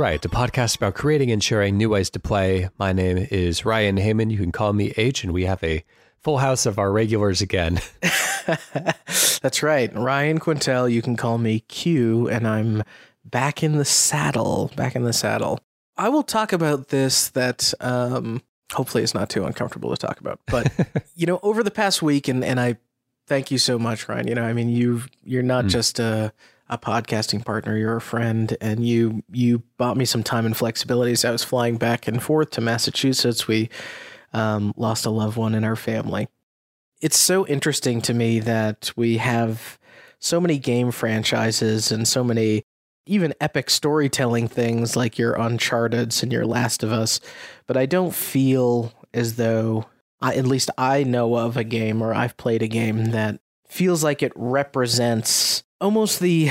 Hello 0.00 0.08
and 0.08 0.14
welcome 0.14 0.22
to 0.22 0.28
Playwright, 0.30 0.48
a 0.48 0.58
podcast 0.64 0.76
about 0.76 0.94
creating 0.94 1.30
and 1.30 1.44
sharing 1.44 1.76
new 1.76 1.90
ways 1.90 2.08
to 2.08 2.18
play. 2.18 2.70
My 2.78 2.90
name 2.90 3.28
is 3.30 3.66
Ryan 3.66 3.98
Heyman. 3.98 4.30
You 4.30 4.38
can 4.38 4.50
call 4.50 4.72
me 4.72 4.94
H, 4.96 5.24
and 5.24 5.34
we 5.34 5.44
have 5.44 5.62
a 5.62 5.84
full 6.22 6.38
house 6.38 6.64
of 6.64 6.78
our 6.78 6.90
regulars 6.90 7.42
again. 7.42 7.80
That's 9.42 9.62
right. 9.62 9.94
Ryan 9.94 10.40
Quintel, 10.40 10.90
you 10.90 11.02
can 11.02 11.18
call 11.18 11.36
me 11.36 11.60
Q, 11.68 12.30
and 12.30 12.48
I'm 12.48 12.82
back 13.26 13.62
in 13.62 13.76
the 13.76 13.84
saddle. 13.84 14.70
Back 14.74 14.96
in 14.96 15.04
the 15.04 15.12
saddle. 15.12 15.60
I 15.98 16.08
will 16.08 16.22
talk 16.22 16.54
about 16.54 16.88
this 16.88 17.28
that 17.28 17.74
um, 17.80 18.40
hopefully 18.72 19.04
it's 19.04 19.12
not 19.12 19.28
too 19.28 19.44
uncomfortable 19.44 19.94
to 19.94 19.98
talk 19.98 20.18
about. 20.18 20.40
But, 20.46 20.72
you 21.14 21.26
know, 21.26 21.40
over 21.42 21.62
the 21.62 21.70
past 21.70 22.00
week, 22.00 22.26
and, 22.26 22.42
and 22.42 22.58
I 22.58 22.78
thank 23.26 23.50
you 23.50 23.58
so 23.58 23.78
much, 23.78 24.08
Ryan. 24.08 24.28
You 24.28 24.34
know, 24.34 24.44
I 24.44 24.54
mean, 24.54 24.70
you 24.70 25.02
you're 25.22 25.42
not 25.42 25.66
mm. 25.66 25.68
just 25.68 25.98
a 25.98 26.32
a 26.70 26.78
podcasting 26.78 27.44
partner. 27.44 27.76
You're 27.76 27.96
a 27.96 28.00
friend, 28.00 28.56
and 28.60 28.86
you 28.86 29.22
you 29.30 29.62
bought 29.76 29.96
me 29.96 30.04
some 30.06 30.22
time 30.22 30.46
and 30.46 30.56
flexibility. 30.56 31.12
As 31.12 31.24
I 31.24 31.32
was 31.32 31.44
flying 31.44 31.76
back 31.76 32.08
and 32.08 32.22
forth 32.22 32.50
to 32.50 32.60
Massachusetts, 32.60 33.46
we 33.46 33.68
um, 34.32 34.72
lost 34.76 35.04
a 35.04 35.10
loved 35.10 35.36
one 35.36 35.54
in 35.54 35.64
our 35.64 35.76
family. 35.76 36.28
It's 37.02 37.18
so 37.18 37.46
interesting 37.46 38.00
to 38.02 38.14
me 38.14 38.40
that 38.40 38.92
we 38.96 39.18
have 39.18 39.78
so 40.20 40.40
many 40.40 40.58
game 40.58 40.90
franchises 40.90 41.90
and 41.90 42.06
so 42.06 42.22
many 42.22 42.62
even 43.06 43.34
epic 43.40 43.70
storytelling 43.70 44.46
things 44.46 44.94
like 44.94 45.18
your 45.18 45.34
Uncharted's 45.40 46.22
and 46.22 46.32
your 46.32 46.46
Last 46.46 46.82
of 46.82 46.92
Us, 46.92 47.18
but 47.66 47.76
I 47.76 47.86
don't 47.86 48.14
feel 48.14 48.92
as 49.12 49.36
though 49.36 49.86
I, 50.20 50.34
at 50.34 50.46
least 50.46 50.70
I 50.78 51.02
know 51.02 51.34
of 51.36 51.56
a 51.56 51.64
game 51.64 52.02
or 52.02 52.14
I've 52.14 52.36
played 52.36 52.62
a 52.62 52.68
game 52.68 53.06
that 53.06 53.40
feels 53.66 54.04
like 54.04 54.22
it 54.22 54.32
represents 54.36 55.64
almost 55.80 56.20
the 56.20 56.48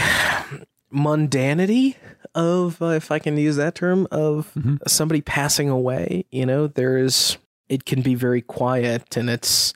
mundanity 0.94 1.95
of, 2.35 2.81
uh, 2.81 2.88
if 2.88 3.11
I 3.11 3.19
can 3.19 3.38
use 3.38 3.55
that 3.58 3.75
term, 3.75 4.08
of 4.11 4.52
mm-hmm. 4.58 4.77
somebody 4.88 5.21
passing 5.21 5.69
away. 5.69 6.25
You 6.31 6.45
know, 6.45 6.67
there's, 6.67 7.38
it 7.67 7.86
can 7.86 8.02
be 8.02 8.16
very 8.16 8.41
quiet 8.41 9.16
and 9.16 9.30
it's, 9.30 9.73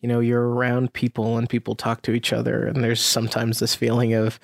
you 0.00 0.08
know, 0.08 0.20
you're 0.20 0.48
around 0.48 0.92
people 0.92 1.38
and 1.38 1.48
people 1.48 1.74
talk 1.74 2.02
to 2.02 2.12
each 2.12 2.32
other. 2.32 2.66
And 2.66 2.82
there's 2.82 3.00
sometimes 3.00 3.58
this 3.58 3.74
feeling 3.74 4.14
of 4.14 4.38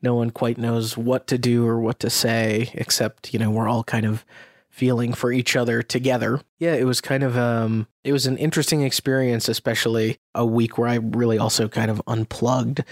no 0.00 0.14
one 0.14 0.30
quite 0.30 0.58
knows 0.58 0.96
what 0.96 1.26
to 1.28 1.38
do 1.38 1.66
or 1.66 1.80
what 1.80 2.00
to 2.00 2.10
say, 2.10 2.70
except, 2.74 3.32
you 3.32 3.38
know, 3.38 3.50
we're 3.50 3.68
all 3.68 3.84
kind 3.84 4.06
of 4.06 4.24
feeling 4.68 5.12
for 5.12 5.30
each 5.30 5.54
other 5.54 5.82
together. 5.82 6.40
Yeah, 6.58 6.72
it 6.74 6.84
was 6.84 7.00
kind 7.00 7.22
of 7.22 7.36
um 7.36 7.86
it 8.04 8.12
was 8.12 8.26
an 8.26 8.38
interesting 8.38 8.82
experience, 8.82 9.48
especially 9.48 10.18
a 10.34 10.46
week 10.46 10.78
where 10.78 10.88
I 10.88 10.94
really 10.96 11.38
also 11.38 11.68
kind 11.68 11.90
of 11.90 12.00
unplugged 12.06 12.82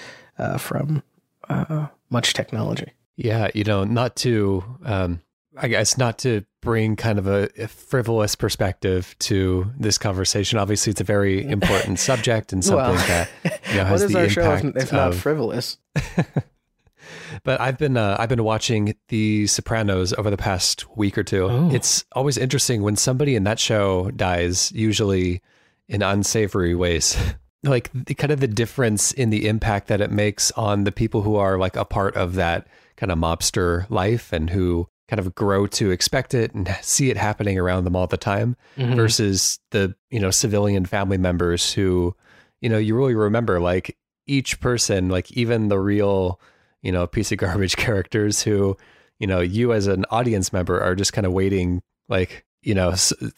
uh, 0.40 0.58
from 0.58 1.02
uh, 1.48 1.86
much 2.08 2.32
technology. 2.32 2.92
Yeah, 3.16 3.50
you 3.54 3.64
know, 3.64 3.84
not 3.84 4.16
to, 4.16 4.64
um, 4.84 5.20
I 5.56 5.68
guess, 5.68 5.98
not 5.98 6.18
to 6.20 6.44
bring 6.62 6.96
kind 6.96 7.18
of 7.18 7.26
a, 7.26 7.50
a, 7.58 7.68
frivolous 7.68 8.34
perspective 8.34 9.14
to 9.20 9.70
this 9.78 9.98
conversation. 9.98 10.58
Obviously, 10.58 10.90
it's 10.92 11.00
a 11.00 11.04
very 11.04 11.46
important 11.50 11.98
subject 11.98 12.52
and 12.52 12.64
something 12.64 12.94
well, 12.94 13.06
that 13.06 13.28
you 13.70 13.76
know, 13.76 13.84
has 13.84 14.00
what 14.00 14.06
is 14.06 14.12
the 14.12 14.18
our 14.18 14.24
impact 14.24 14.62
show 14.62 14.68
if, 14.68 14.76
if 14.84 14.92
not 14.92 15.14
frivolous? 15.14 15.76
but 17.42 17.60
I've 17.60 17.76
been 17.76 17.96
uh, 17.96 18.16
I've 18.18 18.28
been 18.30 18.44
watching 18.44 18.94
The 19.08 19.46
Sopranos 19.46 20.14
over 20.14 20.30
the 20.30 20.38
past 20.38 20.96
week 20.96 21.18
or 21.18 21.22
two. 21.22 21.44
Oh. 21.44 21.70
It's 21.72 22.04
always 22.12 22.38
interesting 22.38 22.82
when 22.82 22.96
somebody 22.96 23.36
in 23.36 23.44
that 23.44 23.58
show 23.58 24.10
dies, 24.12 24.72
usually 24.72 25.42
in 25.88 26.02
unsavory 26.02 26.74
ways. 26.74 27.18
Like 27.62 27.90
the, 27.92 28.14
kind 28.14 28.32
of 28.32 28.40
the 28.40 28.48
difference 28.48 29.12
in 29.12 29.30
the 29.30 29.46
impact 29.46 29.88
that 29.88 30.00
it 30.00 30.10
makes 30.10 30.50
on 30.52 30.84
the 30.84 30.92
people 30.92 31.22
who 31.22 31.36
are 31.36 31.58
like 31.58 31.76
a 31.76 31.84
part 31.84 32.16
of 32.16 32.34
that 32.34 32.66
kind 32.96 33.12
of 33.12 33.18
mobster 33.18 33.88
life 33.90 34.32
and 34.32 34.50
who 34.50 34.88
kind 35.08 35.20
of 35.20 35.34
grow 35.34 35.66
to 35.66 35.90
expect 35.90 36.34
it 36.34 36.54
and 36.54 36.74
see 36.82 37.10
it 37.10 37.16
happening 37.16 37.58
around 37.58 37.84
them 37.84 37.96
all 37.96 38.06
the 38.06 38.16
time 38.16 38.56
mm-hmm. 38.76 38.94
versus 38.94 39.58
the 39.70 39.94
you 40.10 40.20
know 40.20 40.30
civilian 40.30 40.86
family 40.86 41.18
members 41.18 41.72
who 41.72 42.14
you 42.60 42.68
know 42.68 42.78
you 42.78 42.96
really 42.96 43.14
remember 43.14 43.60
like 43.60 43.96
each 44.26 44.60
person 44.60 45.08
like 45.08 45.30
even 45.32 45.68
the 45.68 45.78
real 45.78 46.40
you 46.82 46.92
know 46.92 47.06
piece 47.06 47.32
of 47.32 47.38
garbage 47.38 47.76
characters 47.76 48.42
who 48.42 48.76
you 49.18 49.26
know 49.26 49.40
you 49.40 49.72
as 49.72 49.86
an 49.86 50.04
audience 50.10 50.52
member 50.52 50.80
are 50.80 50.94
just 50.94 51.12
kind 51.12 51.26
of 51.26 51.32
waiting 51.32 51.82
like 52.08 52.44
you 52.62 52.74
know 52.74 52.92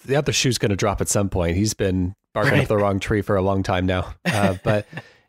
the 0.05 0.17
other 0.17 0.33
shoe's 0.33 0.59
going 0.59 0.71
to 0.71 0.77
drop 0.77 1.01
at 1.01 1.09
some 1.09 1.29
point. 1.29 1.57
He's 1.57 1.75
been 1.75 2.15
barking 2.33 2.53
right. 2.53 2.63
up 2.63 2.69
the 2.69 2.77
wrong 2.77 2.99
tree 2.99 3.23
for 3.23 3.37
a 3.37 3.43
long 3.43 3.63
time 3.63 3.87
now. 3.87 4.15
Uh, 4.25 4.57
but 4.65 4.87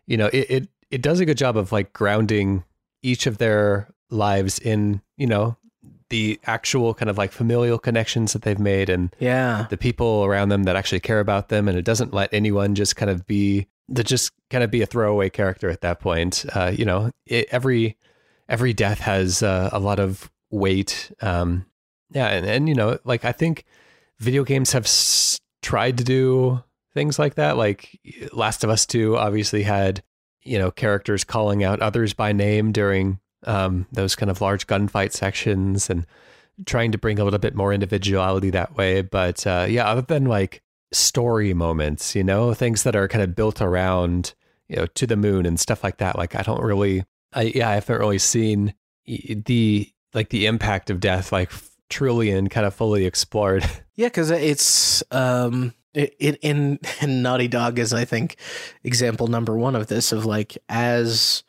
you 0.08 0.18
know, 0.18 0.28
it, 0.28 0.50
it 0.50 0.70
it 0.90 1.02
does 1.02 1.20
a 1.20 1.26
good 1.26 1.38
job 1.38 1.58
of 1.58 1.72
like 1.72 1.94
grounding 1.94 2.64
each 3.02 3.28
of 3.28 3.38
their 3.38 3.90
lives 4.10 4.60
in 4.60 5.02
you 5.18 5.28
know 5.28 5.58
the 6.10 6.40
actual 6.46 6.94
kind 6.94 7.10
of 7.10 7.18
like 7.18 7.32
familial 7.32 7.78
connections 7.78 8.34
that 8.34 8.44
they've 8.44 8.60
made 8.60 8.90
and 8.90 9.16
yeah. 9.20 9.66
the 9.70 9.78
people 9.78 10.24
around 10.24 10.50
them 10.50 10.64
that 10.64 10.76
actually 10.76 11.00
care 11.00 11.20
about 11.20 11.50
them. 11.50 11.68
And 11.68 11.78
it 11.78 11.84
doesn't 11.84 12.14
let 12.14 12.32
anyone 12.34 12.76
just 12.76 12.96
kind 12.96 13.10
of 13.10 13.26
be 13.26 13.68
to 13.94 14.04
just 14.04 14.32
kind 14.50 14.64
of 14.64 14.72
be 14.72 14.82
a 14.82 14.86
throwaway 14.86 15.30
character 15.30 15.70
at 15.70 15.82
that 15.82 16.00
point. 16.00 16.46
Uh, 16.54 16.72
you 16.74 16.86
know 16.86 17.12
it, 17.26 17.48
every 17.52 17.98
every 18.48 18.74
death 18.74 19.00
has 19.00 19.44
uh, 19.44 19.70
a 19.72 19.80
lot 19.80 20.00
of 20.00 20.32
weight. 20.50 21.12
Um, 21.22 21.66
yeah 22.14 22.28
and, 22.28 22.46
and 22.46 22.70
you 22.70 22.76
know 22.76 22.98
like 23.04 23.26
i 23.26 23.32
think 23.32 23.66
video 24.24 24.44
games 24.44 24.72
have 24.72 24.86
s- 24.86 25.38
tried 25.62 25.98
to 25.98 26.04
do 26.04 26.64
things 26.94 27.20
like 27.20 27.36
that. 27.36 27.58
Like 27.58 28.00
Last 28.32 28.64
of 28.64 28.70
Us 28.70 28.86
2 28.86 29.18
obviously 29.18 29.64
had, 29.64 30.02
you 30.44 30.58
know, 30.58 30.72
characters 30.72 31.24
calling 31.24 31.64
out 31.64 31.82
others 31.82 32.14
by 32.14 32.32
name 32.32 32.72
during 32.72 33.20
um, 33.46 33.86
those 33.92 34.16
kind 34.16 34.30
of 34.30 34.42
large 34.42 34.68
gunfight 34.68 35.12
sections 35.12 35.90
and 35.90 36.06
trying 36.66 36.92
to 36.92 36.98
bring 36.98 37.20
a 37.20 37.24
little 37.24 37.40
bit 37.40 37.56
more 37.56 37.74
individuality 37.74 38.50
that 38.52 38.76
way. 38.78 39.02
But 39.02 39.46
uh, 39.46 39.66
yeah, 39.70 39.88
other 39.88 40.02
than 40.02 40.26
like 40.26 40.62
story 40.92 41.54
moments, 41.54 42.16
you 42.16 42.24
know, 42.24 42.54
things 42.54 42.84
that 42.84 42.96
are 42.96 43.08
kind 43.08 43.24
of 43.24 43.36
built 43.36 43.62
around, 43.62 44.34
you 44.70 44.76
know, 44.78 44.86
to 44.86 45.08
the 45.08 45.18
moon 45.18 45.46
and 45.46 45.60
stuff 45.60 45.84
like 45.84 45.98
that. 45.98 46.18
Like 46.18 46.36
I 46.36 46.44
don't 46.44 46.62
really, 46.62 47.04
I, 47.34 47.44
yeah, 47.56 47.70
I 47.70 47.74
haven't 47.76 48.00
really 48.00 48.20
seen 48.20 48.74
the, 49.06 49.90
like 50.14 50.30
the 50.30 50.46
impact 50.46 50.90
of 50.90 51.00
death, 51.00 51.32
like 51.32 51.52
truly 51.90 52.32
and 52.32 52.50
kind 52.50 52.66
of 52.66 52.74
fully 52.74 53.06
explored. 53.06 53.64
Yeah. 53.96 54.10
Cause 54.10 54.32
it's, 54.32 55.04
um, 55.12 55.72
in, 55.94 56.36
in 56.42 56.80
in 57.02 57.22
Naughty 57.22 57.48
Dog 57.48 57.80
is 57.80 57.94
I 57.94 58.06
think 58.06 58.38
example 58.84 59.28
number 59.28 59.56
one 59.56 59.76
of 59.76 59.86
this 59.86 60.12
of 60.12 60.26
like 60.26 60.58
as 60.68 61.44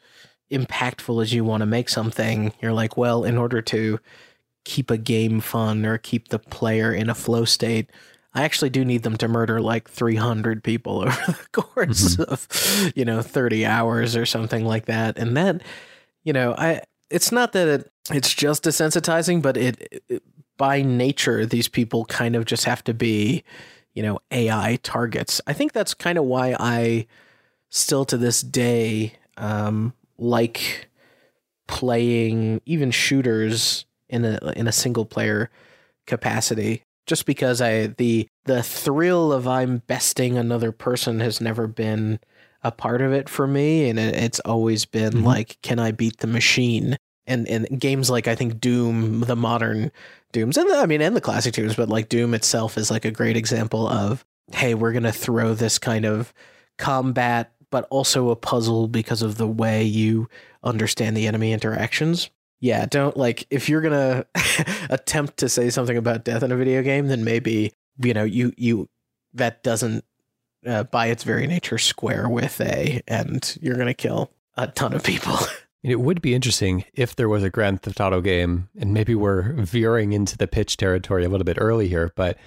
impactful 0.50 1.22
as 1.22 1.32
you 1.32 1.44
want 1.44 1.62
to 1.62 1.66
make 1.66 1.88
something, 1.88 2.52
you're 2.60 2.72
like, 2.72 2.96
well, 2.96 3.24
in 3.24 3.36
order 3.36 3.62
to 3.62 3.98
keep 4.64 4.90
a 4.90 4.98
game 4.98 5.40
fun 5.40 5.84
or 5.84 5.98
keep 5.98 6.28
the 6.28 6.38
player 6.38 6.92
in 6.92 7.10
a 7.10 7.14
flow 7.14 7.44
state, 7.44 7.90
I 8.34 8.42
actually 8.42 8.70
do 8.70 8.84
need 8.84 9.02
them 9.02 9.16
to 9.18 9.28
murder 9.28 9.60
like 9.60 9.88
300 9.88 10.62
people 10.62 11.00
over 11.06 11.10
the 11.26 11.62
course 11.62 12.16
mm-hmm. 12.16 12.32
of, 12.32 12.92
you 12.96 13.04
know, 13.04 13.22
30 13.22 13.66
hours 13.66 14.16
or 14.16 14.26
something 14.26 14.64
like 14.64 14.86
that. 14.86 15.18
And 15.18 15.36
that, 15.36 15.62
you 16.24 16.32
know, 16.32 16.54
I, 16.56 16.82
it's 17.14 17.32
not 17.32 17.52
that 17.52 17.68
it, 17.68 17.92
it's 18.10 18.34
just 18.34 18.64
desensitizing, 18.64 19.40
but 19.40 19.56
it, 19.56 20.02
it, 20.08 20.22
by 20.56 20.82
nature, 20.82 21.46
these 21.46 21.68
people 21.68 22.04
kind 22.04 22.36
of 22.36 22.44
just 22.44 22.64
have 22.64 22.84
to 22.84 22.94
be 22.94 23.44
you 23.94 24.02
know, 24.02 24.18
AI 24.30 24.78
targets. 24.82 25.40
I 25.46 25.52
think 25.52 25.72
that's 25.72 25.94
kind 25.94 26.18
of 26.18 26.24
why 26.24 26.56
I 26.58 27.06
still 27.70 28.04
to 28.06 28.16
this 28.16 28.42
day 28.42 29.14
um, 29.36 29.94
like 30.18 30.88
playing 31.66 32.60
even 32.66 32.90
shooters 32.90 33.86
in 34.08 34.24
a 34.24 34.38
in 34.54 34.68
a 34.68 34.72
single 34.72 35.06
player 35.06 35.50
capacity 36.06 36.82
just 37.06 37.24
because 37.24 37.60
I 37.60 37.86
the 37.86 38.28
the 38.44 38.62
thrill 38.62 39.32
of 39.32 39.48
I'm 39.48 39.78
besting 39.86 40.36
another 40.36 40.72
person 40.72 41.20
has 41.20 41.40
never 41.40 41.66
been 41.66 42.20
a 42.62 42.70
part 42.70 43.00
of 43.00 43.12
it 43.12 43.28
for 43.28 43.46
me 43.46 43.88
and 43.88 43.98
it, 43.98 44.14
it's 44.14 44.40
always 44.40 44.84
been 44.84 45.12
mm-hmm. 45.14 45.24
like 45.24 45.58
can 45.62 45.78
I 45.78 45.90
beat 45.90 46.18
the 46.18 46.26
machine 46.26 46.96
and 47.26 47.48
and 47.48 47.80
games 47.80 48.10
like 48.10 48.28
I 48.28 48.34
think 48.34 48.60
Doom 48.60 49.20
the 49.20 49.36
modern 49.36 49.90
Dooms 50.32 50.56
and 50.56 50.68
the, 50.68 50.76
I 50.76 50.86
mean 50.86 51.00
and 51.00 51.16
the 51.16 51.20
classic 51.20 51.54
Dooms, 51.54 51.76
but 51.76 51.88
like 51.88 52.08
Doom 52.08 52.34
itself 52.34 52.76
is 52.76 52.90
like 52.90 53.04
a 53.04 53.10
great 53.10 53.36
example 53.36 53.88
of 53.88 54.24
hey, 54.52 54.74
we're 54.74 54.92
gonna 54.92 55.12
throw 55.12 55.54
this 55.54 55.78
kind 55.78 56.04
of 56.04 56.32
combat, 56.78 57.52
but 57.70 57.86
also 57.90 58.30
a 58.30 58.36
puzzle 58.36 58.88
because 58.88 59.22
of 59.22 59.36
the 59.36 59.46
way 59.46 59.84
you 59.84 60.28
understand 60.62 61.16
the 61.16 61.26
enemy 61.26 61.52
interactions. 61.52 62.30
Yeah, 62.60 62.86
don't 62.86 63.16
like 63.16 63.46
if 63.50 63.68
you're 63.68 63.80
gonna 63.80 64.26
attempt 64.90 65.38
to 65.38 65.48
say 65.48 65.70
something 65.70 65.96
about 65.96 66.24
death 66.24 66.42
in 66.42 66.52
a 66.52 66.56
video 66.56 66.82
game, 66.82 67.08
then 67.08 67.24
maybe 67.24 67.72
you 67.98 68.14
know 68.14 68.24
you 68.24 68.52
you 68.56 68.88
that 69.34 69.62
doesn't 69.62 70.04
uh, 70.66 70.84
by 70.84 71.06
its 71.06 71.24
very 71.24 71.46
nature 71.46 71.78
square 71.78 72.28
with 72.28 72.60
a, 72.60 73.02
and 73.06 73.58
you're 73.60 73.76
gonna 73.76 73.94
kill 73.94 74.30
a 74.56 74.66
ton 74.66 74.94
of 74.94 75.02
people. 75.02 75.36
It 75.84 76.00
would 76.00 76.22
be 76.22 76.34
interesting 76.34 76.86
if 76.94 77.14
there 77.14 77.28
was 77.28 77.42
a 77.42 77.50
Grand 77.50 77.82
Theft 77.82 78.00
Auto 78.00 78.22
game, 78.22 78.70
and 78.78 78.94
maybe 78.94 79.14
we're 79.14 79.52
veering 79.52 80.14
into 80.14 80.38
the 80.38 80.46
pitch 80.46 80.78
territory 80.78 81.26
a 81.26 81.28
little 81.28 81.44
bit 81.44 81.58
early 81.60 81.88
here, 81.88 82.10
but 82.16 82.38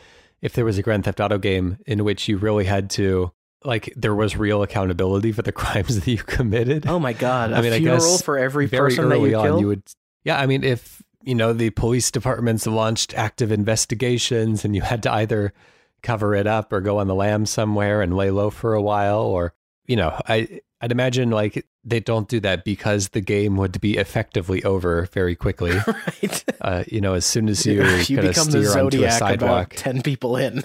if 0.41 0.53
there 0.53 0.65
was 0.65 0.79
a 0.79 0.81
Grand 0.81 1.05
Theft 1.05 1.19
Auto 1.19 1.37
game 1.37 1.77
in 1.85 2.03
which 2.03 2.27
you 2.27 2.37
really 2.37 2.65
had 2.65 2.89
to 2.91 3.31
like 3.63 3.93
there 3.95 4.15
was 4.15 4.37
real 4.37 4.63
accountability 4.63 5.31
for 5.31 5.43
the 5.43 5.51
crimes 5.53 5.99
that 5.99 6.07
you 6.07 6.17
committed. 6.17 6.87
Oh 6.87 6.97
my 6.97 7.13
god! 7.13 7.53
I 7.53 7.61
mean, 7.61 7.73
I 7.73 7.79
guess 7.79 8.23
for 8.23 8.39
every 8.39 8.67
person 8.67 9.09
that 9.09 9.19
you 9.19 9.35
on, 9.35 9.45
killed? 9.45 9.61
you 9.61 9.67
would. 9.67 9.83
Yeah, 10.23 10.39
I 10.39 10.47
mean, 10.47 10.63
if 10.63 11.03
you 11.21 11.35
know, 11.35 11.53
the 11.53 11.69
police 11.69 12.09
departments 12.09 12.65
launched 12.65 13.13
active 13.13 13.51
investigations 13.51 14.65
and 14.65 14.75
you 14.75 14.81
had 14.81 15.03
to 15.03 15.13
either 15.13 15.53
cover 16.01 16.33
it 16.33 16.47
up 16.47 16.73
or 16.73 16.81
go 16.81 16.97
on 16.97 17.07
the 17.07 17.15
lam 17.15 17.45
somewhere 17.45 18.01
and 18.01 18.17
lay 18.17 18.31
low 18.31 18.49
for 18.49 18.73
a 18.73 18.81
while 18.81 19.21
or 19.21 19.53
you 19.85 19.95
know, 19.95 20.19
I 20.27 20.61
I'd 20.81 20.91
imagine 20.91 21.31
like 21.31 21.65
they 21.83 21.99
don't 21.99 22.27
do 22.27 22.39
that 22.41 22.63
because 22.63 23.09
the 23.09 23.21
game 23.21 23.57
would 23.57 23.79
be 23.81 23.97
effectively 23.97 24.63
over 24.63 25.07
very 25.13 25.35
quickly. 25.35 25.71
right. 25.87 26.43
Uh, 26.61 26.83
you 26.87 27.01
know, 27.01 27.13
as 27.13 27.25
soon 27.25 27.49
as 27.49 27.65
you, 27.65 27.83
you 27.83 28.17
kind 28.17 28.19
of 28.19 28.35
become 28.35 28.51
the 28.51 28.65
steer 28.65 28.83
onto 28.83 29.03
a 29.03 29.11
Zodiac 29.11 29.17
about 29.17 29.19
sidewalk. 29.19 29.73
ten 29.75 30.01
people 30.01 30.37
in. 30.37 30.63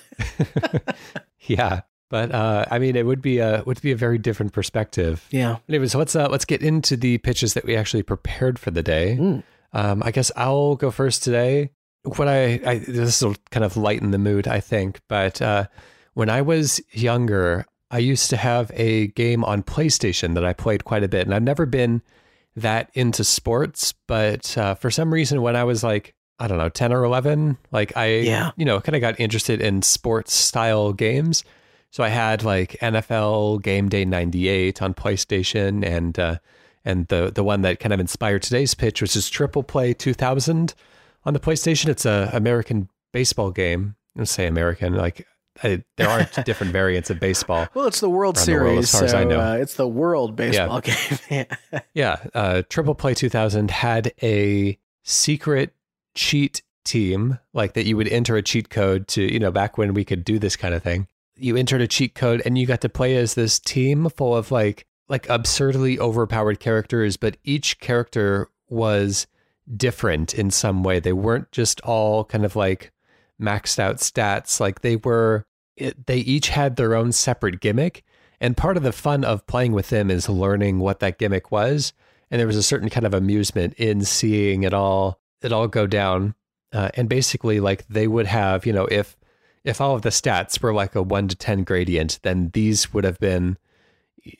yeah. 1.40 1.82
But 2.10 2.30
uh, 2.30 2.66
I 2.70 2.78
mean, 2.78 2.94
it 2.94 3.06
would 3.06 3.22
be 3.22 3.38
a 3.38 3.62
would 3.64 3.80
be 3.80 3.92
a 3.92 3.96
very 3.96 4.18
different 4.18 4.52
perspective. 4.52 5.26
Yeah. 5.30 5.56
Anyways, 5.66 5.94
let's 5.94 6.14
uh, 6.14 6.28
let's 6.28 6.44
get 6.44 6.62
into 6.62 6.94
the 6.94 7.16
pitches 7.18 7.54
that 7.54 7.64
we 7.64 7.74
actually 7.74 8.02
prepared 8.02 8.58
for 8.58 8.70
the 8.70 8.82
day. 8.82 9.16
Mm. 9.18 9.42
Um, 9.72 10.02
I 10.04 10.10
guess 10.10 10.30
I'll 10.36 10.76
go 10.76 10.90
first 10.90 11.22
today. 11.22 11.70
What 12.04 12.28
I, 12.28 12.60
I 12.66 12.78
this 12.86 13.22
will 13.22 13.36
kind 13.50 13.64
of 13.64 13.78
lighten 13.78 14.10
the 14.10 14.18
mood, 14.18 14.46
I 14.46 14.60
think. 14.60 15.00
But 15.08 15.40
uh, 15.40 15.68
when 16.12 16.28
I 16.28 16.42
was 16.42 16.82
younger, 16.90 17.64
I 17.92 17.98
used 17.98 18.30
to 18.30 18.36
have 18.38 18.70
a 18.74 19.08
game 19.08 19.44
on 19.44 19.62
PlayStation 19.62 20.34
that 20.34 20.44
I 20.44 20.54
played 20.54 20.84
quite 20.84 21.04
a 21.04 21.08
bit, 21.08 21.26
and 21.26 21.34
I've 21.34 21.42
never 21.42 21.66
been 21.66 22.02
that 22.56 22.90
into 22.94 23.22
sports. 23.22 23.92
But 24.08 24.56
uh, 24.58 24.74
for 24.74 24.90
some 24.90 25.12
reason, 25.12 25.42
when 25.42 25.54
I 25.56 25.64
was 25.64 25.84
like 25.84 26.14
I 26.38 26.48
don't 26.48 26.58
know, 26.58 26.70
ten 26.70 26.92
or 26.92 27.04
eleven, 27.04 27.58
like 27.70 27.96
I 27.96 28.06
Yeah. 28.20 28.50
you 28.56 28.64
know 28.64 28.80
kind 28.80 28.96
of 28.96 29.00
got 29.00 29.20
interested 29.20 29.60
in 29.60 29.82
sports 29.82 30.32
style 30.34 30.92
games. 30.92 31.44
So 31.90 32.02
I 32.02 32.08
had 32.08 32.42
like 32.42 32.72
NFL 32.80 33.62
Game 33.62 33.88
Day 33.90 34.04
'98 34.06 34.80
on 34.82 34.94
PlayStation, 34.94 35.84
and 35.84 36.18
uh, 36.18 36.38
and 36.84 37.06
the 37.08 37.30
the 37.32 37.44
one 37.44 37.60
that 37.62 37.78
kind 37.78 37.92
of 37.92 38.00
inspired 38.00 38.42
today's 38.42 38.74
pitch, 38.74 39.02
which 39.02 39.14
is 39.14 39.28
Triple 39.28 39.62
Play 39.62 39.92
2000 39.92 40.74
on 41.24 41.34
the 41.34 41.38
PlayStation. 41.40 41.88
It's 41.90 42.06
a 42.06 42.30
American 42.32 42.88
baseball 43.12 43.50
game. 43.50 43.94
I 44.18 44.24
say 44.24 44.46
American, 44.46 44.94
like 44.94 45.26
I, 45.62 45.82
there 45.96 46.08
aren't 46.08 46.32
different 46.44 46.72
variants 46.72 47.10
of 47.10 47.20
baseball. 47.20 47.68
Well, 47.74 47.86
it's 47.86 48.00
the 48.00 48.08
World 48.08 48.36
Around 48.36 48.46
the 48.46 48.52
world, 48.52 48.84
Series, 48.86 48.94
as 48.94 49.00
far 49.00 49.04
as 49.04 49.14
I 49.14 49.24
know. 49.24 49.40
Uh, 49.40 49.56
it's 49.56 49.74
the 49.74 49.88
World 49.88 50.36
Baseball 50.36 50.80
game. 51.28 51.46
Yeah, 51.94 52.16
uh, 52.34 52.62
Triple 52.68 52.94
Play 52.94 53.14
2000 53.14 53.70
had 53.70 54.12
a 54.22 54.78
secret 55.02 55.74
cheat 56.14 56.62
team, 56.84 57.38
like 57.52 57.74
that 57.74 57.86
you 57.86 57.96
would 57.96 58.08
enter 58.08 58.36
a 58.36 58.42
cheat 58.42 58.70
code 58.70 59.08
to, 59.08 59.22
you 59.22 59.38
know, 59.38 59.50
back 59.50 59.78
when 59.78 59.94
we 59.94 60.04
could 60.04 60.24
do 60.24 60.38
this 60.38 60.56
kind 60.56 60.74
of 60.74 60.82
thing. 60.82 61.06
You 61.36 61.56
entered 61.56 61.80
a 61.80 61.88
cheat 61.88 62.14
code 62.14 62.42
and 62.44 62.58
you 62.58 62.66
got 62.66 62.80
to 62.82 62.88
play 62.88 63.16
as 63.16 63.34
this 63.34 63.58
team 63.58 64.08
full 64.10 64.36
of 64.36 64.50
like 64.50 64.86
like 65.08 65.28
absurdly 65.28 65.98
overpowered 65.98 66.60
characters, 66.60 67.16
but 67.16 67.36
each 67.44 67.80
character 67.80 68.48
was 68.68 69.26
different 69.76 70.34
in 70.34 70.50
some 70.50 70.82
way. 70.82 71.00
They 71.00 71.12
weren't 71.12 71.52
just 71.52 71.80
all 71.82 72.24
kind 72.24 72.44
of 72.44 72.56
like 72.56 72.92
maxed 73.42 73.78
out 73.78 73.96
stats. 73.96 74.60
Like 74.60 74.80
they 74.80 74.96
were, 74.96 75.44
it, 75.76 76.06
they 76.06 76.18
each 76.18 76.48
had 76.48 76.76
their 76.76 76.94
own 76.94 77.12
separate 77.12 77.60
gimmick. 77.60 78.04
And 78.40 78.56
part 78.56 78.76
of 78.76 78.82
the 78.82 78.92
fun 78.92 79.24
of 79.24 79.46
playing 79.46 79.72
with 79.72 79.90
them 79.90 80.10
is 80.10 80.28
learning 80.28 80.78
what 80.78 81.00
that 81.00 81.18
gimmick 81.18 81.52
was. 81.52 81.92
And 82.30 82.40
there 82.40 82.46
was 82.46 82.56
a 82.56 82.62
certain 82.62 82.88
kind 82.88 83.06
of 83.06 83.14
amusement 83.14 83.74
in 83.74 84.04
seeing 84.04 84.62
it 84.62 84.72
all, 84.72 85.20
it 85.42 85.52
all 85.52 85.68
go 85.68 85.86
down. 85.86 86.34
Uh, 86.72 86.88
and 86.94 87.08
basically, 87.08 87.60
like 87.60 87.86
they 87.88 88.08
would 88.08 88.26
have, 88.26 88.64
you 88.64 88.72
know, 88.72 88.86
if 88.86 89.16
if 89.62 89.80
all 89.80 89.94
of 89.94 90.02
the 90.02 90.08
stats 90.08 90.60
were 90.60 90.72
like 90.72 90.94
a 90.94 91.02
one 91.02 91.28
to 91.28 91.36
ten 91.36 91.64
gradient, 91.64 92.18
then 92.22 92.50
these 92.54 92.94
would 92.94 93.04
have 93.04 93.20
been 93.20 93.58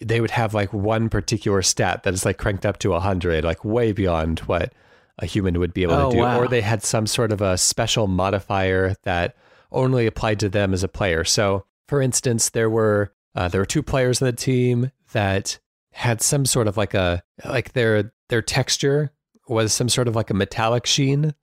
they 0.00 0.20
would 0.20 0.30
have 0.30 0.54
like 0.54 0.72
one 0.72 1.08
particular 1.08 1.62
stat 1.62 2.02
that 2.02 2.14
is 2.14 2.24
like 2.24 2.38
cranked 2.38 2.64
up 2.64 2.78
to 2.78 2.90
a 2.90 2.92
100 2.92 3.44
like 3.44 3.64
way 3.64 3.92
beyond 3.92 4.38
what 4.40 4.72
a 5.18 5.26
human 5.26 5.58
would 5.58 5.74
be 5.74 5.82
able 5.82 5.94
Oh, 5.94 6.10
to 6.10 6.16
do 6.16 6.22
wow. 6.22 6.40
or 6.40 6.48
they 6.48 6.60
had 6.62 6.82
some 6.82 7.06
sort 7.06 7.32
of 7.32 7.40
a 7.42 7.58
special 7.58 8.06
modifier 8.06 8.94
that 9.04 9.36
only 9.70 10.06
applied 10.06 10.40
to 10.40 10.48
them 10.48 10.72
as 10.74 10.82
a 10.82 10.88
player 10.88 11.24
so 11.24 11.64
for 11.88 12.00
instance 12.02 12.50
there 12.50 12.70
were 12.70 13.12
uh, 13.34 13.48
there 13.48 13.60
were 13.60 13.66
two 13.66 13.82
players 13.82 14.20
on 14.20 14.26
the 14.26 14.32
team 14.32 14.90
that 15.12 15.58
had 15.92 16.20
some 16.22 16.44
sort 16.46 16.66
of 16.68 16.76
like 16.76 16.94
a 16.94 17.22
like 17.44 17.72
their 17.72 18.12
their 18.28 18.42
texture 18.42 19.10
was 19.48 19.72
some 19.72 19.88
sort 19.88 20.08
of 20.08 20.16
like 20.16 20.30
a 20.30 20.34
metallic 20.34 20.86
sheen 20.86 21.34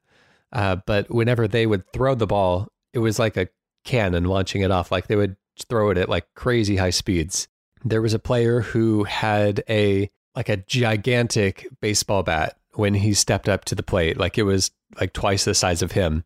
uh, 0.54 0.76
but 0.88 1.10
whenever 1.14 1.48
they 1.48 1.66
would 1.68 1.84
throw 1.94 2.16
the 2.16 2.28
ball 2.28 2.68
it 2.94 3.00
was 3.00 3.20
like 3.20 3.38
a 3.38 3.48
cannon 3.84 4.26
launching 4.26 4.62
it 4.62 4.72
off 4.72 4.92
like 4.92 5.08
they 5.08 5.16
would 5.16 5.36
throw 5.70 5.90
it 5.90 5.98
at 5.98 6.10
like 6.10 6.26
crazy 6.36 6.76
high 6.78 6.90
speeds 6.90 7.48
there 7.84 8.02
was 8.02 8.14
a 8.14 8.20
player 8.20 8.62
who 8.62 9.04
had 9.06 9.64
a 9.70 10.10
like 10.36 10.50
a 10.50 10.58
gigantic 10.58 11.68
baseball 11.82 12.24
bat 12.24 12.58
when 12.74 12.94
he 12.94 13.14
stepped 13.14 13.50
up 13.50 13.66
to 13.66 13.76
the 13.76 13.84
plate 13.84 14.18
like 14.18 14.38
it 14.38 14.44
was 14.44 14.72
like 15.00 15.14
twice 15.14 15.46
the 15.46 15.54
size 15.54 15.82
of 15.82 15.94
him 15.94 16.24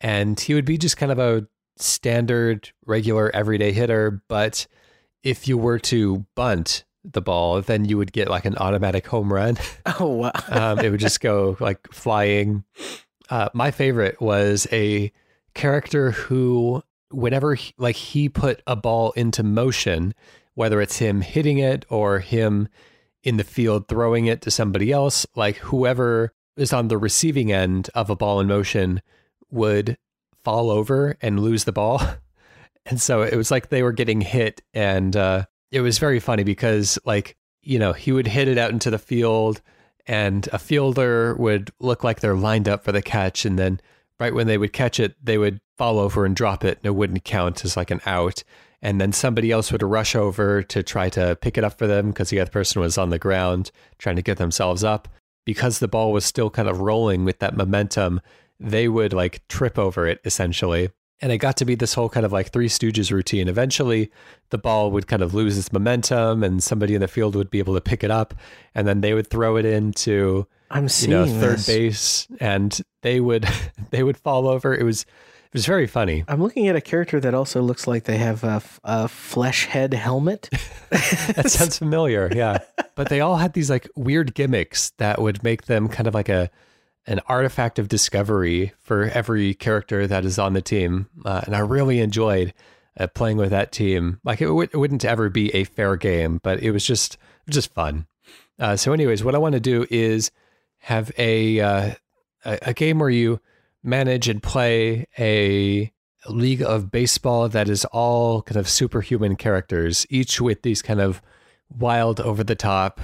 and 0.00 0.40
he 0.40 0.54
would 0.54 0.64
be 0.64 0.78
just 0.78 0.96
kind 0.96 1.12
of 1.12 1.18
a 1.18 1.46
standard 1.76 2.70
regular 2.86 3.34
everyday 3.34 3.72
hitter 3.72 4.22
but 4.28 4.66
if 5.22 5.48
you 5.48 5.56
were 5.56 5.78
to 5.78 6.26
bunt 6.34 6.84
the 7.04 7.22
ball 7.22 7.60
then 7.60 7.84
you 7.84 7.96
would 7.96 8.12
get 8.12 8.28
like 8.28 8.44
an 8.44 8.56
automatic 8.58 9.06
home 9.06 9.32
run 9.32 9.56
oh 10.00 10.06
wow! 10.06 10.32
um, 10.48 10.78
it 10.78 10.90
would 10.90 11.00
just 11.00 11.20
go 11.20 11.56
like 11.60 11.92
flying. 11.92 12.64
Uh, 13.30 13.48
my 13.54 13.70
favorite 13.70 14.20
was 14.20 14.66
a 14.72 15.12
character 15.54 16.10
who, 16.10 16.82
whenever 17.10 17.54
he, 17.54 17.74
like 17.78 17.96
he 17.96 18.28
put 18.28 18.62
a 18.66 18.76
ball 18.76 19.12
into 19.12 19.42
motion, 19.42 20.14
whether 20.54 20.80
it's 20.80 20.98
him 20.98 21.20
hitting 21.20 21.58
it 21.58 21.84
or 21.88 22.18
him 22.18 22.68
in 23.22 23.36
the 23.36 23.44
field 23.44 23.88
throwing 23.88 24.26
it 24.26 24.42
to 24.42 24.50
somebody 24.50 24.92
else, 24.92 25.26
like 25.34 25.56
whoever 25.56 26.32
is 26.56 26.72
on 26.72 26.88
the 26.88 26.98
receiving 26.98 27.52
end 27.52 27.88
of 27.94 28.10
a 28.10 28.16
ball 28.16 28.40
in 28.40 28.46
motion 28.46 29.00
would 29.50 29.96
fall 30.44 30.70
over 30.70 31.16
and 31.20 31.40
lose 31.40 31.64
the 31.64 31.72
ball. 31.72 32.00
And 32.84 33.00
so 33.00 33.22
it 33.22 33.36
was 33.36 33.52
like 33.52 33.68
they 33.68 33.84
were 33.84 33.92
getting 33.92 34.20
hit, 34.20 34.60
and 34.74 35.14
uh, 35.14 35.44
it 35.70 35.82
was 35.82 35.98
very 35.98 36.18
funny 36.18 36.42
because, 36.42 36.98
like, 37.04 37.36
you 37.62 37.78
know, 37.78 37.92
he 37.92 38.10
would 38.10 38.26
hit 38.26 38.48
it 38.48 38.58
out 38.58 38.72
into 38.72 38.90
the 38.90 38.98
field, 38.98 39.62
and 40.04 40.48
a 40.52 40.58
fielder 40.58 41.36
would 41.36 41.70
look 41.78 42.02
like 42.02 42.18
they're 42.18 42.34
lined 42.34 42.68
up 42.68 42.82
for 42.82 42.90
the 42.90 43.00
catch, 43.00 43.44
and 43.44 43.56
then 43.56 43.80
right 44.18 44.34
when 44.34 44.48
they 44.48 44.58
would 44.58 44.72
catch 44.72 44.98
it, 44.98 45.14
they 45.22 45.38
would 45.38 45.60
fall 45.82 45.98
over 45.98 46.24
and 46.24 46.36
drop 46.36 46.64
it, 46.64 46.78
and 46.78 46.86
it 46.86 46.94
wouldn't 46.94 47.24
count 47.24 47.64
as 47.64 47.76
like 47.76 47.90
an 47.90 48.00
out. 48.06 48.44
And 48.82 49.00
then 49.00 49.10
somebody 49.10 49.50
else 49.50 49.72
would 49.72 49.82
rush 49.82 50.14
over 50.14 50.62
to 50.62 50.80
try 50.80 51.08
to 51.08 51.34
pick 51.34 51.58
it 51.58 51.64
up 51.64 51.76
for 51.76 51.88
them 51.88 52.10
because 52.10 52.30
the 52.30 52.38
other 52.38 52.52
person 52.52 52.80
was 52.80 52.96
on 52.96 53.10
the 53.10 53.18
ground 53.18 53.72
trying 53.98 54.14
to 54.14 54.22
get 54.22 54.38
themselves 54.38 54.84
up. 54.84 55.08
Because 55.44 55.80
the 55.80 55.88
ball 55.88 56.12
was 56.12 56.24
still 56.24 56.50
kind 56.50 56.68
of 56.68 56.78
rolling 56.78 57.24
with 57.24 57.40
that 57.40 57.56
momentum, 57.56 58.20
they 58.60 58.86
would 58.86 59.12
like 59.12 59.42
trip 59.48 59.76
over 59.76 60.06
it 60.06 60.20
essentially. 60.24 60.88
And 61.20 61.32
it 61.32 61.38
got 61.38 61.56
to 61.56 61.64
be 61.64 61.74
this 61.74 61.94
whole 61.94 62.08
kind 62.08 62.24
of 62.24 62.30
like 62.30 62.52
Three 62.52 62.68
Stooges 62.68 63.10
routine. 63.10 63.48
Eventually, 63.48 64.12
the 64.50 64.58
ball 64.58 64.92
would 64.92 65.08
kind 65.08 65.22
of 65.22 65.34
lose 65.34 65.58
its 65.58 65.72
momentum, 65.72 66.44
and 66.44 66.62
somebody 66.62 66.94
in 66.94 67.00
the 67.00 67.08
field 67.08 67.34
would 67.34 67.50
be 67.50 67.58
able 67.58 67.74
to 67.74 67.80
pick 67.80 68.04
it 68.04 68.10
up, 68.12 68.34
and 68.72 68.86
then 68.86 69.00
they 69.00 69.14
would 69.14 69.26
throw 69.26 69.56
it 69.56 69.64
into 69.64 70.46
I'm 70.70 70.84
you 70.84 70.88
seeing 70.88 71.10
know 71.10 71.26
third 71.26 71.58
this. 71.58 71.66
base, 71.66 72.28
and 72.38 72.80
they 73.02 73.18
would 73.18 73.48
they 73.90 74.04
would 74.04 74.16
fall 74.16 74.46
over. 74.46 74.72
It 74.72 74.84
was 74.84 75.06
was 75.52 75.66
very 75.66 75.86
funny. 75.86 76.24
I'm 76.28 76.42
looking 76.42 76.68
at 76.68 76.76
a 76.76 76.80
character 76.80 77.20
that 77.20 77.34
also 77.34 77.60
looks 77.62 77.86
like 77.86 78.04
they 78.04 78.18
have 78.18 78.42
a, 78.44 78.56
f- 78.56 78.80
a 78.84 79.08
flesh 79.08 79.66
head 79.66 79.94
helmet. 79.94 80.48
That 80.90 81.50
sounds 81.50 81.78
familiar, 81.78 82.30
yeah. 82.34 82.58
But 82.94 83.08
they 83.08 83.20
all 83.20 83.36
had 83.36 83.54
these 83.54 83.70
like 83.70 83.88
weird 83.96 84.34
gimmicks 84.34 84.90
that 84.98 85.20
would 85.20 85.42
make 85.42 85.64
them 85.64 85.88
kind 85.88 86.06
of 86.06 86.12
like 86.12 86.28
a 86.28 86.50
an 87.06 87.20
artifact 87.26 87.78
of 87.78 87.88
discovery 87.88 88.72
for 88.80 89.04
every 89.04 89.54
character 89.54 90.06
that 90.06 90.24
is 90.26 90.38
on 90.38 90.52
the 90.52 90.60
team, 90.60 91.08
uh, 91.24 91.40
and 91.46 91.56
I 91.56 91.60
really 91.60 92.00
enjoyed 92.00 92.52
uh, 93.00 93.06
playing 93.08 93.38
with 93.38 93.50
that 93.50 93.72
team. 93.72 94.20
Like 94.24 94.42
it, 94.42 94.46
w- 94.46 94.68
it 94.70 94.76
wouldn't 94.76 95.04
ever 95.04 95.30
be 95.30 95.52
a 95.54 95.64
fair 95.64 95.96
game, 95.96 96.38
but 96.42 96.62
it 96.62 96.70
was 96.70 96.84
just 96.86 97.16
just 97.48 97.72
fun. 97.72 98.06
Uh, 98.58 98.76
so, 98.76 98.92
anyways, 98.92 99.24
what 99.24 99.34
I 99.34 99.38
want 99.38 99.54
to 99.54 99.60
do 99.60 99.86
is 99.90 100.30
have 100.80 101.10
a, 101.16 101.58
uh, 101.60 101.94
a 102.44 102.58
a 102.62 102.74
game 102.74 102.98
where 102.98 103.10
you 103.10 103.40
manage 103.82 104.28
and 104.28 104.42
play 104.42 105.06
a 105.18 105.92
league 106.28 106.62
of 106.62 106.90
baseball 106.90 107.48
that 107.48 107.68
is 107.68 107.84
all 107.86 108.42
kind 108.42 108.56
of 108.56 108.68
superhuman 108.68 109.36
characters, 109.36 110.06
each 110.08 110.40
with 110.40 110.62
these 110.62 110.82
kind 110.82 111.00
of 111.00 111.20
wild, 111.68 112.20
over 112.20 112.44
the 112.44 112.54
top, 112.54 113.00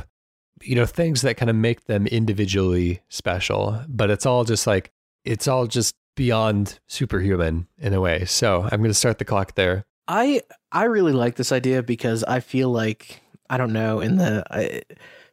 you 0.63 0.75
know, 0.75 0.87
things 0.87 1.23
that 1.23 1.37
kind 1.37 1.51
of 1.51 1.57
make 1.57 1.85
them 1.85 2.07
individually 2.07 3.01
special. 3.09 3.83
But 3.89 4.11
it's 4.11 4.27
all 4.27 4.45
just 4.45 4.67
like, 4.67 4.93
it's 5.25 5.49
all 5.49 5.67
just 5.67 5.95
beyond 6.15 6.81
superhuman 6.87 7.67
in 7.79 7.95
a 7.95 8.01
way. 8.01 8.25
So 8.25 8.63
I'm 8.65 8.81
going 8.81 8.91
to 8.91 8.95
start 8.95 9.19
the 9.19 9.25
clock 9.25 9.55
there. 9.55 9.85
I 10.09 10.43
I 10.73 10.85
really 10.85 11.13
like 11.13 11.37
this 11.37 11.53
idea 11.53 11.83
because 11.83 12.25
I 12.25 12.41
feel 12.41 12.71
like 12.71 13.21
I 13.51 13.57
don't 13.59 13.73
know 13.73 14.01
in 14.01 14.17
the 14.17 14.43
I, 14.51 14.83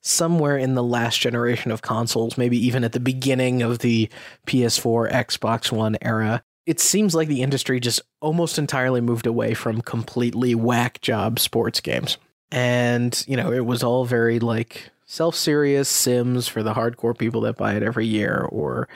somewhere 0.06 0.56
in 0.56 0.76
the 0.76 0.84
last 0.84 1.20
generation 1.20 1.72
of 1.72 1.82
consoles, 1.82 2.38
maybe 2.38 2.64
even 2.64 2.84
at 2.84 2.92
the 2.92 3.00
beginning 3.00 3.64
of 3.64 3.80
the 3.80 4.08
PS4, 4.46 5.12
Xbox 5.12 5.72
One 5.72 5.98
era, 6.02 6.44
it 6.68 6.80
seems 6.80 7.16
like 7.16 7.28
the 7.28 7.42
industry 7.42 7.80
just 7.80 8.02
almost 8.22 8.60
entirely 8.60 9.02
moved 9.02 9.26
away 9.26 9.56
from 9.56 9.82
completely 9.82 10.54
whack 10.54 11.02
job 11.02 11.40
sports 11.40 11.82
games. 11.82 12.18
And, 12.52 13.24
you 13.28 13.36
know, 13.36 13.52
it 13.52 13.66
was 13.66 13.84
all 13.84 14.06
very 14.06 14.40
like 14.40 14.90
self-serious 15.08 15.90
sims 15.90 16.48
for 16.48 16.62
the 16.62 16.74
hardcore 16.74 17.18
people 17.18 17.42
that 17.42 17.58
buy 17.58 17.74
it 17.74 17.84
every 17.84 18.06
year 18.06 18.48
or 18.52 18.88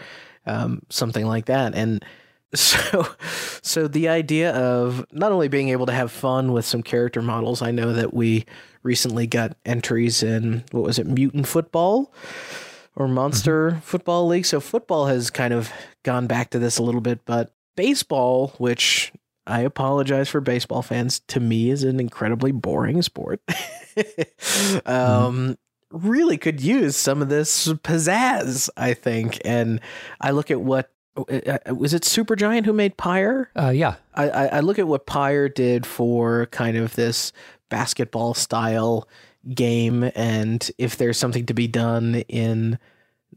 um, 0.46 0.84
something 0.90 1.26
like 1.26 1.46
that. 1.46 1.74
And 1.74 2.06
so, 2.54 3.08
so 3.62 3.88
the 3.88 4.08
idea 4.10 4.52
of 4.52 5.06
not 5.12 5.32
only 5.32 5.48
being 5.48 5.70
able 5.70 5.86
to 5.86 5.92
have 5.92 6.12
fun 6.12 6.52
with 6.52 6.66
some 6.66 6.84
character 6.84 7.22
models, 7.22 7.62
I 7.62 7.72
know 7.72 7.94
that 7.94 8.14
we 8.14 8.46
recently 8.84 9.28
got 9.28 9.58
entries 9.66 10.24
in 10.24 10.64
what 10.72 10.84
was 10.84 11.00
it, 11.00 11.08
Mutant 11.08 11.48
Football 11.48 12.14
or 12.96 13.08
Monster 13.08 13.72
mm-hmm. 13.72 13.80
Football 13.80 14.28
League. 14.28 14.46
So 14.46 14.60
football 14.60 15.08
has 15.08 15.30
kind 15.30 15.54
of 15.54 15.72
gone 16.04 16.28
back 16.28 16.52
to 16.52 16.60
this 16.60 16.78
a 16.78 16.84
little 16.84 17.02
bit, 17.02 17.20
but 17.26 17.54
baseball, 17.76 18.54
which 18.58 19.12
I 19.48 19.62
apologize 19.62 20.30
for 20.30 20.42
baseball 20.42 20.82
fans, 20.82 21.20
to 21.28 21.40
me 21.40 21.70
is 21.70 21.84
an 21.84 22.00
incredibly 22.00 22.52
boring 22.52 23.02
sport. 23.02 23.42
mm-hmm. 23.96 24.90
um, 24.90 25.58
really 25.92 26.38
could 26.38 26.62
use 26.62 26.96
some 26.96 27.22
of 27.22 27.30
this 27.30 27.68
pizzazz, 27.68 28.70
I 28.78 28.94
think. 28.94 29.40
And 29.44 29.82
I 30.22 30.32
look 30.32 30.52
at 30.52 30.62
what 30.62 30.92
was 31.76 31.94
it 31.94 32.04
Supergiant 32.04 32.66
who 32.66 32.74
made 32.74 32.98
Pyre? 32.98 33.50
Uh, 33.56 33.70
yeah. 33.70 33.96
I, 34.14 34.30
I 34.30 34.60
look 34.60 34.80
at 34.80 34.88
what 34.88 35.06
Pyre 35.06 35.50
did 35.50 35.86
for 35.86 36.48
kind 36.48 36.78
of 36.78 36.96
this 36.96 37.32
basketball 37.70 38.34
style 38.34 39.08
game, 39.54 40.12
and 40.16 40.70
if 40.78 40.98
there's 40.98 41.18
something 41.18 41.46
to 41.46 41.54
be 41.54 41.68
done 41.68 42.16
in 42.28 42.80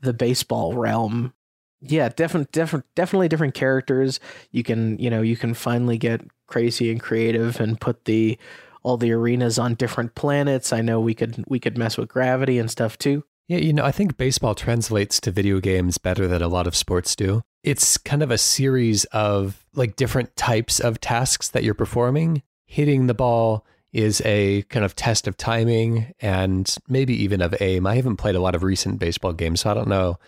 the 0.00 0.12
baseball 0.12 0.74
realm, 0.74 1.32
yeah, 1.80 2.08
definitely, 2.08 2.48
definitely, 2.52 2.88
definitely 2.94 3.28
different 3.28 3.54
characters. 3.54 4.20
You 4.50 4.62
can, 4.62 4.98
you 4.98 5.10
know, 5.10 5.22
you 5.22 5.36
can 5.36 5.54
finally 5.54 5.98
get 5.98 6.22
crazy 6.46 6.90
and 6.90 7.00
creative 7.00 7.60
and 7.60 7.80
put 7.80 8.04
the 8.04 8.38
all 8.82 8.96
the 8.96 9.12
arenas 9.12 9.58
on 9.58 9.74
different 9.74 10.14
planets. 10.14 10.72
I 10.72 10.80
know 10.80 11.00
we 11.00 11.14
could 11.14 11.44
we 11.48 11.58
could 11.58 11.78
mess 11.78 11.96
with 11.96 12.08
gravity 12.08 12.58
and 12.58 12.70
stuff 12.70 12.98
too. 12.98 13.24
Yeah, 13.52 13.58
you 13.58 13.74
know, 13.74 13.84
I 13.84 13.92
think 13.92 14.16
baseball 14.16 14.54
translates 14.54 15.20
to 15.20 15.30
video 15.30 15.60
games 15.60 15.98
better 15.98 16.26
than 16.26 16.40
a 16.40 16.48
lot 16.48 16.66
of 16.66 16.74
sports 16.74 17.14
do. 17.14 17.42
It's 17.62 17.98
kind 17.98 18.22
of 18.22 18.30
a 18.30 18.38
series 18.38 19.04
of 19.12 19.62
like 19.74 19.94
different 19.94 20.34
types 20.36 20.80
of 20.80 21.02
tasks 21.02 21.50
that 21.50 21.62
you're 21.62 21.74
performing. 21.74 22.42
Hitting 22.64 23.08
the 23.08 23.14
ball 23.14 23.66
is 23.92 24.22
a 24.24 24.62
kind 24.70 24.86
of 24.86 24.96
test 24.96 25.28
of 25.28 25.36
timing 25.36 26.14
and 26.20 26.74
maybe 26.88 27.14
even 27.22 27.42
of 27.42 27.54
aim. 27.60 27.86
I 27.86 27.96
haven't 27.96 28.16
played 28.16 28.36
a 28.36 28.40
lot 28.40 28.54
of 28.54 28.62
recent 28.62 28.98
baseball 28.98 29.34
games, 29.34 29.60
so 29.60 29.70
I 29.70 29.74
don't 29.74 29.88
know 29.88 30.18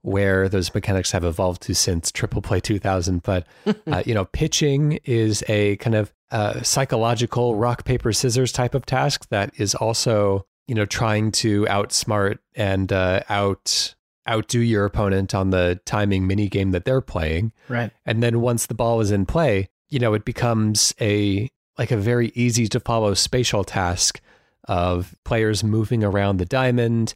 where 0.00 0.48
those 0.48 0.72
mechanics 0.72 1.12
have 1.12 1.22
evolved 1.22 1.60
to 1.64 1.74
since 1.74 2.10
Triple 2.10 2.40
Play 2.40 2.60
2000. 2.60 3.22
But 3.22 3.46
uh, 3.88 4.02
you 4.06 4.14
know, 4.14 4.24
pitching 4.24 5.00
is 5.04 5.44
a 5.48 5.76
kind 5.76 5.96
of 5.96 6.14
uh, 6.30 6.62
psychological 6.62 7.56
rock 7.56 7.84
paper 7.84 8.14
scissors 8.14 8.52
type 8.52 8.74
of 8.74 8.86
task 8.86 9.28
that 9.28 9.52
is 9.60 9.74
also 9.74 10.46
you 10.70 10.76
know 10.76 10.86
trying 10.86 11.32
to 11.32 11.64
outsmart 11.64 12.38
and 12.54 12.92
uh, 12.92 13.24
out 13.28 13.96
outdo 14.28 14.60
your 14.60 14.84
opponent 14.84 15.34
on 15.34 15.50
the 15.50 15.80
timing 15.84 16.28
mini 16.28 16.48
game 16.48 16.70
that 16.70 16.84
they're 16.84 17.00
playing. 17.00 17.52
Right. 17.68 17.90
And 18.06 18.22
then 18.22 18.40
once 18.40 18.66
the 18.66 18.74
ball 18.74 19.00
is 19.00 19.10
in 19.10 19.26
play, 19.26 19.68
you 19.88 19.98
know, 19.98 20.14
it 20.14 20.24
becomes 20.24 20.94
a 21.00 21.50
like 21.76 21.90
a 21.90 21.96
very 21.96 22.30
easy 22.36 22.68
to 22.68 22.78
follow 22.78 23.14
spatial 23.14 23.64
task 23.64 24.20
of 24.68 25.16
players 25.24 25.64
moving 25.64 26.04
around 26.04 26.36
the 26.36 26.46
diamond. 26.46 27.14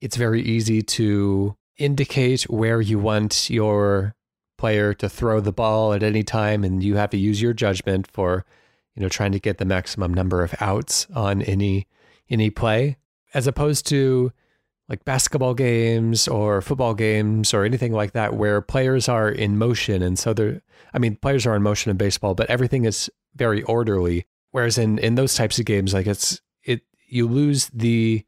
It's 0.00 0.16
very 0.16 0.40
easy 0.40 0.80
to 0.80 1.54
indicate 1.76 2.44
where 2.44 2.80
you 2.80 2.98
want 2.98 3.50
your 3.50 4.14
player 4.56 4.94
to 4.94 5.10
throw 5.10 5.40
the 5.40 5.52
ball 5.52 5.92
at 5.92 6.02
any 6.02 6.22
time 6.22 6.64
and 6.64 6.82
you 6.82 6.96
have 6.96 7.10
to 7.10 7.18
use 7.18 7.42
your 7.42 7.52
judgment 7.52 8.06
for 8.10 8.46
you 8.94 9.02
know 9.02 9.10
trying 9.10 9.32
to 9.32 9.38
get 9.38 9.58
the 9.58 9.66
maximum 9.66 10.14
number 10.14 10.42
of 10.42 10.54
outs 10.60 11.06
on 11.14 11.42
any 11.42 11.86
any 12.28 12.50
play 12.50 12.96
as 13.34 13.46
opposed 13.46 13.86
to 13.86 14.32
like 14.88 15.04
basketball 15.04 15.54
games 15.54 16.28
or 16.28 16.62
football 16.62 16.94
games 16.94 17.52
or 17.52 17.64
anything 17.64 17.92
like 17.92 18.12
that 18.12 18.34
where 18.34 18.60
players 18.60 19.08
are 19.08 19.28
in 19.28 19.58
motion 19.58 20.02
and 20.02 20.18
so 20.18 20.32
they're 20.32 20.62
I 20.94 20.98
mean 20.98 21.16
players 21.16 21.46
are 21.46 21.56
in 21.56 21.62
motion 21.62 21.90
in 21.90 21.96
baseball 21.96 22.34
but 22.34 22.48
everything 22.48 22.84
is 22.84 23.10
very 23.34 23.62
orderly 23.64 24.26
whereas 24.52 24.78
in 24.78 24.98
in 24.98 25.16
those 25.16 25.34
types 25.34 25.58
of 25.58 25.64
games 25.64 25.92
like 25.92 26.06
it's 26.06 26.40
it 26.62 26.82
you 27.08 27.26
lose 27.26 27.68
the 27.74 28.24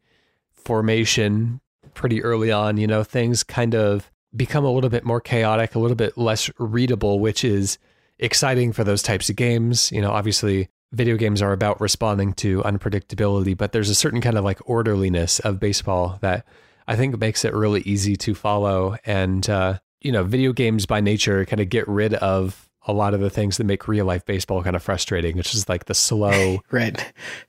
formation 0.69 1.61
pretty 1.99 2.23
early 2.23 2.52
on, 2.52 2.76
you 2.76 2.87
know, 2.87 3.02
things 3.02 3.43
kind 3.43 3.75
of 3.75 4.11
become 4.37 4.64
a 4.64 4.71
little 4.71 4.90
bit 4.90 5.05
more 5.05 5.21
chaotic, 5.21 5.75
a 5.75 5.78
little 5.78 5.97
bit 5.97 6.17
less 6.17 6.50
readable, 6.59 7.19
which 7.19 7.43
is 7.45 7.78
exciting 8.19 8.73
for 8.73 8.85
those 8.85 9.02
types 9.02 9.28
of 9.28 9.37
games. 9.37 9.90
You 9.90 10.00
know, 10.00 10.12
obviously, 10.12 10.69
video 10.92 11.16
games 11.16 11.42
are 11.42 11.52
about 11.52 11.80
responding 11.80 12.33
to 12.35 12.62
unpredictability, 12.62 13.57
but 13.57 13.73
there's 13.73 13.90
a 13.90 13.95
certain 13.95 14.21
kind 14.21 14.38
of 14.38 14.45
like 14.45 14.59
orderliness 14.68 15.38
of 15.40 15.61
baseball 15.61 16.18
that 16.23 16.47
I 16.87 16.97
think 16.97 17.18
makes 17.18 17.45
it 17.45 17.54
really 17.54 17.83
easy 17.83 18.16
to 18.16 18.35
follow. 18.35 18.97
And, 19.04 19.49
uh, 19.49 19.78
you 20.00 20.12
know, 20.12 20.25
video 20.25 20.52
games 20.52 20.87
by 20.87 21.00
nature 21.00 21.45
kind 21.45 21.61
of 21.61 21.68
get 21.68 21.87
rid 21.87 22.14
of 22.14 22.68
a 22.87 22.92
lot 22.92 23.12
of 23.12 23.21
the 23.21 23.28
things 23.28 23.59
that 23.59 23.64
make 23.64 23.87
real 23.87 24.07
life 24.07 24.25
baseball 24.25 24.62
kind 24.62 24.75
of 24.75 24.83
frustrating, 24.83 25.37
which 25.37 25.54
is 25.54 25.68
like 25.68 25.85
the 25.85 25.95
slow 25.95 26.61
right 26.71 26.97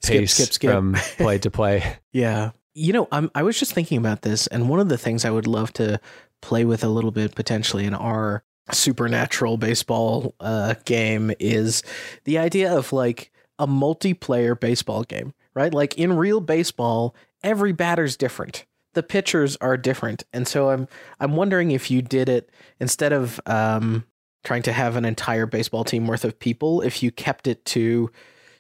pace 0.03 0.34
skip, 0.34 0.48
skip, 0.48 0.53
skip. 0.53 0.72
from 0.72 0.93
play 1.17 1.38
to 1.38 1.50
play. 1.50 1.98
yeah. 2.12 2.51
You 2.74 2.93
know, 2.93 3.08
I'm, 3.12 3.31
I 3.34 3.43
was 3.43 3.58
just 3.58 3.74
thinking 3.74 3.98
about 3.98 4.22
this, 4.22 4.48
and 4.48 4.69
one 4.69 4.79
of 4.79 4.89
the 4.89 4.98
things 4.98 5.25
I 5.25 5.31
would 5.31 5.48
love 5.48 5.74
to 5.74 6.00
play 6.41 6.65
with 6.65 6.84
a 6.84 6.88
little 6.88 7.12
bit 7.12 7.36
potentially 7.36 7.86
in 7.86 7.93
our 7.93 8.43
supernatural 8.73 9.57
baseball 9.57 10.35
uh, 10.39 10.75
game 10.85 11.31
is 11.39 11.83
the 12.23 12.38
idea 12.38 12.73
of 12.73 12.93
like 12.93 13.31
a 13.57 13.67
multiplayer 13.67 14.59
baseball 14.59 15.03
game, 15.03 15.33
right? 15.53 15.73
Like 15.73 15.97
in 15.97 16.13
real 16.13 16.39
baseball, 16.39 17.15
every 17.43 17.71
batter's 17.71 18.17
different. 18.17 18.65
The 18.93 19.03
pitchers 19.03 19.55
are 19.57 19.77
different, 19.77 20.23
and 20.33 20.47
so 20.47 20.69
I'm 20.71 20.88
I'm 21.19 21.35
wondering 21.35 21.71
if 21.71 21.91
you 21.91 22.01
did 22.01 22.27
it 22.27 22.49
instead 22.79 23.13
of 23.13 23.39
um, 23.45 24.05
trying 24.43 24.63
to 24.63 24.73
have 24.73 24.95
an 24.95 25.05
entire 25.05 25.45
baseball 25.45 25.83
team 25.83 26.07
worth 26.07 26.25
of 26.25 26.39
people, 26.39 26.81
if 26.81 27.03
you 27.03 27.11
kept 27.11 27.47
it 27.47 27.63
to 27.65 28.09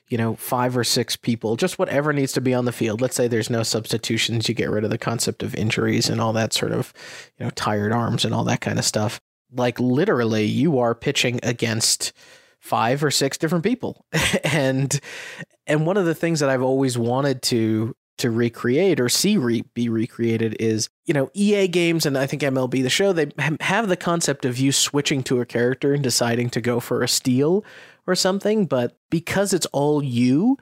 you 0.09 0.17
know, 0.17 0.35
five 0.35 0.75
or 0.75 0.83
six 0.83 1.15
people, 1.15 1.55
just 1.55 1.77
whatever 1.77 2.11
needs 2.11 2.33
to 2.33 2.41
be 2.41 2.53
on 2.53 2.65
the 2.65 2.71
field. 2.71 2.99
Let's 2.99 3.15
say 3.15 3.27
there's 3.27 3.49
no 3.49 3.63
substitutions, 3.63 4.49
you 4.49 4.55
get 4.55 4.69
rid 4.69 4.83
of 4.83 4.89
the 4.89 4.97
concept 4.97 5.43
of 5.43 5.55
injuries 5.55 6.09
and 6.09 6.19
all 6.19 6.33
that 6.33 6.51
sort 6.51 6.71
of, 6.71 6.93
you 7.37 7.45
know, 7.45 7.51
tired 7.51 7.93
arms 7.93 8.25
and 8.25 8.33
all 8.33 8.43
that 8.45 8.61
kind 8.61 8.79
of 8.79 8.85
stuff. 8.85 9.21
Like 9.51 9.79
literally, 9.79 10.45
you 10.45 10.79
are 10.79 10.93
pitching 10.95 11.39
against 11.43 12.13
five 12.59 13.03
or 13.03 13.11
six 13.11 13.37
different 13.37 13.63
people. 13.63 14.05
and 14.43 14.99
and 15.67 15.85
one 15.85 15.97
of 15.97 16.05
the 16.05 16.15
things 16.15 16.39
that 16.39 16.49
I've 16.49 16.61
always 16.61 16.97
wanted 16.97 17.41
to 17.43 17.95
to 18.19 18.29
recreate 18.29 18.99
or 18.99 19.07
see 19.07 19.37
re- 19.37 19.63
be 19.73 19.87
recreated 19.87 20.57
is 20.59 20.89
you 21.05 21.13
know 21.13 21.29
EA 21.33 21.69
games 21.69 22.05
and 22.05 22.17
I 22.17 22.27
think 22.27 22.41
MLB 22.41 22.83
the 22.83 22.89
show 22.89 23.13
they 23.13 23.31
have 23.61 23.87
the 23.87 23.95
concept 23.95 24.43
of 24.43 24.59
you 24.59 24.71
switching 24.73 25.23
to 25.23 25.39
a 25.39 25.45
character 25.45 25.93
and 25.93 26.03
deciding 26.03 26.49
to 26.51 26.61
go 26.61 26.79
for 26.79 27.01
a 27.01 27.07
steal 27.07 27.63
or 28.05 28.15
something, 28.15 28.65
but 28.65 28.97
because 29.09 29.53
it's 29.53 29.67
all 29.67 30.03
you, 30.03 30.57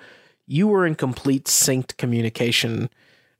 you 0.46 0.68
were 0.68 0.86
in 0.86 0.96
complete 0.96 1.46
synced 1.46 1.98
communication. 1.98 2.90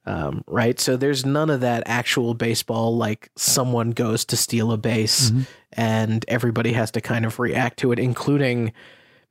Um, 0.08 0.44
right. 0.48 0.80
So 0.80 0.96
there's 0.96 1.26
none 1.26 1.50
of 1.50 1.60
that 1.62 1.84
actual 1.86 2.34
baseball, 2.34 2.96
like 2.96 3.30
someone 3.36 3.92
goes 3.92 4.24
to 4.26 4.38
steal 4.38 4.72
a 4.72 4.78
base 4.78 5.32
mm-hmm. 5.32 5.42
and 5.74 6.24
everybody 6.30 6.72
has 6.72 6.92
to 6.92 7.02
kind 7.02 7.26
of 7.26 7.40
react 7.40 7.78
to 7.80 7.92
it, 7.92 8.00
including 8.00 8.72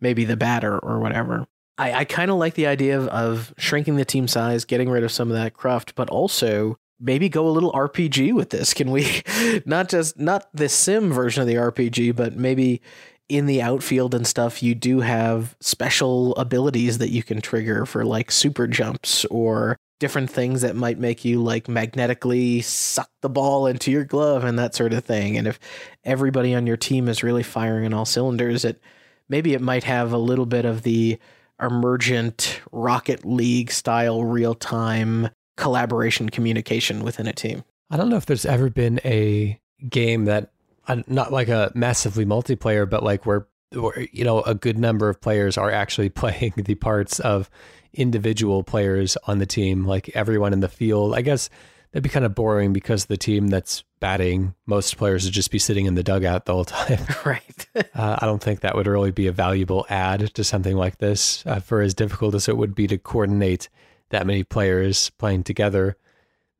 maybe 0.02 0.26
the 0.26 0.36
batter 0.36 0.78
or 0.78 1.00
whatever. 1.00 1.46
I, 1.78 1.92
I 1.92 2.04
kind 2.04 2.30
of 2.30 2.36
like 2.36 2.54
the 2.54 2.66
idea 2.66 2.98
of, 2.98 3.08
of 3.08 3.54
shrinking 3.56 3.96
the 3.96 4.04
team 4.04 4.28
size, 4.28 4.66
getting 4.66 4.90
rid 4.90 5.02
of 5.02 5.10
some 5.10 5.30
of 5.30 5.36
that 5.36 5.54
cruft, 5.54 5.94
but 5.94 6.10
also 6.10 6.78
maybe 7.00 7.30
go 7.30 7.48
a 7.48 7.50
little 7.50 7.72
RPG 7.72 8.34
with 8.34 8.50
this. 8.50 8.74
Can 8.74 8.90
we 8.90 9.22
not 9.66 9.88
just 9.88 10.18
not 10.18 10.46
the 10.52 10.68
sim 10.68 11.10
version 11.10 11.40
of 11.40 11.48
the 11.48 11.54
RPG, 11.54 12.14
but 12.14 12.36
maybe 12.36 12.82
in 13.30 13.46
the 13.46 13.62
outfield 13.62 14.14
and 14.14 14.26
stuff, 14.26 14.62
you 14.62 14.74
do 14.74 15.00
have 15.00 15.56
special 15.60 16.36
abilities 16.36 16.98
that 16.98 17.10
you 17.10 17.22
can 17.22 17.40
trigger 17.40 17.86
for 17.86 18.04
like 18.04 18.30
super 18.30 18.66
jumps 18.66 19.24
or 19.26 19.78
different 19.98 20.30
things 20.30 20.60
that 20.62 20.76
might 20.76 20.98
make 20.98 21.24
you 21.24 21.42
like 21.42 21.68
magnetically 21.68 22.60
suck 22.60 23.10
the 23.22 23.28
ball 23.28 23.66
into 23.66 23.90
your 23.90 24.04
glove 24.04 24.44
and 24.44 24.58
that 24.58 24.74
sort 24.74 24.92
of 24.92 25.04
thing. 25.04 25.36
And 25.36 25.46
if 25.46 25.58
everybody 26.04 26.54
on 26.54 26.66
your 26.66 26.76
team 26.76 27.08
is 27.08 27.22
really 27.22 27.42
firing 27.42 27.86
on 27.86 27.94
all 27.94 28.04
cylinders, 28.04 28.64
it 28.64 28.80
maybe 29.28 29.54
it 29.54 29.60
might 29.60 29.84
have 29.84 30.12
a 30.12 30.18
little 30.18 30.46
bit 30.46 30.64
of 30.64 30.82
the 30.82 31.18
emergent 31.60 32.60
Rocket 32.72 33.24
League 33.24 33.70
style 33.70 34.24
real 34.24 34.54
time 34.54 35.30
collaboration 35.56 36.28
communication 36.28 37.02
within 37.02 37.26
a 37.26 37.32
team. 37.32 37.64
I 37.90 37.96
don't 37.96 38.10
know 38.10 38.16
if 38.16 38.26
there's 38.26 38.46
ever 38.46 38.68
been 38.68 39.00
a 39.04 39.58
game 39.88 40.26
that 40.26 40.50
uh, 40.88 41.02
not 41.06 41.32
like 41.32 41.48
a 41.48 41.72
massively 41.74 42.24
multiplayer, 42.24 42.88
but 42.88 43.02
like 43.02 43.26
where, 43.26 43.46
where 43.72 44.06
you 44.12 44.24
know 44.24 44.42
a 44.42 44.54
good 44.54 44.78
number 44.78 45.08
of 45.08 45.20
players 45.20 45.56
are 45.56 45.70
actually 45.70 46.08
playing 46.10 46.52
the 46.56 46.74
parts 46.74 47.20
of 47.20 47.50
individual 47.96 48.62
players 48.62 49.16
on 49.26 49.38
the 49.38 49.46
team, 49.46 49.86
like 49.86 50.10
everyone 50.14 50.52
in 50.52 50.60
the 50.60 50.68
field. 50.68 51.14
I 51.14 51.22
guess 51.22 51.50
that'd 51.92 52.02
be 52.02 52.08
kind 52.08 52.24
of 52.24 52.34
boring 52.34 52.72
because 52.72 53.06
the 53.06 53.16
team 53.16 53.48
that's 53.48 53.84
batting, 54.00 54.54
most 54.66 54.96
players 54.96 55.24
would 55.24 55.34
just 55.34 55.50
be 55.50 55.58
sitting 55.58 55.86
in 55.86 55.94
the 55.94 56.02
dugout 56.02 56.44
the 56.44 56.52
whole 56.52 56.64
time. 56.64 56.98
Right. 57.24 57.66
uh, 57.74 58.18
I 58.20 58.26
don't 58.26 58.42
think 58.42 58.60
that 58.60 58.74
would 58.74 58.86
really 58.86 59.10
be 59.10 59.26
a 59.26 59.32
valuable 59.32 59.86
add 59.88 60.34
to 60.34 60.44
something 60.44 60.76
like 60.76 60.98
this, 60.98 61.44
uh, 61.46 61.60
for 61.60 61.80
as 61.80 61.94
difficult 61.94 62.34
as 62.34 62.48
it 62.48 62.56
would 62.56 62.74
be 62.74 62.86
to 62.86 62.98
coordinate 62.98 63.68
that 64.10 64.26
many 64.26 64.44
players 64.44 65.10
playing 65.10 65.42
together. 65.42 65.96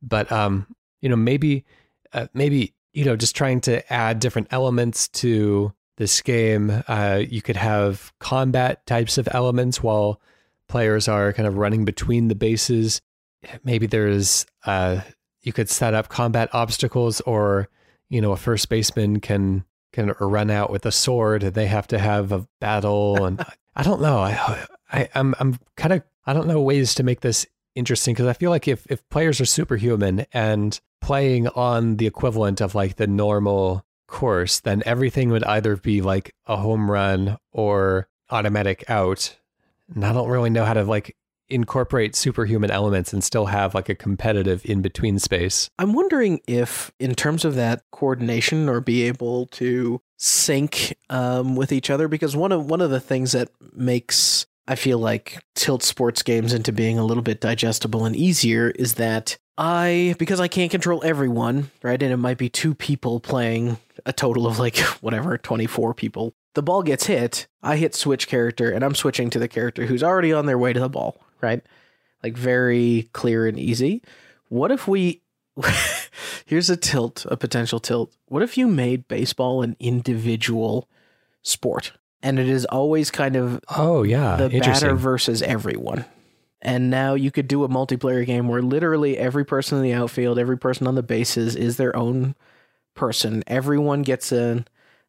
But 0.02 0.30
um, 0.32 0.66
you 1.00 1.08
know, 1.08 1.16
maybe 1.16 1.64
uh, 2.12 2.26
maybe 2.34 2.74
you 2.96 3.04
know, 3.04 3.14
just 3.14 3.36
trying 3.36 3.60
to 3.60 3.92
add 3.92 4.20
different 4.20 4.48
elements 4.50 5.08
to 5.08 5.70
this 5.98 6.22
game. 6.22 6.82
Uh, 6.88 7.22
you 7.28 7.42
could 7.42 7.56
have 7.56 8.10
combat 8.20 8.86
types 8.86 9.18
of 9.18 9.28
elements 9.32 9.82
while 9.82 10.18
players 10.68 11.08
are 11.08 11.32
kind 11.32 11.46
of 11.46 11.56
running 11.56 11.84
between 11.84 12.28
the 12.28 12.34
bases. 12.34 13.00
Maybe 13.64 13.86
there's 13.86 14.46
uh, 14.64 15.00
you 15.42 15.52
could 15.52 15.70
set 15.70 15.94
up 15.94 16.08
combat 16.08 16.48
obstacles, 16.52 17.20
or 17.22 17.68
you 18.08 18.20
know, 18.20 18.32
a 18.32 18.36
first 18.36 18.68
baseman 18.68 19.20
can 19.20 19.64
can 19.92 20.12
run 20.20 20.50
out 20.50 20.70
with 20.70 20.84
a 20.86 20.92
sword, 20.92 21.42
and 21.42 21.54
they 21.54 21.66
have 21.66 21.86
to 21.88 21.98
have 21.98 22.32
a 22.32 22.46
battle. 22.60 23.16
And 23.26 23.44
I 23.74 23.82
don't 23.82 24.00
know. 24.00 24.18
I, 24.18 24.66
I 24.90 25.08
I'm 25.14 25.34
I'm 25.38 25.58
kind 25.76 25.92
of 25.94 26.02
I 26.24 26.32
don't 26.32 26.48
know 26.48 26.60
ways 26.60 26.94
to 26.94 27.02
make 27.02 27.20
this 27.20 27.46
interesting 27.74 28.14
because 28.14 28.26
I 28.26 28.32
feel 28.32 28.50
like 28.50 28.66
if 28.66 28.86
if 28.90 29.08
players 29.10 29.40
are 29.40 29.46
superhuman 29.46 30.26
and 30.32 30.80
playing 31.00 31.46
on 31.48 31.98
the 31.98 32.06
equivalent 32.06 32.60
of 32.60 32.74
like 32.74 32.96
the 32.96 33.06
normal 33.06 33.84
course, 34.08 34.60
then 34.60 34.82
everything 34.86 35.30
would 35.30 35.44
either 35.44 35.76
be 35.76 36.00
like 36.00 36.34
a 36.46 36.56
home 36.56 36.90
run 36.90 37.36
or 37.52 38.08
automatic 38.30 38.88
out. 38.88 39.36
And 39.94 40.04
I 40.04 40.12
don't 40.12 40.28
really 40.28 40.50
know 40.50 40.64
how 40.64 40.74
to 40.74 40.84
like 40.84 41.16
incorporate 41.48 42.16
superhuman 42.16 42.70
elements 42.70 43.12
and 43.12 43.22
still 43.22 43.46
have 43.46 43.74
like 43.74 43.88
a 43.88 43.94
competitive 43.94 44.62
in 44.64 44.82
between 44.82 45.18
space. 45.18 45.70
I'm 45.78 45.92
wondering 45.92 46.40
if, 46.46 46.90
in 46.98 47.14
terms 47.14 47.44
of 47.44 47.54
that 47.54 47.82
coordination 47.92 48.68
or 48.68 48.80
be 48.80 49.04
able 49.04 49.46
to 49.46 50.00
sync 50.16 50.96
um, 51.08 51.54
with 51.56 51.72
each 51.72 51.90
other, 51.90 52.08
because 52.08 52.36
one 52.36 52.52
of 52.52 52.68
one 52.68 52.80
of 52.80 52.90
the 52.90 53.00
things 53.00 53.32
that 53.32 53.48
makes 53.72 54.46
I 54.68 54.74
feel 54.74 54.98
like 54.98 55.42
tilt 55.54 55.82
sports 55.82 56.22
games 56.22 56.52
into 56.52 56.72
being 56.72 56.98
a 56.98 57.04
little 57.04 57.22
bit 57.22 57.40
digestible 57.40 58.04
and 58.04 58.16
easier 58.16 58.70
is 58.70 58.94
that 58.94 59.38
I 59.58 60.16
because 60.18 60.40
I 60.40 60.48
can't 60.48 60.70
control 60.70 61.02
everyone, 61.04 61.70
right? 61.82 62.02
And 62.02 62.12
it 62.12 62.16
might 62.16 62.38
be 62.38 62.48
two 62.48 62.74
people 62.74 63.20
playing 63.20 63.78
a 64.04 64.12
total 64.12 64.46
of 64.46 64.58
like 64.58 64.76
whatever, 65.00 65.38
24 65.38 65.94
people. 65.94 66.34
The 66.56 66.62
ball 66.62 66.82
gets 66.82 67.04
hit, 67.04 67.48
I 67.62 67.76
hit 67.76 67.94
switch 67.94 68.28
character 68.28 68.70
and 68.70 68.82
I'm 68.82 68.94
switching 68.94 69.28
to 69.28 69.38
the 69.38 69.46
character 69.46 69.84
who's 69.84 70.02
already 70.02 70.32
on 70.32 70.46
their 70.46 70.56
way 70.56 70.72
to 70.72 70.80
the 70.80 70.88
ball, 70.88 71.20
right? 71.42 71.62
Like 72.22 72.34
very 72.34 73.10
clear 73.12 73.46
and 73.46 73.58
easy. 73.58 74.02
What 74.48 74.70
if 74.70 74.88
we 74.88 75.20
Here's 76.46 76.70
a 76.70 76.76
tilt, 76.76 77.26
a 77.28 77.36
potential 77.36 77.78
tilt. 77.78 78.16
What 78.28 78.42
if 78.42 78.56
you 78.56 78.68
made 78.68 79.06
baseball 79.06 79.60
an 79.60 79.76
individual 79.78 80.88
sport? 81.42 81.92
And 82.22 82.38
it 82.38 82.48
is 82.48 82.64
always 82.64 83.10
kind 83.10 83.36
of 83.36 83.60
oh 83.68 84.02
yeah, 84.02 84.36
the 84.36 84.48
batter 84.58 84.94
versus 84.94 85.42
everyone. 85.42 86.06
And 86.62 86.88
now 86.88 87.12
you 87.12 87.30
could 87.30 87.48
do 87.48 87.64
a 87.64 87.68
multiplayer 87.68 88.24
game 88.24 88.48
where 88.48 88.62
literally 88.62 89.18
every 89.18 89.44
person 89.44 89.76
in 89.76 89.84
the 89.84 89.92
outfield, 89.92 90.38
every 90.38 90.56
person 90.56 90.86
on 90.86 90.94
the 90.94 91.02
bases 91.02 91.54
is 91.54 91.76
their 91.76 91.94
own 91.94 92.34
person. 92.94 93.44
Everyone 93.46 94.00
gets 94.00 94.32
a 94.32 94.64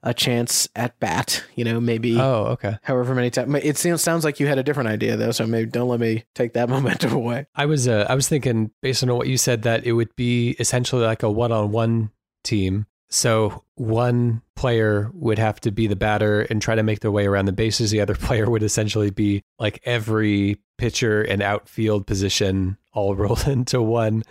a 0.08 0.14
chance 0.14 0.70
at 0.76 0.98
bat. 1.00 1.44
You 1.56 1.66
know, 1.66 1.80
maybe 1.80 2.18
oh 2.18 2.46
okay, 2.54 2.78
however 2.82 3.14
many 3.14 3.30
times. 3.30 3.54
It 3.64 3.78
sounds 3.78 4.24
like 4.24 4.40
you 4.40 4.48
had 4.48 4.58
a 4.58 4.64
different 4.64 4.90
idea 4.90 5.18
though, 5.18 5.32
so 5.32 5.46
maybe 5.46 5.70
don't 5.70 5.90
let 5.90 6.00
me 6.00 6.24
take 6.34 6.54
that 6.54 6.70
momentum 6.70 7.14
away. 7.14 7.46
I 7.54 7.66
was 7.66 7.88
uh, 7.88 8.06
I 8.10 8.16
was 8.16 8.28
thinking 8.28 8.72
based 8.82 9.04
on 9.04 9.14
what 9.14 9.28
you 9.28 9.38
said 9.38 9.64
that 9.64 9.86
it 9.86 9.92
would 9.92 10.16
be 10.16 10.56
essentially 10.60 11.06
like 11.06 11.24
a 11.24 11.30
one 11.30 11.52
on 11.52 11.72
one 11.72 12.12
team. 12.44 12.86
So 13.10 13.64
one 13.76 14.42
player 14.56 15.12
would 15.14 15.40
have 15.40 15.62
to 15.62 15.72
be 15.72 15.88
the 15.88 15.96
batter 15.96 16.42
and 16.42 16.62
try 16.62 16.76
to 16.76 16.84
make 16.84 17.00
their 17.00 17.12
way 17.12 17.26
around 17.26 17.46
the 17.46 17.54
bases. 17.54 17.92
The 17.92 18.02
other 18.02 18.16
player 18.28 18.50
would 18.50 18.64
essentially 18.64 19.12
be 19.12 19.44
like 19.60 19.82
every 19.84 20.60
pitcher 20.78 21.22
and 21.22 21.42
outfield 21.42 22.08
position 22.08 22.78
all 22.94 23.16
rolled 23.16 23.48
into 23.48 23.82
one. 23.82 24.24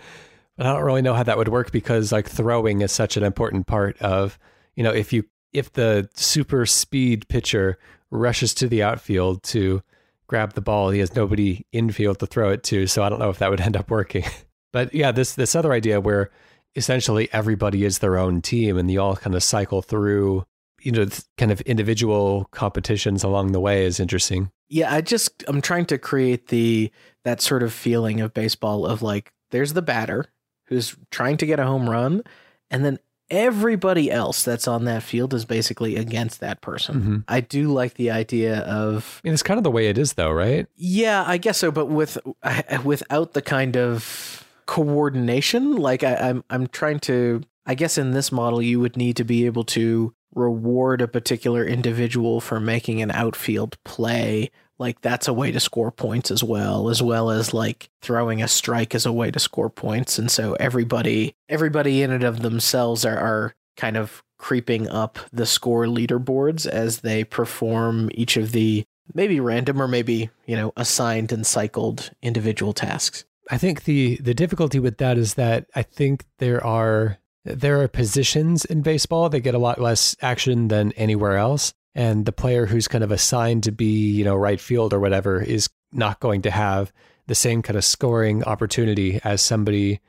But 0.57 0.65
I 0.65 0.73
don't 0.73 0.83
really 0.83 1.03
know 1.03 1.13
how 1.13 1.23
that 1.23 1.37
would 1.37 1.49
work 1.49 1.71
because 1.71 2.11
like 2.11 2.27
throwing 2.27 2.81
is 2.81 2.91
such 2.91 3.15
an 3.15 3.23
important 3.23 3.67
part 3.67 3.99
of, 4.01 4.39
you 4.75 4.83
know, 4.83 4.91
if 4.91 5.13
you 5.13 5.23
if 5.53 5.73
the 5.73 6.09
super 6.13 6.65
speed 6.65 7.27
pitcher 7.27 7.77
rushes 8.11 8.53
to 8.55 8.67
the 8.67 8.83
outfield 8.83 9.43
to 9.43 9.81
grab 10.27 10.53
the 10.53 10.61
ball, 10.61 10.89
he 10.89 10.99
has 10.99 11.15
nobody 11.15 11.65
infield 11.71 12.19
to 12.19 12.27
throw 12.27 12.51
it 12.51 12.63
to. 12.63 12.87
So 12.87 13.03
I 13.03 13.09
don't 13.09 13.19
know 13.19 13.29
if 13.29 13.39
that 13.39 13.49
would 13.49 13.61
end 13.61 13.77
up 13.77 13.89
working. 13.89 14.25
but 14.73 14.93
yeah, 14.93 15.11
this 15.11 15.35
this 15.35 15.55
other 15.55 15.73
idea 15.73 15.99
where 15.99 16.29
essentially 16.75 17.27
everybody 17.33 17.83
is 17.83 17.99
their 17.99 18.17
own 18.17 18.41
team 18.41 18.77
and 18.77 18.89
you 18.89 19.01
all 19.01 19.15
kind 19.15 19.35
of 19.35 19.43
cycle 19.43 19.81
through 19.81 20.45
you 20.81 20.91
know 20.91 21.07
kind 21.37 21.51
of 21.51 21.59
individual 21.61 22.47
competitions 22.51 23.23
along 23.23 23.51
the 23.51 23.59
way 23.59 23.83
is 23.83 23.99
interesting 23.99 24.51
yeah 24.69 24.93
i 24.93 25.01
just 25.01 25.43
i'm 25.47 25.59
trying 25.59 25.85
to 25.85 25.97
create 25.97 26.47
the 26.47 26.91
that 27.23 27.41
sort 27.41 27.63
of 27.63 27.73
feeling 27.73 28.21
of 28.21 28.33
baseball 28.33 28.85
of 28.85 29.01
like 29.01 29.33
there's 29.49 29.73
the 29.73 29.81
batter 29.81 30.25
who's 30.65 30.95
trying 31.09 31.35
to 31.35 31.47
get 31.47 31.59
a 31.59 31.65
home 31.65 31.89
run 31.89 32.21
and 32.69 32.85
then 32.85 32.99
everybody 33.29 34.09
else 34.09 34.43
that's 34.43 34.67
on 34.67 34.85
that 34.85 35.03
field 35.03 35.33
is 35.33 35.45
basically 35.45 35.95
against 35.95 36.39
that 36.39 36.61
person 36.61 36.95
mm-hmm. 36.95 37.17
i 37.27 37.41
do 37.41 37.67
like 37.67 37.95
the 37.95 38.09
idea 38.09 38.59
of 38.59 39.21
I 39.23 39.27
mean, 39.27 39.33
it's 39.33 39.43
kind 39.43 39.57
of 39.57 39.63
the 39.63 39.71
way 39.71 39.87
it 39.87 39.97
is 39.97 40.13
though 40.13 40.31
right 40.31 40.65
yeah 40.75 41.23
i 41.27 41.37
guess 41.37 41.57
so 41.57 41.71
but 41.71 41.87
with 41.87 42.17
without 42.83 43.33
the 43.33 43.41
kind 43.41 43.75
of 43.75 44.45
coordination. 44.67 45.75
Like 45.77 46.03
I, 46.03 46.15
I'm 46.15 46.43
I'm 46.51 46.67
trying 46.67 46.99
to 47.01 47.41
I 47.65 47.73
guess 47.73 47.97
in 47.97 48.11
this 48.11 48.31
model 48.31 48.61
you 48.61 48.79
would 48.79 48.95
need 48.95 49.15
to 49.15 49.23
be 49.23 49.47
able 49.47 49.63
to 49.63 50.13
reward 50.35 51.01
a 51.01 51.07
particular 51.07 51.65
individual 51.65 52.39
for 52.39 52.59
making 52.59 53.01
an 53.01 53.09
outfield 53.09 53.81
play. 53.83 54.51
Like 54.79 55.01
that's 55.01 55.27
a 55.27 55.33
way 55.33 55.51
to 55.51 55.59
score 55.59 55.91
points 55.91 56.31
as 56.31 56.43
well, 56.43 56.89
as 56.89 57.01
well 57.01 57.29
as 57.29 57.53
like 57.53 57.89
throwing 58.01 58.41
a 58.41 58.47
strike 58.47 58.93
as 58.93 59.05
a 59.05 59.11
way 59.11 59.31
to 59.31 59.39
score 59.39 59.69
points. 59.69 60.19
And 60.19 60.29
so 60.29 60.53
everybody 60.59 61.35
everybody 61.49 62.03
in 62.03 62.11
and 62.11 62.23
of 62.23 62.41
themselves 62.41 63.05
are, 63.05 63.17
are 63.17 63.55
kind 63.75 63.97
of 63.97 64.23
creeping 64.37 64.87
up 64.87 65.19
the 65.31 65.45
score 65.45 65.85
leaderboards 65.85 66.67
as 66.67 66.99
they 66.99 67.23
perform 67.23 68.09
each 68.13 68.37
of 68.37 68.51
the 68.51 68.85
maybe 69.13 69.39
random 69.39 69.81
or 69.81 69.87
maybe, 69.87 70.29
you 70.45 70.55
know, 70.55 70.73
assigned 70.77 71.31
and 71.31 71.45
cycled 71.45 72.11
individual 72.21 72.73
tasks. 72.73 73.25
I 73.49 73.57
think 73.57 73.85
the 73.85 74.17
the 74.17 74.33
difficulty 74.33 74.79
with 74.79 74.97
that 74.97 75.17
is 75.17 75.35
that 75.35 75.65
I 75.73 75.83
think 75.83 76.25
there 76.39 76.63
are 76.65 77.17
there 77.45 77.81
are 77.81 77.87
positions 77.87 78.65
in 78.65 78.81
baseball 78.81 79.29
that 79.29 79.39
get 79.39 79.55
a 79.55 79.59
lot 79.59 79.79
less 79.79 80.15
action 80.21 80.67
than 80.67 80.91
anywhere 80.93 81.37
else, 81.37 81.73
and 81.97 82.25
the 82.27 82.31
player 82.31 82.67
who's 82.67 82.87
kind 82.87 83.03
of 83.03 83.11
assigned 83.11 83.63
to 83.63 83.71
be 83.71 84.11
you 84.11 84.23
know 84.23 84.35
right 84.35 84.61
field 84.61 84.93
or 84.93 84.99
whatever 84.99 85.41
is 85.41 85.67
not 85.91 86.21
going 86.21 86.41
to 86.43 86.51
have 86.51 86.93
the 87.25 87.35
same 87.35 87.61
kind 87.61 87.75
of 87.75 87.83
scoring 87.83 88.43
opportunity 88.45 89.19
as 89.23 89.41
somebody 89.41 89.99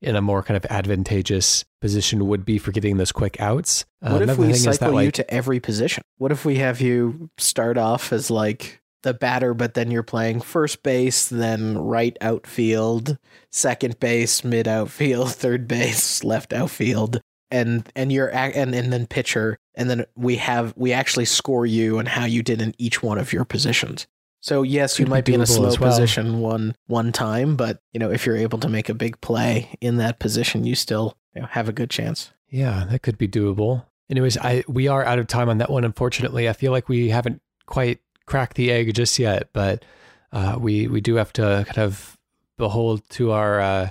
in 0.00 0.16
a 0.16 0.20
more 0.20 0.42
kind 0.42 0.56
of 0.56 0.66
advantageous 0.70 1.64
position 1.80 2.26
would 2.26 2.44
be 2.44 2.58
for 2.58 2.72
getting 2.72 2.96
those 2.96 3.12
quick 3.12 3.40
outs. 3.40 3.84
What 4.00 4.28
uh, 4.28 4.32
if 4.32 4.38
we 4.38 4.52
cycle 4.54 4.88
that, 4.88 4.94
like, 4.94 5.04
you 5.04 5.10
to 5.12 5.30
every 5.32 5.60
position? 5.60 6.02
What 6.18 6.32
if 6.32 6.44
we 6.44 6.56
have 6.56 6.80
you 6.80 7.30
start 7.38 7.78
off 7.78 8.12
as 8.12 8.30
like 8.30 8.82
the 9.02 9.14
batter, 9.14 9.54
but 9.54 9.74
then 9.74 9.90
you're 9.90 10.02
playing 10.02 10.40
first 10.40 10.82
base, 10.82 11.28
then 11.28 11.78
right 11.78 12.16
outfield, 12.20 13.16
second 13.52 14.00
base, 14.00 14.42
mid 14.42 14.66
outfield, 14.66 15.32
third 15.34 15.68
base, 15.68 16.24
left 16.24 16.52
outfield, 16.52 17.20
and 17.50 17.88
and 17.94 18.12
you're 18.12 18.34
and 18.34 18.74
and 18.74 18.92
then 18.92 19.06
pitcher, 19.06 19.56
and 19.74 19.90
then 19.90 20.06
we 20.16 20.36
have 20.36 20.74
we 20.76 20.92
actually 20.92 21.24
score 21.24 21.66
you 21.66 21.98
and 21.98 22.08
how 22.08 22.24
you 22.24 22.42
did 22.42 22.62
in 22.62 22.74
each 22.78 23.02
one 23.02 23.18
of 23.18 23.32
your 23.32 23.44
positions. 23.44 24.06
So 24.40 24.62
yes, 24.62 24.98
you 24.98 25.06
might 25.06 25.24
be 25.24 25.32
in 25.32 25.40
a 25.40 25.46
slow 25.46 25.68
well. 25.68 25.76
position 25.76 26.40
one 26.40 26.76
one 26.86 27.12
time, 27.12 27.56
but 27.56 27.80
you 27.92 28.00
know 28.00 28.10
if 28.10 28.26
you're 28.26 28.36
able 28.36 28.58
to 28.58 28.68
make 28.68 28.88
a 28.88 28.94
big 28.94 29.20
play 29.20 29.76
in 29.80 29.96
that 29.96 30.18
position, 30.18 30.64
you 30.64 30.74
still 30.74 31.16
you 31.34 31.42
know, 31.42 31.48
have 31.48 31.68
a 31.68 31.72
good 31.72 31.90
chance. 31.90 32.32
Yeah, 32.48 32.84
that 32.90 33.02
could 33.02 33.18
be 33.18 33.26
doable. 33.26 33.86
Anyways, 34.10 34.36
I 34.38 34.62
we 34.68 34.86
are 34.86 35.04
out 35.04 35.18
of 35.18 35.26
time 35.26 35.48
on 35.48 35.58
that 35.58 35.70
one. 35.70 35.84
Unfortunately, 35.84 36.48
I 36.48 36.52
feel 36.52 36.72
like 36.72 36.88
we 36.88 37.08
haven't 37.08 37.40
quite 37.66 38.00
cracked 38.26 38.56
the 38.56 38.70
egg 38.70 38.94
just 38.94 39.18
yet, 39.18 39.48
but 39.52 39.84
uh, 40.32 40.56
we 40.60 40.86
we 40.88 41.00
do 41.00 41.14
have 41.16 41.32
to 41.34 41.64
kind 41.66 41.78
of 41.78 42.18
behold 42.56 43.02
to 43.10 43.32
our 43.32 43.60
uh, 43.60 43.90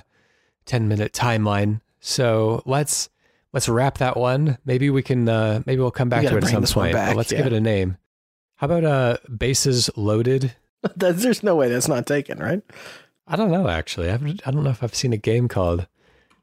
ten 0.66 0.88
minute 0.88 1.12
timeline. 1.12 1.80
So 2.00 2.62
let's 2.64 3.08
let's 3.54 3.68
wrap 3.68 3.98
that 3.98 4.18
one. 4.18 4.58
Maybe 4.66 4.90
we 4.90 5.02
can 5.02 5.26
uh, 5.26 5.62
maybe 5.64 5.80
we'll 5.80 5.90
come 5.90 6.10
back 6.10 6.26
to 6.26 6.36
it 6.36 6.44
at 6.44 6.50
some 6.50 6.64
point. 6.64 6.92
Back, 6.92 7.16
let's 7.16 7.32
yeah. 7.32 7.38
give 7.38 7.46
it 7.46 7.52
a 7.54 7.60
name. 7.60 7.96
How 8.56 8.66
about 8.66 8.84
uh, 8.84 9.16
bases 9.34 9.88
loaded? 9.96 10.54
There's 10.96 11.42
no 11.42 11.56
way 11.56 11.70
that's 11.70 11.88
not 11.88 12.06
taken, 12.06 12.38
right? 12.38 12.62
I 13.26 13.36
don't 13.36 13.50
know. 13.50 13.68
Actually, 13.68 14.10
I've, 14.10 14.22
I 14.22 14.50
don't 14.50 14.64
know 14.64 14.70
if 14.70 14.82
I've 14.82 14.94
seen 14.94 15.14
a 15.14 15.18
game 15.18 15.48
called 15.48 15.86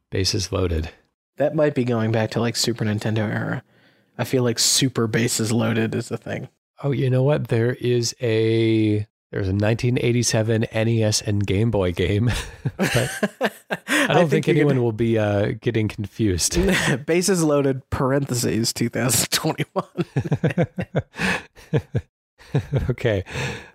Bases 0.10 0.52
Loaded. 0.52 0.90
That 1.38 1.54
might 1.54 1.76
be 1.76 1.84
going 1.84 2.12
back 2.12 2.32
to 2.32 2.40
like 2.40 2.56
Super 2.56 2.84
Nintendo 2.84 3.30
era. 3.30 3.64
I 4.18 4.24
feel 4.24 4.44
like 4.44 4.58
Super 4.58 5.06
Bases 5.06 5.52
Loaded 5.52 5.94
is 5.94 6.10
the 6.10 6.18
thing. 6.18 6.50
Oh, 6.84 6.92
you 6.92 7.10
know 7.10 7.22
what? 7.22 7.50
There 7.50 7.74
is 7.76 8.16
a 8.20 9.08
there's 9.32 9.48
a 9.48 9.56
1987 9.56 10.68
NES 10.74 11.22
and 11.22 11.48
Game 11.48 11.72
Boy 11.72 11.94
game, 11.94 12.30
I 12.80 13.10
don't 14.08 14.10
I 14.10 14.16
think, 14.16 14.30
think 14.30 14.48
anyone 14.50 14.76
gonna... 14.76 14.84
will 14.84 14.92
be 14.92 15.18
uh, 15.18 15.54
getting 15.62 15.88
confused. 15.88 16.60
Bases 17.06 17.42
loaded 17.42 17.90
parentheses 17.90 18.74
2021. 18.74 19.86
okay, 22.90 23.24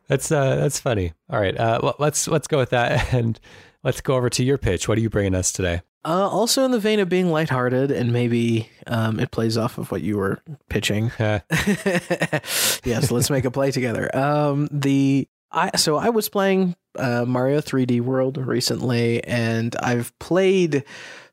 that's 0.08 0.30
uh, 0.30 0.56
that's 0.56 0.78
funny. 0.78 1.14
All 1.30 1.40
right, 1.40 1.56
uh, 1.58 1.94
let's 1.98 2.28
let's 2.28 2.46
go 2.46 2.58
with 2.58 2.70
that, 2.70 3.14
and 3.14 3.40
let's 3.82 4.02
go 4.02 4.14
over 4.14 4.28
to 4.28 4.44
your 4.44 4.58
pitch. 4.58 4.88
What 4.88 4.98
are 4.98 5.00
you 5.00 5.08
bringing 5.08 5.34
us 5.34 5.52
today? 5.52 5.80
Uh, 6.04 6.28
also 6.28 6.64
in 6.64 6.70
the 6.70 6.78
vein 6.78 7.00
of 7.00 7.08
being 7.08 7.30
lighthearted, 7.32 7.90
and 7.90 8.12
maybe 8.12 8.68
um, 8.86 9.18
it 9.18 9.30
plays 9.30 9.56
off 9.56 9.78
of 9.78 9.90
what 9.90 10.02
you 10.02 10.18
were 10.18 10.38
pitching. 10.68 11.10
yes, 11.18 13.10
let's 13.10 13.30
make 13.30 13.46
a 13.46 13.50
play 13.50 13.70
together. 13.70 14.14
Um, 14.14 14.68
the 14.70 15.26
I 15.56 15.70
so 15.76 15.96
I 15.96 16.10
was 16.10 16.28
playing 16.28 16.76
uh, 16.96 17.24
Mario 17.26 17.60
3D 17.60 18.02
World 18.02 18.36
recently, 18.36 19.24
and 19.24 19.74
I've 19.82 20.16
played 20.18 20.84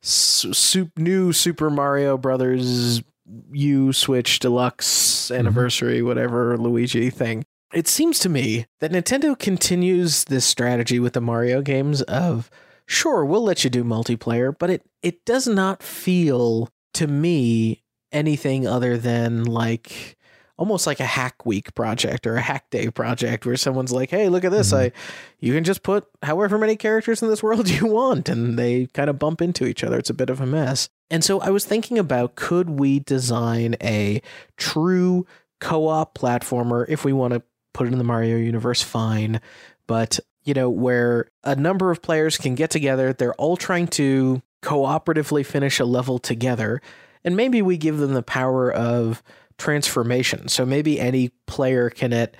su- 0.02 0.90
new 0.98 1.34
Super 1.34 1.70
Mario 1.70 2.18
Brothers 2.18 3.04
U 3.52 3.94
Switch 3.94 4.40
Deluxe 4.40 5.30
Anniversary, 5.30 5.98
mm-hmm. 5.98 6.08
whatever 6.08 6.58
Luigi 6.58 7.10
thing. 7.10 7.44
It 7.74 7.88
seems 7.88 8.20
to 8.20 8.30
me 8.30 8.66
that 8.80 8.92
Nintendo 8.92 9.38
continues 9.38 10.24
this 10.26 10.46
strategy 10.46 11.00
with 11.00 11.14
the 11.14 11.22
Mario 11.22 11.62
games 11.62 12.02
of 12.04 12.50
sure, 12.86 13.26
we'll 13.26 13.44
let 13.44 13.64
you 13.64 13.70
do 13.70 13.84
multiplayer, 13.84 14.56
but 14.58 14.70
it 14.70 14.84
it 15.02 15.26
does 15.26 15.48
not 15.48 15.84
feel 15.84 16.70
to 16.94 17.08
me 17.08 17.84
anything 18.14 18.66
other 18.66 18.98
than 18.98 19.44
like 19.44 20.18
almost 20.64 20.88
like 20.88 21.02
a 21.02 21.06
hack 21.06 21.46
week 21.46 21.76
project 21.76 22.26
or 22.26 22.38
a 22.38 22.42
hack 22.42 22.70
day 22.70 22.90
project 22.90 23.46
where 23.46 23.58
someone's 23.58 23.92
like, 23.92 24.10
"Hey, 24.10 24.30
look 24.30 24.46
at 24.46 24.52
this. 24.54 24.72
Mm-hmm. 24.72 24.96
I 24.96 25.00
you 25.40 25.54
can 25.54 25.66
just 25.66 25.84
put 25.84 26.06
however 26.22 26.58
many 26.58 26.78
characters 26.78 27.22
in 27.22 27.28
this 27.28 27.44
world 27.44 27.68
you 27.82 27.86
want 27.86 28.30
and 28.30 28.58
they 28.58 28.86
kind 28.94 29.10
of 29.10 29.20
bump 29.20 29.42
into 29.42 29.66
each 29.66 29.84
other. 29.84 30.00
It's 30.00 30.10
a 30.10 30.14
bit 30.14 30.30
of 30.30 30.40
a 30.40 30.46
mess." 30.46 30.88
And 31.10 31.22
so 31.22 31.42
I 31.42 31.50
was 31.50 31.66
thinking 31.66 32.00
about 32.00 32.36
could 32.36 32.70
we 32.70 33.00
design 33.00 33.76
a 33.84 34.22
true 34.56 35.28
co-op 35.60 36.18
platformer 36.18 36.86
if 36.88 37.04
we 37.04 37.12
want 37.12 37.34
to 37.34 37.44
put 37.74 37.88
it 37.88 37.92
in 37.92 37.98
the 37.98 38.06
Mario 38.06 38.38
universe 38.38 38.82
fine, 38.82 39.42
but 39.86 40.18
you 40.46 40.54
know, 40.54 40.70
where 40.70 41.30
a 41.44 41.58
number 41.58 41.92
of 41.92 42.02
players 42.02 42.38
can 42.38 42.56
get 42.56 42.70
together, 42.70 43.12
they're 43.12 43.36
all 43.36 43.58
trying 43.58 43.88
to 43.88 44.42
cooperatively 44.62 45.46
finish 45.46 45.82
a 45.82 45.86
level 45.86 46.20
together, 46.20 46.82
and 47.26 47.36
maybe 47.36 47.62
we 47.62 47.76
give 47.76 47.98
them 47.98 48.14
the 48.14 48.24
power 48.24 48.72
of 48.72 49.22
transformation. 49.58 50.48
So 50.48 50.66
maybe 50.66 51.00
any 51.00 51.30
player 51.48 51.90
can 51.90 52.14
at 52.14 52.36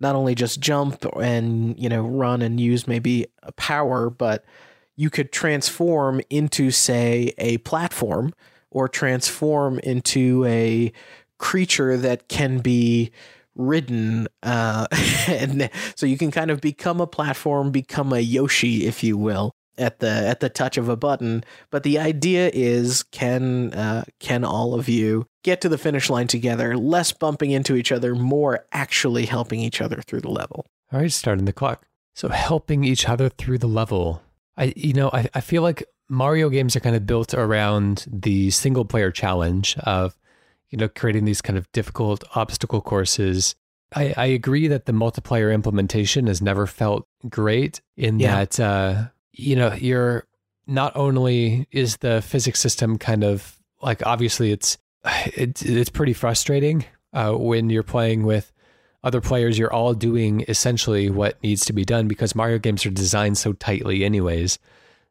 not 0.00 0.14
only 0.14 0.34
just 0.34 0.60
jump 0.60 1.04
and, 1.16 1.78
you 1.78 1.88
know, 1.88 2.02
run 2.02 2.42
and 2.42 2.60
use 2.60 2.86
maybe 2.86 3.26
a 3.42 3.52
power, 3.52 4.10
but 4.10 4.44
you 4.96 5.10
could 5.10 5.32
transform 5.32 6.20
into 6.30 6.70
say 6.70 7.32
a 7.38 7.58
platform 7.58 8.34
or 8.70 8.88
transform 8.88 9.78
into 9.80 10.44
a 10.46 10.92
creature 11.38 11.96
that 11.96 12.28
can 12.28 12.58
be 12.58 13.10
ridden 13.54 14.28
uh, 14.42 14.86
and 15.28 15.70
so 15.94 16.06
you 16.06 16.18
can 16.18 16.30
kind 16.30 16.50
of 16.50 16.60
become 16.60 17.00
a 17.00 17.06
platform 17.06 17.70
become 17.70 18.12
a 18.12 18.20
yoshi 18.20 18.86
if 18.86 19.02
you 19.02 19.16
will 19.16 19.52
at 19.78 19.98
the 20.00 20.08
at 20.08 20.40
the 20.40 20.48
touch 20.48 20.76
of 20.76 20.88
a 20.88 20.96
button 20.96 21.42
but 21.70 21.82
the 21.82 21.98
idea 21.98 22.50
is 22.52 23.02
can 23.02 23.72
uh, 23.74 24.04
can 24.20 24.44
all 24.44 24.74
of 24.74 24.88
you 24.88 25.26
get 25.46 25.62
to 25.62 25.68
the 25.68 25.78
finish 25.78 26.10
line 26.10 26.26
together 26.26 26.76
less 26.76 27.12
bumping 27.12 27.50
into 27.50 27.74
each 27.74 27.90
other 27.90 28.14
more 28.14 28.66
actually 28.72 29.24
helping 29.24 29.60
each 29.60 29.80
other 29.80 30.02
through 30.02 30.20
the 30.20 30.30
level 30.30 30.66
all 30.92 31.00
right 31.00 31.12
starting 31.12 31.46
the 31.46 31.52
clock 31.52 31.86
so 32.14 32.28
helping 32.28 32.84
each 32.84 33.08
other 33.08 33.30
through 33.30 33.56
the 33.56 33.66
level 33.66 34.22
i 34.58 34.72
you 34.76 34.92
know 34.92 35.08
i, 35.14 35.26
I 35.34 35.40
feel 35.40 35.62
like 35.62 35.84
mario 36.08 36.50
games 36.50 36.76
are 36.76 36.80
kind 36.80 36.96
of 36.96 37.06
built 37.06 37.32
around 37.32 38.04
the 38.06 38.50
single 38.50 38.84
player 38.84 39.10
challenge 39.10 39.76
of 39.78 40.16
you 40.70 40.78
know, 40.78 40.88
creating 40.88 41.24
these 41.24 41.42
kind 41.42 41.58
of 41.58 41.70
difficult 41.72 42.24
obstacle 42.34 42.80
courses. 42.80 43.54
I, 43.94 44.14
I 44.16 44.26
agree 44.26 44.68
that 44.68 44.86
the 44.86 44.92
multiplayer 44.92 45.54
implementation 45.54 46.26
has 46.26 46.42
never 46.42 46.66
felt 46.66 47.06
great 47.28 47.80
in 47.96 48.18
yeah. 48.18 48.44
that, 48.44 48.60
uh, 48.60 49.04
you 49.32 49.56
know, 49.56 49.72
you're 49.74 50.26
not 50.66 50.96
only 50.96 51.68
is 51.70 51.98
the 51.98 52.20
physics 52.20 52.58
system 52.58 52.98
kind 52.98 53.22
of 53.22 53.56
like 53.80 54.04
obviously 54.04 54.50
it's 54.50 54.78
it's 55.06 55.62
it's 55.62 55.90
pretty 55.90 56.12
frustrating 56.12 56.84
uh, 57.12 57.32
when 57.32 57.70
you're 57.70 57.82
playing 57.82 58.24
with 58.24 58.52
other 59.02 59.20
players. 59.20 59.58
You're 59.58 59.72
all 59.72 59.94
doing 59.94 60.44
essentially 60.48 61.10
what 61.10 61.42
needs 61.42 61.64
to 61.66 61.72
be 61.72 61.84
done 61.84 62.08
because 62.08 62.34
Mario 62.34 62.58
games 62.58 62.84
are 62.86 62.90
designed 62.90 63.38
so 63.38 63.52
tightly, 63.52 64.04
anyways. 64.04 64.58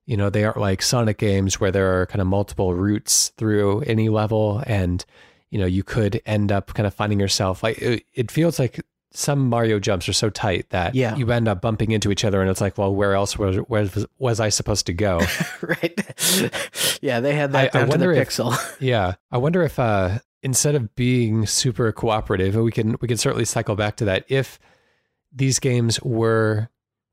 You 0.06 0.18
know, 0.18 0.30
they 0.30 0.44
aren't 0.44 0.58
like 0.58 0.82
Sonic 0.82 1.18
games 1.18 1.60
where 1.60 1.72
there 1.72 2.00
are 2.00 2.06
kind 2.06 2.22
of 2.22 2.28
multiple 2.28 2.76
routes 2.76 3.30
through 3.38 3.82
any 3.82 4.10
level 4.10 4.62
and 4.68 5.04
you 5.50 5.60
know, 5.60 5.66
you 5.66 5.84
could 5.84 6.22
end 6.26 6.52
up 6.52 6.74
kind 6.74 6.86
of 6.86 6.94
finding 6.94 7.20
yourself 7.20 7.64
like 7.64 7.78
it, 7.78 8.04
it 8.14 8.30
feels 8.30 8.60
like 8.60 8.82
some 9.16 9.50
Mario 9.50 9.80
jumps 9.80 10.08
are 10.10 10.14
so 10.14 10.30
tight 10.30 10.70
that 10.70 10.96
yeah. 10.96 11.16
you 11.16 11.32
end 11.32 11.48
up 11.48 11.62
bumping 11.62 11.92
into 11.92 12.12
each 12.12 12.26
other, 12.26 12.42
and 12.42 12.50
it's 12.50 12.62
like, 12.62 12.78
well, 12.78 12.94
where 12.94 13.14
else 13.14 13.38
was 13.38 13.58
where 13.68 13.90
was, 14.18 14.40
I 14.40 14.50
supposed 14.50 14.86
to 14.88 14.94
go? 14.94 15.22
right? 15.62 17.00
yeah, 17.02 17.20
they 17.20 17.34
had 17.34 17.52
that 17.54 17.76
I, 17.76 17.80
down 17.80 17.90
I 17.90 17.92
to 17.94 17.98
the 17.98 18.10
if, 18.12 18.28
pixel. 18.28 18.76
yeah, 18.80 19.16
I 19.32 19.38
wonder 19.38 19.64
if 19.64 19.80
uh, 19.80 20.20
instead 20.44 20.76
of 20.76 20.96
being 20.96 21.46
super 21.46 21.92
cooperative, 21.92 22.56
we 22.56 22.72
can 22.72 22.98
we 23.02 23.08
can 23.08 23.18
certainly 23.18 23.46
cycle 23.46 23.76
back 23.76 23.98
to 23.98 24.06
that. 24.06 24.26
If 24.28 24.60
these 25.34 25.60
games 25.60 26.02
were, 26.02 26.70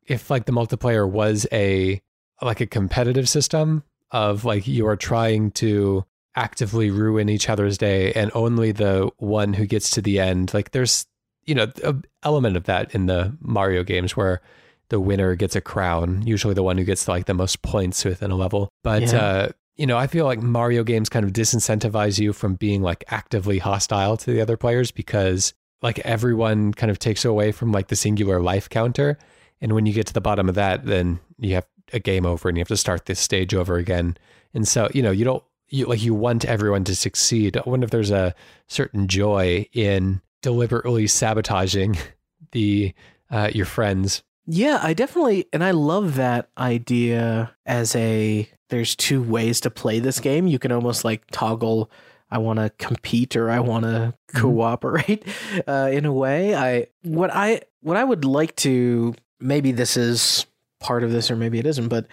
if 0.07 0.31
like 0.31 0.47
the 0.47 0.53
multiplayer 0.53 1.09
was 1.09 1.47
a 1.53 2.03
like 2.41 2.61
a 2.61 2.67
competitive 2.67 3.29
system 3.29 3.85
of 4.11 4.45
like 4.45 4.67
you 4.67 4.87
are 4.87 4.97
trying 4.97 5.51
to 5.53 6.05
actively 6.35 6.91
ruin 6.91 7.29
each 7.29 7.49
other's 7.49 7.77
day 7.77 8.13
and 8.15 8.31
only 8.35 8.73
the 8.73 9.11
one 9.19 9.53
who 9.53 9.67
gets 9.67 9.91
to 9.91 10.01
the 10.01 10.19
end 10.19 10.53
like 10.55 10.71
there's 10.71 11.07
you 11.45 11.55
know 11.55 11.71
an 11.85 12.05
element 12.23 12.57
of 12.57 12.65
that 12.65 12.95
in 12.95 13.07
the 13.07 13.37
mario 13.41 13.83
games 13.83 14.17
where 14.17 14.41
the 14.89 15.01
winner 15.01 15.35
gets 15.35 15.57
a 15.57 15.61
crown 15.61 16.23
usually 16.27 16.55
the 16.55 16.63
one 16.63 16.79
who 16.79 16.85
gets 16.85 17.09
like 17.09 17.27
the 17.27 17.35
most 17.35 17.63
points 17.63 18.05
within 18.05 18.31
a 18.31 18.37
level 18.37 18.69
but 18.83 19.03
yeah. 19.03 19.19
uh 19.19 19.49
you 19.77 19.87
know 19.87 19.97
i 19.97 20.07
feel 20.07 20.25
like 20.25 20.41
mario 20.41 20.85
games 20.85 21.09
kind 21.09 21.25
of 21.25 21.33
disincentivize 21.33 22.19
you 22.19 22.33
from 22.33 22.55
being 22.55 22.83
like 22.83 23.05
actively 23.09 23.59
hostile 23.59 24.17
to 24.17 24.33
the 24.33 24.41
other 24.41 24.57
players 24.57 24.91
because 24.91 25.55
like 25.81 25.99
everyone 26.01 26.73
kind 26.73 26.91
of 26.91 26.99
takes 26.99 27.25
away 27.25 27.53
from 27.53 27.73
like 27.73 27.89
the 27.89 27.97
singular 27.97 28.41
life 28.41 28.69
counter 28.69 29.19
and 29.61 29.73
when 29.73 29.87
you 29.87 29.93
get 29.93 30.07
to 30.07 30.13
the 30.13 30.21
bottom 30.21 30.49
of 30.49 30.55
that 30.55 30.85
then 30.85 31.19
you 31.39 31.55
have 31.55 31.67
a 31.93 31.99
game 31.99 32.25
over 32.25 32.49
and 32.49 32.57
you 32.57 32.61
have 32.61 32.69
to 32.69 32.77
start 32.77 33.07
this 33.07 33.21
stage 33.21 33.55
over 33.55 33.77
again 33.77 34.17
and 34.55 34.69
so 34.69 34.89
you 34.95 35.03
know 35.03 35.11
you 35.11 35.25
don't 35.25 35.43
you 35.73 35.87
like 35.87 36.03
you 36.03 36.15
want 36.15 36.45
everyone 36.45 36.85
to 36.85 36.95
succeed. 36.95 37.57
I 37.57 37.63
wonder 37.67 37.85
if 37.85 37.91
there's 37.91 38.11
a 38.11 38.35
certain 38.69 39.09
joy 39.09 39.67
in 39.73 40.21
deliberately 40.43 41.07
sabotaging 41.07 41.97
the 42.53 42.93
uh, 43.31 43.51
your 43.53 43.67
friends. 43.67 44.23
Yeah, 44.47 44.81
I 44.83 44.93
definitely 44.93 45.47
and 45.53 45.63
I 45.63 45.71
love 45.71 46.17
that 46.17 46.51
idea 46.59 47.55
as 47.65 47.95
a 47.95 48.51
there's 48.69 48.97
two 48.97 49.23
ways 49.23 49.61
to 49.61 49.71
play 49.71 50.01
this 50.01 50.19
game. 50.21 50.47
You 50.47 50.59
can 50.59 50.73
almost 50.73 51.05
like 51.05 51.23
toggle 51.31 51.91
I 52.31 52.39
want 52.39 52.59
to 52.59 52.71
compete 52.79 53.37
or 53.37 53.51
I 53.51 53.61
want 53.61 53.85
to 53.85 53.89
mm-hmm. 53.89 54.41
cooperate 54.41 55.25
uh, 55.69 55.91
in 55.93 56.07
a 56.07 56.13
way. 56.13 56.55
I 56.55 56.89
what 57.03 57.31
I 57.33 57.61
what 57.83 57.97
I 57.97 58.03
would 58.03 58.25
like 58.25 58.57
to 58.57 59.15
maybe 59.39 59.71
this 59.71 59.97
is 59.97 60.47
part 60.81 61.05
of 61.05 61.13
this 61.13 61.31
or 61.31 61.37
maybe 61.37 61.59
it 61.59 61.67
isn't, 61.67 61.89
but 61.89 62.07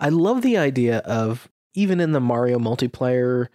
I 0.00 0.08
love 0.08 0.42
the 0.42 0.56
idea 0.56 0.98
of 0.98 1.48
even 1.74 2.00
in 2.00 2.12
the 2.12 2.20
Mario 2.20 2.58
multiplayer 2.58 3.48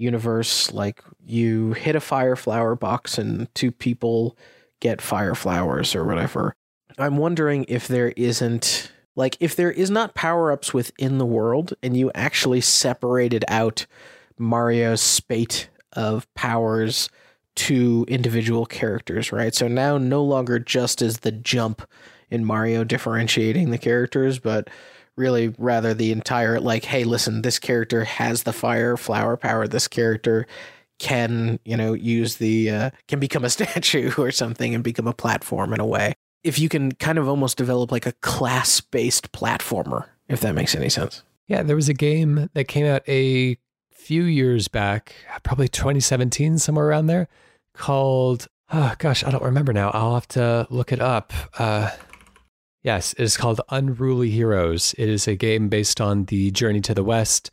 universe, 0.00 0.72
like 0.72 1.02
you 1.24 1.72
hit 1.74 1.94
a 1.94 2.00
fire 2.00 2.36
flower 2.36 2.74
box 2.74 3.18
and 3.18 3.52
two 3.54 3.70
people 3.70 4.36
get 4.80 5.00
fire 5.02 5.34
flowers 5.34 5.94
or 5.94 6.04
whatever. 6.04 6.54
I'm 6.98 7.16
wondering 7.16 7.64
if 7.68 7.86
there 7.86 8.12
isn't 8.16 8.92
like 9.16 9.36
if 9.40 9.56
there 9.56 9.70
is 9.70 9.90
not 9.90 10.14
power 10.14 10.50
ups 10.52 10.72
within 10.72 11.18
the 11.18 11.26
world 11.26 11.74
and 11.82 11.96
you 11.96 12.10
actually 12.14 12.60
separated 12.60 13.44
out 13.48 13.86
Mario's 14.38 15.00
spate 15.00 15.68
of 15.92 16.32
powers 16.34 17.08
to 17.56 18.06
individual 18.08 18.64
characters, 18.64 19.32
right? 19.32 19.54
So 19.54 19.68
now 19.68 19.98
no 19.98 20.22
longer 20.22 20.58
just 20.58 21.02
is 21.02 21.18
the 21.18 21.32
jump 21.32 21.82
in 22.30 22.44
Mario 22.44 22.84
differentiating 22.84 23.70
the 23.70 23.78
characters, 23.78 24.38
but 24.38 24.68
really 25.20 25.54
rather 25.58 25.92
the 25.94 26.10
entire 26.10 26.58
like 26.58 26.84
hey 26.84 27.04
listen 27.04 27.42
this 27.42 27.58
character 27.58 28.04
has 28.04 28.42
the 28.42 28.52
fire 28.52 28.96
flower 28.96 29.36
power. 29.36 29.68
This 29.68 29.86
character 29.86 30.46
can 30.98 31.60
you 31.64 31.76
know 31.76 31.92
use 31.92 32.36
the 32.36 32.70
uh, 32.70 32.90
can 33.06 33.20
become 33.20 33.44
a 33.44 33.50
statue 33.56 34.10
or 34.18 34.32
something 34.32 34.74
and 34.74 34.82
become 34.82 35.06
a 35.06 35.12
platform 35.12 35.72
in 35.72 35.80
a 35.80 35.86
way. 35.86 36.14
If 36.42 36.58
you 36.58 36.70
can 36.70 36.92
kind 36.92 37.18
of 37.18 37.28
almost 37.28 37.58
develop 37.58 37.92
like 37.92 38.06
a 38.06 38.12
class 38.14 38.80
based 38.80 39.30
platformer 39.30 40.06
if 40.28 40.40
that 40.40 40.54
makes 40.54 40.74
any 40.74 40.88
sense. 40.88 41.22
Yeah 41.46 41.62
there 41.62 41.76
was 41.76 41.88
a 41.88 41.94
game 41.94 42.48
that 42.54 42.64
came 42.64 42.86
out 42.86 43.02
a 43.06 43.58
few 43.92 44.24
years 44.24 44.66
back 44.66 45.14
probably 45.42 45.68
2017 45.68 46.58
somewhere 46.58 46.86
around 46.86 47.06
there 47.06 47.28
called 47.74 48.48
oh 48.72 48.94
gosh 48.98 49.22
i 49.22 49.30
don't 49.30 49.42
remember 49.42 49.72
now. 49.72 49.90
I'll 49.90 50.14
have 50.14 50.28
to 50.28 50.66
look 50.70 50.92
it 50.92 51.00
up. 51.00 51.32
Uh 51.58 51.90
Yes, 52.82 53.12
it 53.12 53.22
is 53.22 53.36
called 53.36 53.60
Unruly 53.68 54.30
Heroes. 54.30 54.94
It 54.96 55.08
is 55.08 55.28
a 55.28 55.36
game 55.36 55.68
based 55.68 56.00
on 56.00 56.24
the 56.26 56.50
Journey 56.50 56.80
to 56.82 56.94
the 56.94 57.04
West, 57.04 57.50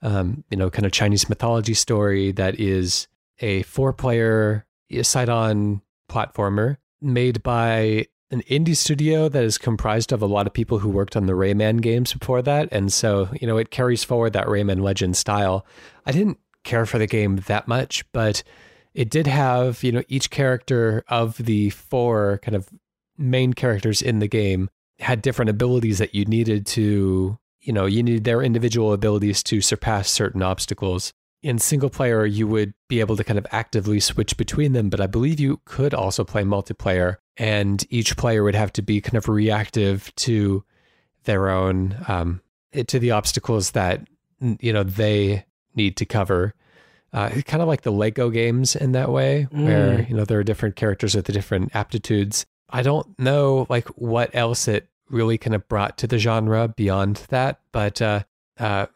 um, 0.00 0.44
you 0.50 0.56
know, 0.56 0.70
kind 0.70 0.86
of 0.86 0.92
Chinese 0.92 1.28
mythology 1.28 1.74
story 1.74 2.32
that 2.32 2.58
is 2.58 3.06
a 3.40 3.62
four 3.64 3.92
player 3.92 4.66
side 5.02 5.28
on 5.28 5.82
platformer 6.08 6.78
made 7.00 7.42
by 7.42 8.06
an 8.30 8.42
indie 8.42 8.76
studio 8.76 9.28
that 9.28 9.44
is 9.44 9.58
comprised 9.58 10.10
of 10.10 10.22
a 10.22 10.26
lot 10.26 10.46
of 10.46 10.54
people 10.54 10.78
who 10.78 10.88
worked 10.88 11.16
on 11.16 11.26
the 11.26 11.34
Rayman 11.34 11.82
games 11.82 12.14
before 12.14 12.40
that. 12.40 12.68
And 12.72 12.90
so, 12.90 13.28
you 13.38 13.46
know, 13.46 13.58
it 13.58 13.70
carries 13.70 14.04
forward 14.04 14.32
that 14.32 14.46
Rayman 14.46 14.80
Legend 14.80 15.16
style. 15.16 15.66
I 16.06 16.12
didn't 16.12 16.38
care 16.64 16.86
for 16.86 16.98
the 16.98 17.06
game 17.06 17.36
that 17.46 17.68
much, 17.68 18.10
but 18.12 18.42
it 18.94 19.10
did 19.10 19.26
have, 19.26 19.82
you 19.82 19.92
know, 19.92 20.02
each 20.08 20.30
character 20.30 21.04
of 21.08 21.36
the 21.36 21.70
four 21.70 22.40
kind 22.42 22.56
of 22.56 22.68
main 23.16 23.52
characters 23.52 24.02
in 24.02 24.18
the 24.18 24.28
game 24.28 24.68
had 24.98 25.22
different 25.22 25.50
abilities 25.50 25.98
that 25.98 26.14
you 26.14 26.24
needed 26.24 26.66
to, 26.66 27.38
you 27.60 27.72
know, 27.72 27.86
you 27.86 28.02
needed 28.02 28.24
their 28.24 28.42
individual 28.42 28.92
abilities 28.92 29.42
to 29.44 29.60
surpass 29.60 30.08
certain 30.08 30.42
obstacles. 30.42 31.12
In 31.42 31.58
single 31.58 31.90
player, 31.90 32.24
you 32.24 32.46
would 32.46 32.72
be 32.88 33.00
able 33.00 33.16
to 33.16 33.24
kind 33.24 33.38
of 33.38 33.46
actively 33.50 33.98
switch 33.98 34.36
between 34.36 34.72
them, 34.72 34.90
but 34.90 35.00
I 35.00 35.08
believe 35.08 35.40
you 35.40 35.60
could 35.64 35.92
also 35.92 36.24
play 36.24 36.44
multiplayer, 36.44 37.16
and 37.36 37.84
each 37.90 38.16
player 38.16 38.44
would 38.44 38.54
have 38.54 38.72
to 38.74 38.82
be 38.82 39.00
kind 39.00 39.16
of 39.16 39.28
reactive 39.28 40.14
to 40.16 40.64
their 41.24 41.50
own, 41.50 41.96
um, 42.06 42.40
to 42.86 42.98
the 42.98 43.10
obstacles 43.10 43.72
that, 43.72 44.06
you 44.60 44.72
know, 44.72 44.84
they 44.84 45.44
need 45.74 45.96
to 45.96 46.06
cover. 46.06 46.54
Uh, 47.12 47.28
kind 47.44 47.60
of 47.60 47.68
like 47.68 47.82
the 47.82 47.92
Lego 47.92 48.30
games 48.30 48.74
in 48.74 48.92
that 48.92 49.10
way, 49.10 49.46
mm. 49.52 49.66
where 49.66 50.00
you 50.02 50.14
know 50.14 50.24
there 50.24 50.38
are 50.38 50.44
different 50.44 50.76
characters 50.76 51.14
with 51.14 51.26
the 51.26 51.32
different 51.32 51.74
aptitudes. 51.76 52.46
I 52.72 52.82
don't 52.82 53.18
know 53.18 53.66
like 53.68 53.88
what 53.88 54.34
else 54.34 54.66
it 54.68 54.88
really 55.08 55.38
kind 55.38 55.54
of 55.54 55.68
brought 55.68 55.98
to 55.98 56.06
the 56.06 56.18
genre 56.18 56.68
beyond 56.68 57.16
that, 57.28 57.60
but 57.70 58.00
uh, 58.00 58.22
uh, 58.58 58.86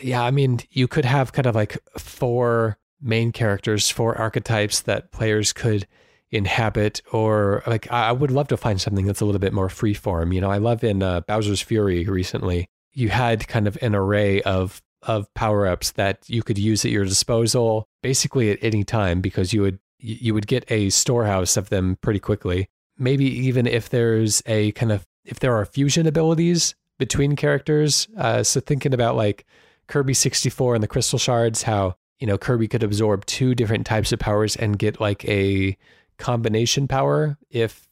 yeah, 0.00 0.22
I 0.22 0.30
mean, 0.30 0.60
you 0.70 0.88
could 0.88 1.04
have 1.04 1.32
kind 1.32 1.46
of 1.46 1.54
like 1.54 1.78
four 1.98 2.78
main 3.00 3.32
characters, 3.32 3.90
four 3.90 4.16
archetypes 4.16 4.80
that 4.82 5.10
players 5.10 5.52
could 5.52 5.86
inhabit, 6.30 7.02
or 7.12 7.62
like 7.66 7.90
I 7.90 8.12
would 8.12 8.30
love 8.30 8.48
to 8.48 8.56
find 8.56 8.80
something 8.80 9.06
that's 9.06 9.20
a 9.20 9.24
little 9.24 9.40
bit 9.40 9.52
more 9.52 9.68
freeform. 9.68 10.34
You 10.34 10.40
know, 10.40 10.50
I 10.50 10.58
love 10.58 10.84
in 10.84 11.02
uh, 11.02 11.20
Bowser's 11.22 11.60
Fury 11.60 12.04
recently, 12.04 12.68
you 12.94 13.08
had 13.08 13.48
kind 13.48 13.66
of 13.66 13.76
an 13.82 13.94
array 13.94 14.42
of 14.42 14.82
of 15.02 15.32
power 15.34 15.66
ups 15.66 15.90
that 15.92 16.18
you 16.28 16.42
could 16.44 16.58
use 16.58 16.84
at 16.84 16.90
your 16.92 17.04
disposal 17.04 17.88
basically 18.04 18.50
at 18.52 18.58
any 18.62 18.84
time 18.84 19.20
because 19.20 19.52
you 19.52 19.60
would 19.60 19.78
you 19.98 20.32
would 20.32 20.46
get 20.46 20.64
a 20.70 20.90
storehouse 20.90 21.56
of 21.56 21.68
them 21.68 21.96
pretty 22.02 22.20
quickly. 22.20 22.68
Maybe 23.02 23.24
even 23.46 23.66
if 23.66 23.90
there's 23.90 24.42
a 24.46 24.72
kind 24.72 24.92
of 24.92 25.06
if 25.24 25.40
there 25.40 25.54
are 25.54 25.64
fusion 25.64 26.06
abilities 26.06 26.74
between 26.98 27.36
characters. 27.36 28.06
Uh, 28.16 28.42
so 28.42 28.60
thinking 28.60 28.94
about 28.94 29.16
like 29.16 29.44
Kirby 29.88 30.14
64 30.14 30.74
and 30.74 30.82
the 30.82 30.88
Crystal 30.88 31.18
Shards, 31.18 31.62
how 31.62 31.96
you 32.20 32.26
know 32.26 32.38
Kirby 32.38 32.68
could 32.68 32.82
absorb 32.82 33.26
two 33.26 33.54
different 33.54 33.86
types 33.86 34.12
of 34.12 34.18
powers 34.18 34.56
and 34.56 34.78
get 34.78 35.00
like 35.00 35.24
a 35.24 35.76
combination 36.18 36.86
power 36.86 37.36
if 37.50 37.88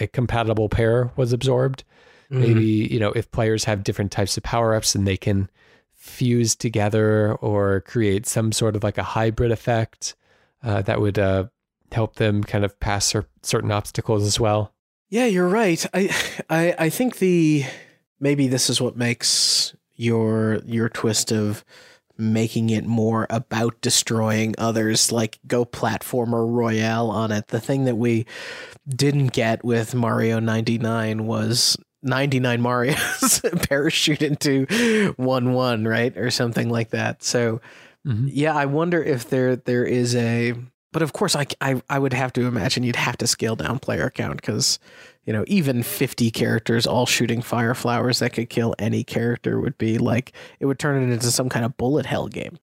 a 0.00 0.06
compatible 0.06 0.68
pair 0.68 1.10
was 1.16 1.32
absorbed. 1.32 1.84
Mm-hmm. 2.30 2.40
Maybe 2.40 2.64
you 2.64 3.00
know 3.00 3.10
if 3.12 3.30
players 3.30 3.64
have 3.64 3.84
different 3.84 4.12
types 4.12 4.36
of 4.36 4.42
power 4.42 4.74
ups 4.74 4.94
and 4.94 5.06
they 5.06 5.16
can 5.16 5.50
fuse 5.92 6.54
together 6.54 7.34
or 7.36 7.80
create 7.80 8.26
some 8.26 8.52
sort 8.52 8.76
of 8.76 8.84
like 8.84 8.98
a 8.98 9.02
hybrid 9.02 9.50
effect 9.50 10.14
uh, 10.62 10.82
that 10.82 11.00
would 11.00 11.18
uh, 11.18 11.46
help 11.92 12.16
them 12.16 12.42
kind 12.42 12.64
of 12.64 12.78
pass 12.80 13.06
cer- 13.06 13.28
certain 13.42 13.70
obstacles 13.70 14.24
as 14.24 14.38
well. 14.40 14.72
Yeah, 15.08 15.26
you're 15.26 15.48
right. 15.48 15.84
I, 15.94 16.14
I 16.50 16.74
I 16.78 16.90
think 16.90 17.18
the 17.18 17.64
maybe 18.20 18.48
this 18.48 18.68
is 18.68 18.80
what 18.80 18.96
makes 18.96 19.74
your 19.94 20.60
your 20.64 20.88
twist 20.88 21.30
of 21.30 21.64
making 22.16 22.70
it 22.70 22.86
more 22.86 23.26
about 23.28 23.80
destroying 23.80 24.54
others 24.56 25.10
like 25.10 25.38
go 25.48 25.64
platformer 25.64 26.48
royale 26.48 27.10
on 27.10 27.32
it 27.32 27.48
the 27.48 27.58
thing 27.58 27.86
that 27.86 27.96
we 27.96 28.24
didn't 28.88 29.32
get 29.32 29.64
with 29.64 29.96
mario 29.96 30.38
99 30.38 31.26
was 31.26 31.76
99 32.04 32.60
Marios 32.60 33.68
parachute 33.68 34.22
into 34.22 35.14
1 35.16 35.52
1, 35.52 35.84
right? 35.88 36.16
Or 36.16 36.30
something 36.30 36.68
like 36.68 36.90
that. 36.90 37.22
So, 37.22 37.60
mm-hmm. 38.06 38.28
yeah, 38.30 38.54
I 38.54 38.66
wonder 38.66 39.02
if 39.02 39.28
there 39.28 39.56
there 39.56 39.84
is 39.84 40.14
a. 40.14 40.54
But 40.94 41.02
of 41.02 41.12
course, 41.12 41.34
I, 41.34 41.44
I, 41.60 41.82
I 41.90 41.98
would 41.98 42.12
have 42.12 42.32
to 42.34 42.46
imagine 42.46 42.84
you'd 42.84 42.94
have 42.94 43.16
to 43.16 43.26
scale 43.26 43.56
down 43.56 43.80
player 43.80 44.10
count 44.10 44.36
because, 44.36 44.78
you 45.24 45.32
know, 45.32 45.44
even 45.48 45.82
50 45.82 46.30
characters 46.30 46.86
all 46.86 47.04
shooting 47.04 47.42
fire 47.42 47.74
flowers 47.74 48.20
that 48.20 48.32
could 48.32 48.48
kill 48.48 48.76
any 48.78 49.02
character 49.02 49.60
would 49.60 49.76
be 49.76 49.98
like, 49.98 50.30
it 50.60 50.66
would 50.66 50.78
turn 50.78 51.02
it 51.02 51.12
into 51.12 51.32
some 51.32 51.48
kind 51.48 51.64
of 51.64 51.76
bullet 51.76 52.06
hell 52.06 52.28
game. 52.28 52.60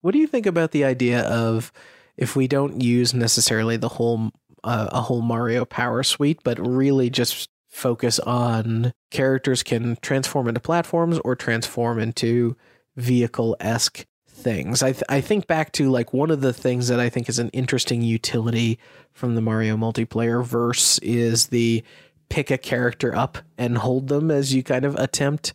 What 0.00 0.12
do 0.12 0.18
you 0.18 0.26
think 0.26 0.46
about 0.46 0.70
the 0.70 0.82
idea 0.82 1.24
of 1.24 1.72
if 2.16 2.34
we 2.34 2.48
don't 2.48 2.80
use 2.80 3.12
necessarily 3.12 3.76
the 3.76 3.90
whole 3.90 4.30
uh, 4.64 4.88
a 4.90 5.02
whole 5.02 5.20
Mario 5.20 5.66
power 5.66 6.02
suite, 6.02 6.40
but 6.42 6.58
really 6.66 7.10
just 7.10 7.50
focus 7.68 8.18
on 8.20 8.94
characters 9.10 9.62
can 9.62 9.98
transform 10.00 10.48
into 10.48 10.60
platforms 10.60 11.18
or 11.22 11.36
transform 11.36 11.98
into 11.98 12.56
vehicle 12.96 13.58
esque 13.60 14.06
things. 14.44 14.82
I 14.82 14.92
th- 14.92 15.02
I 15.08 15.20
think 15.20 15.46
back 15.46 15.72
to 15.72 15.90
like 15.90 16.12
one 16.12 16.30
of 16.30 16.40
the 16.40 16.52
things 16.52 16.88
that 16.88 17.00
I 17.00 17.08
think 17.08 17.28
is 17.28 17.40
an 17.40 17.48
interesting 17.48 18.02
utility 18.02 18.78
from 19.12 19.34
the 19.34 19.40
Mario 19.40 19.76
multiplayer 19.76 20.44
verse 20.44 20.98
is 20.98 21.48
the 21.48 21.82
pick 22.28 22.50
a 22.50 22.58
character 22.58 23.14
up 23.14 23.38
and 23.58 23.78
hold 23.78 24.08
them 24.08 24.30
as 24.30 24.54
you 24.54 24.62
kind 24.62 24.84
of 24.84 24.94
attempt 24.96 25.52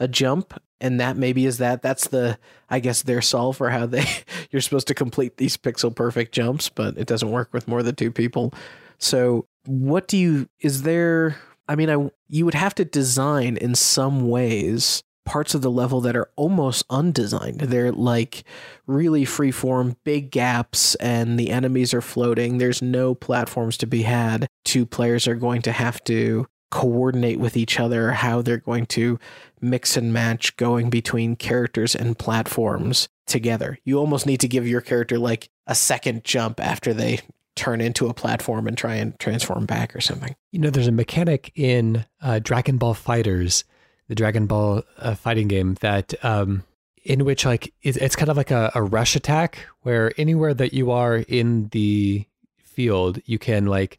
a 0.00 0.08
jump 0.08 0.60
and 0.80 1.00
that 1.00 1.16
maybe 1.16 1.44
is 1.44 1.58
that 1.58 1.82
that's 1.82 2.08
the 2.08 2.38
I 2.70 2.80
guess 2.80 3.02
their 3.02 3.20
solve 3.20 3.56
for 3.56 3.70
how 3.70 3.86
they 3.86 4.06
you're 4.50 4.62
supposed 4.62 4.88
to 4.88 4.94
complete 4.94 5.36
these 5.36 5.56
pixel 5.56 5.94
perfect 5.94 6.32
jumps, 6.32 6.68
but 6.68 6.96
it 6.96 7.06
doesn't 7.06 7.30
work 7.30 7.52
with 7.52 7.68
more 7.68 7.82
than 7.82 7.96
two 7.96 8.12
people. 8.12 8.54
So 8.98 9.46
what 9.66 10.08
do 10.08 10.16
you 10.16 10.48
is 10.60 10.82
there 10.82 11.36
I 11.68 11.76
mean, 11.76 11.90
I 11.90 12.10
you 12.28 12.44
would 12.44 12.54
have 12.54 12.74
to 12.76 12.84
design 12.84 13.56
in 13.56 13.74
some 13.74 14.28
ways 14.28 15.02
parts 15.28 15.54
of 15.54 15.60
the 15.60 15.70
level 15.70 16.00
that 16.00 16.16
are 16.16 16.30
almost 16.36 16.84
undesigned. 16.88 17.60
They're 17.60 17.92
like 17.92 18.44
really 18.86 19.26
freeform, 19.26 19.96
big 20.02 20.30
gaps, 20.30 20.94
and 20.94 21.38
the 21.38 21.50
enemies 21.50 21.92
are 21.92 22.00
floating. 22.00 22.56
There's 22.56 22.80
no 22.80 23.14
platforms 23.14 23.76
to 23.78 23.86
be 23.86 24.02
had. 24.02 24.48
Two 24.64 24.86
players 24.86 25.28
are 25.28 25.34
going 25.34 25.60
to 25.62 25.72
have 25.72 26.02
to 26.04 26.46
coordinate 26.70 27.38
with 27.38 27.58
each 27.58 27.78
other 27.78 28.12
how 28.12 28.40
they're 28.40 28.56
going 28.56 28.86
to 28.86 29.18
mix 29.60 29.98
and 29.98 30.14
match 30.14 30.56
going 30.56 30.88
between 30.88 31.36
characters 31.36 31.94
and 31.94 32.18
platforms 32.18 33.08
together. 33.26 33.78
You 33.84 33.98
almost 33.98 34.26
need 34.26 34.40
to 34.40 34.48
give 34.48 34.66
your 34.66 34.80
character 34.80 35.18
like 35.18 35.50
a 35.66 35.74
second 35.74 36.24
jump 36.24 36.58
after 36.58 36.94
they 36.94 37.20
turn 37.54 37.82
into 37.82 38.08
a 38.08 38.14
platform 38.14 38.66
and 38.66 38.78
try 38.78 38.94
and 38.94 39.18
transform 39.18 39.66
back 39.66 39.94
or 39.94 40.00
something. 40.00 40.34
You 40.52 40.60
know, 40.60 40.70
there's 40.70 40.86
a 40.86 40.92
mechanic 40.92 41.52
in 41.54 42.06
uh, 42.22 42.38
Dragon 42.38 42.78
Ball 42.78 42.94
FighterZ, 42.94 43.64
the 44.08 44.14
Dragon 44.14 44.46
Ball 44.46 44.82
uh, 44.98 45.14
fighting 45.14 45.48
game 45.48 45.74
that 45.80 46.12
um, 46.24 46.64
in 47.04 47.24
which 47.24 47.44
like 47.44 47.72
it's 47.82 48.16
kind 48.16 48.30
of 48.30 48.36
like 48.36 48.50
a, 48.50 48.72
a 48.74 48.82
rush 48.82 49.16
attack 49.16 49.66
where 49.82 50.12
anywhere 50.18 50.54
that 50.54 50.72
you 50.72 50.90
are 50.90 51.16
in 51.16 51.68
the 51.68 52.26
field, 52.58 53.20
you 53.24 53.38
can 53.38 53.66
like 53.66 53.98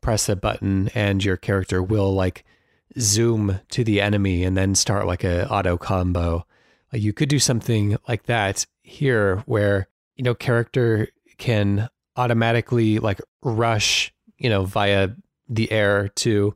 press 0.00 0.28
a 0.28 0.36
button 0.36 0.88
and 0.94 1.24
your 1.24 1.36
character 1.36 1.82
will 1.82 2.14
like 2.14 2.44
zoom 2.98 3.60
to 3.70 3.84
the 3.84 4.00
enemy 4.00 4.44
and 4.44 4.56
then 4.56 4.74
start 4.74 5.06
like 5.06 5.24
a 5.24 5.48
auto 5.48 5.76
combo. 5.76 6.44
Like 6.92 7.02
you 7.02 7.12
could 7.12 7.28
do 7.28 7.38
something 7.38 7.96
like 8.08 8.24
that 8.24 8.66
here 8.82 9.42
where 9.46 9.88
you 10.16 10.24
know 10.24 10.34
character 10.34 11.08
can 11.38 11.88
automatically 12.16 12.98
like 12.98 13.20
rush, 13.42 14.12
you 14.38 14.50
know, 14.50 14.64
via 14.64 15.10
the 15.48 15.70
air 15.70 16.08
to 16.08 16.54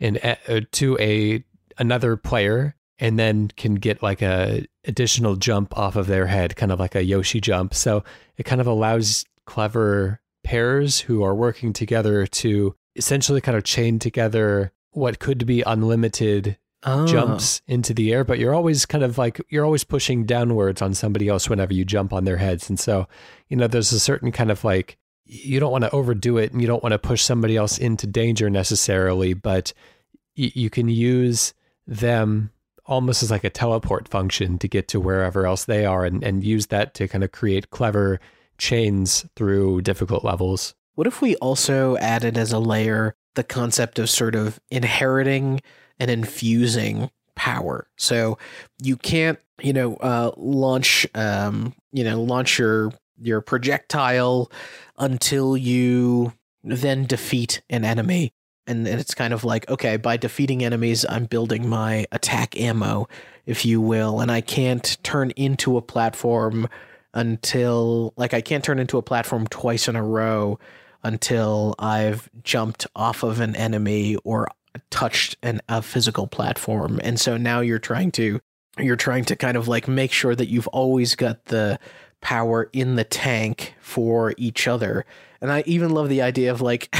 an 0.00 0.18
uh, 0.18 0.60
to 0.72 0.96
a 1.00 1.44
another 1.80 2.16
player 2.16 2.76
and 3.00 3.18
then 3.18 3.48
can 3.56 3.74
get 3.74 4.02
like 4.02 4.22
a 4.22 4.66
additional 4.84 5.34
jump 5.34 5.76
off 5.76 5.96
of 5.96 6.06
their 6.06 6.26
head, 6.26 6.54
kind 6.54 6.70
of 6.70 6.78
like 6.78 6.94
a 6.94 7.02
Yoshi 7.02 7.40
jump. 7.40 7.74
So 7.74 8.04
it 8.36 8.44
kind 8.44 8.60
of 8.60 8.66
allows 8.66 9.24
clever 9.46 10.20
pairs 10.44 11.00
who 11.00 11.22
are 11.22 11.34
working 11.34 11.72
together 11.72 12.26
to 12.26 12.76
essentially 12.94 13.40
kind 13.40 13.56
of 13.56 13.64
chain 13.64 13.98
together 13.98 14.72
what 14.92 15.18
could 15.18 15.46
be 15.46 15.62
unlimited 15.62 16.58
oh. 16.82 17.06
jumps 17.06 17.62
into 17.66 17.94
the 17.94 18.12
air, 18.12 18.24
but 18.24 18.38
you're 18.38 18.54
always 18.54 18.86
kind 18.86 19.04
of 19.04 19.18
like 19.18 19.40
you're 19.48 19.64
always 19.64 19.84
pushing 19.84 20.24
downwards 20.24 20.82
on 20.82 20.94
somebody 20.94 21.28
else 21.28 21.48
whenever 21.48 21.72
you 21.72 21.84
jump 21.84 22.12
on 22.12 22.24
their 22.24 22.36
heads. 22.36 22.68
And 22.68 22.78
so, 22.78 23.08
you 23.48 23.56
know, 23.56 23.66
there's 23.66 23.92
a 23.92 24.00
certain 24.00 24.32
kind 24.32 24.50
of 24.50 24.64
like 24.64 24.98
you 25.24 25.60
don't 25.60 25.72
want 25.72 25.84
to 25.84 25.90
overdo 25.92 26.38
it 26.38 26.52
and 26.52 26.60
you 26.60 26.66
don't 26.66 26.82
want 26.82 26.92
to 26.92 26.98
push 26.98 27.22
somebody 27.22 27.56
else 27.56 27.78
into 27.78 28.06
danger 28.06 28.50
necessarily, 28.50 29.32
but 29.32 29.72
y- 30.36 30.52
you 30.54 30.68
can 30.70 30.88
use 30.88 31.54
them 31.90 32.50
almost 32.86 33.22
as 33.22 33.30
like 33.30 33.44
a 33.44 33.50
teleport 33.50 34.08
function 34.08 34.58
to 34.58 34.66
get 34.66 34.88
to 34.88 34.98
wherever 34.98 35.46
else 35.46 35.66
they 35.66 35.84
are 35.84 36.06
and, 36.06 36.24
and 36.24 36.42
use 36.42 36.68
that 36.68 36.94
to 36.94 37.06
kind 37.06 37.22
of 37.22 37.30
create 37.30 37.68
clever 37.68 38.18
chains 38.56 39.26
through 39.36 39.82
difficult 39.82 40.24
levels. 40.24 40.74
What 40.94 41.06
if 41.06 41.20
we 41.20 41.36
also 41.36 41.98
added 41.98 42.38
as 42.38 42.52
a 42.52 42.58
layer 42.58 43.14
the 43.34 43.44
concept 43.44 43.98
of 43.98 44.10
sort 44.10 44.34
of 44.34 44.60
inheriting 44.70 45.60
and 45.98 46.10
infusing 46.10 47.10
power. 47.36 47.86
So 47.96 48.38
you 48.82 48.96
can't, 48.96 49.38
you 49.62 49.72
know, 49.72 49.96
uh, 49.96 50.32
launch, 50.36 51.06
um, 51.14 51.74
you 51.92 52.04
know, 52.04 52.20
launch 52.22 52.58
your 52.58 52.92
your 53.22 53.40
projectile 53.40 54.50
until 54.98 55.56
you 55.56 56.32
then 56.62 57.04
defeat 57.04 57.62
an 57.68 57.84
enemy, 57.84 58.32
and, 58.70 58.86
it's 58.88 59.14
kind 59.14 59.34
of 59.34 59.44
like 59.44 59.68
okay 59.68 59.96
by 59.96 60.16
defeating 60.16 60.64
enemies 60.64 61.04
i'm 61.08 61.24
building 61.24 61.68
my 61.68 62.06
attack 62.12 62.58
ammo 62.58 63.08
if 63.46 63.64
you 63.64 63.80
will 63.80 64.20
and 64.20 64.30
i 64.30 64.40
can't 64.40 64.98
turn 65.02 65.30
into 65.32 65.76
a 65.76 65.82
platform 65.82 66.68
until 67.14 68.12
like 68.16 68.32
i 68.32 68.40
can't 68.40 68.64
turn 68.64 68.78
into 68.78 68.98
a 68.98 69.02
platform 69.02 69.46
twice 69.48 69.88
in 69.88 69.96
a 69.96 70.02
row 70.02 70.58
until 71.02 71.74
i've 71.78 72.30
jumped 72.42 72.86
off 72.94 73.22
of 73.22 73.40
an 73.40 73.56
enemy 73.56 74.16
or 74.24 74.48
touched 74.90 75.36
an, 75.42 75.60
a 75.68 75.82
physical 75.82 76.26
platform 76.26 77.00
and 77.02 77.18
so 77.18 77.36
now 77.36 77.60
you're 77.60 77.78
trying 77.78 78.10
to 78.12 78.40
you're 78.78 78.96
trying 78.96 79.24
to 79.24 79.36
kind 79.36 79.56
of 79.56 79.68
like 79.68 79.88
make 79.88 80.12
sure 80.12 80.34
that 80.34 80.48
you've 80.48 80.68
always 80.68 81.14
got 81.14 81.46
the 81.46 81.78
power 82.20 82.68
in 82.72 82.96
the 82.96 83.04
tank 83.04 83.74
for 83.80 84.34
each 84.36 84.68
other. 84.68 85.04
And 85.40 85.50
I 85.50 85.62
even 85.66 85.90
love 85.90 86.08
the 86.08 86.22
idea 86.22 86.50
of 86.50 86.60
like, 86.60 86.94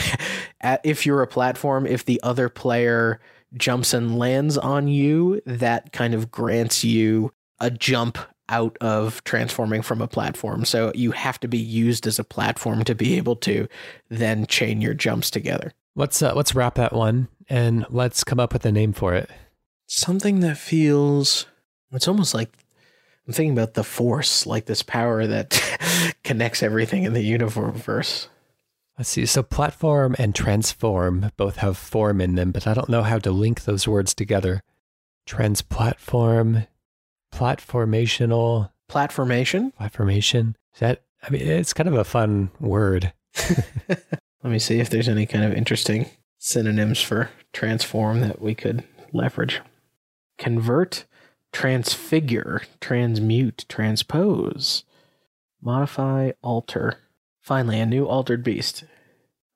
if 0.84 1.06
you're 1.06 1.22
a 1.22 1.26
platform, 1.26 1.86
if 1.86 2.04
the 2.04 2.20
other 2.22 2.48
player 2.48 3.20
jumps 3.54 3.92
and 3.92 4.18
lands 4.18 4.56
on 4.56 4.88
you, 4.88 5.40
that 5.46 5.92
kind 5.92 6.14
of 6.14 6.30
grants 6.30 6.84
you 6.84 7.32
a 7.58 7.70
jump 7.70 8.18
out 8.48 8.76
of 8.80 9.22
transforming 9.24 9.80
from 9.82 10.02
a 10.02 10.08
platform. 10.08 10.64
So 10.64 10.92
you 10.94 11.12
have 11.12 11.38
to 11.40 11.48
be 11.48 11.58
used 11.58 12.06
as 12.06 12.18
a 12.18 12.24
platform 12.24 12.84
to 12.84 12.94
be 12.94 13.16
able 13.16 13.36
to 13.36 13.68
then 14.08 14.46
chain 14.46 14.80
your 14.80 14.94
jumps 14.94 15.30
together. 15.30 15.72
Let's 15.94 16.20
uh, 16.22 16.34
let's 16.34 16.54
wrap 16.54 16.74
that 16.76 16.92
one 16.92 17.28
and 17.48 17.86
let's 17.90 18.24
come 18.24 18.40
up 18.40 18.52
with 18.52 18.66
a 18.66 18.72
name 18.72 18.92
for 18.92 19.14
it. 19.14 19.30
Something 19.86 20.40
that 20.40 20.56
feels 20.56 21.46
it's 21.92 22.08
almost 22.08 22.34
like 22.34 22.50
I'm 23.26 23.32
thinking 23.32 23.52
about 23.52 23.74
the 23.74 23.84
force, 23.84 24.46
like 24.46 24.66
this 24.66 24.82
power 24.82 25.26
that 25.26 25.50
connects 26.30 26.62
everything 26.62 27.02
in 27.02 27.12
the 27.12 27.24
universe. 27.24 28.28
Let's 28.96 29.10
see. 29.10 29.26
So 29.26 29.42
platform 29.42 30.14
and 30.16 30.32
transform 30.32 31.32
both 31.36 31.56
have 31.56 31.76
form 31.76 32.20
in 32.20 32.36
them, 32.36 32.52
but 32.52 32.68
I 32.68 32.74
don't 32.74 32.88
know 32.88 33.02
how 33.02 33.18
to 33.18 33.32
link 33.32 33.64
those 33.64 33.88
words 33.88 34.14
together. 34.14 34.62
Transplatform, 35.26 36.68
platformational. 37.34 38.70
Platformation? 38.88 39.72
Platformation. 39.74 40.54
Is 40.72 40.78
that, 40.78 41.02
I 41.20 41.30
mean, 41.30 41.42
it's 41.42 41.72
kind 41.72 41.88
of 41.88 41.96
a 41.96 42.04
fun 42.04 42.52
word. 42.60 43.12
Let 43.88 44.52
me 44.52 44.60
see 44.60 44.78
if 44.78 44.88
there's 44.88 45.08
any 45.08 45.26
kind 45.26 45.44
of 45.44 45.52
interesting 45.52 46.10
synonyms 46.38 47.02
for 47.02 47.28
transform 47.52 48.20
that 48.20 48.40
we 48.40 48.54
could 48.54 48.84
leverage. 49.12 49.60
Convert 50.38 51.06
transfigure, 51.52 52.62
transmute, 52.80 53.66
transpose, 53.68 54.84
modify, 55.62 56.32
alter. 56.42 56.98
Finally, 57.40 57.80
a 57.80 57.86
new 57.86 58.06
altered 58.06 58.42
beast. 58.44 58.84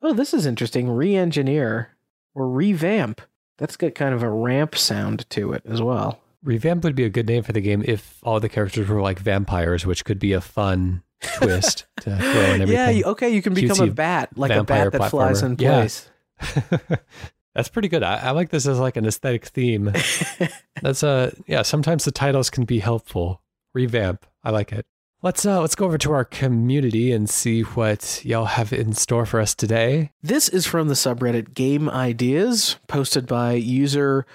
Oh, 0.02 0.12
this 0.12 0.34
is 0.34 0.46
interesting. 0.46 0.90
Re 0.90 1.16
engineer 1.16 1.96
or 2.34 2.48
revamp. 2.48 3.20
That's 3.58 3.76
got 3.76 3.94
kind 3.94 4.14
of 4.14 4.22
a 4.22 4.30
ramp 4.30 4.76
sound 4.76 5.28
to 5.30 5.52
it 5.52 5.62
as 5.66 5.80
well. 5.80 6.20
Revamp 6.42 6.84
would 6.84 6.94
be 6.94 7.04
a 7.04 7.10
good 7.10 7.26
name 7.26 7.42
for 7.42 7.52
the 7.52 7.60
game 7.60 7.82
if 7.86 8.18
all 8.22 8.40
the 8.40 8.48
characters 8.48 8.88
were 8.88 9.00
like 9.00 9.18
vampires, 9.18 9.86
which 9.86 10.04
could 10.04 10.18
be 10.18 10.32
a 10.32 10.40
fun 10.40 11.02
twist 11.22 11.86
to 12.00 12.16
throw 12.16 12.54
in 12.54 12.62
everything. 12.62 12.98
Yeah, 12.98 13.06
okay, 13.08 13.30
you 13.30 13.40
can 13.40 13.54
become 13.54 13.76
Cutesy 13.76 13.90
a 13.90 13.94
bat, 13.94 14.36
like 14.36 14.50
a 14.50 14.64
bat 14.64 14.92
that 14.92 15.00
platformer. 15.00 15.10
flies 15.10 15.42
in 15.42 15.56
place. 15.56 16.10
Yeah. 16.40 16.78
That's 17.54 17.68
pretty 17.68 17.88
good. 17.88 18.02
I, 18.02 18.16
I, 18.16 18.30
like 18.32 18.50
this 18.50 18.66
as 18.66 18.80
like 18.80 18.96
an 18.96 19.06
aesthetic 19.06 19.46
theme. 19.46 19.92
That's 20.82 21.02
a 21.04 21.08
uh, 21.08 21.30
yeah. 21.46 21.62
Sometimes 21.62 22.04
the 22.04 22.10
titles 22.10 22.50
can 22.50 22.64
be 22.64 22.80
helpful. 22.80 23.42
Revamp. 23.74 24.26
I 24.42 24.50
like 24.50 24.72
it. 24.72 24.86
Let's 25.24 25.46
uh 25.46 25.58
let's 25.62 25.74
go 25.74 25.86
over 25.86 25.96
to 25.96 26.12
our 26.12 26.26
community 26.26 27.10
and 27.10 27.30
see 27.30 27.62
what 27.62 28.22
y'all 28.26 28.44
have 28.44 28.74
in 28.74 28.92
store 28.92 29.24
for 29.24 29.40
us 29.40 29.54
today. 29.54 30.10
This 30.22 30.50
is 30.50 30.66
from 30.66 30.88
the 30.88 30.94
subreddit 30.94 31.54
Game 31.54 31.88
Ideas, 31.88 32.76
posted 32.88 33.26
by 33.26 33.54
user. 33.54 34.26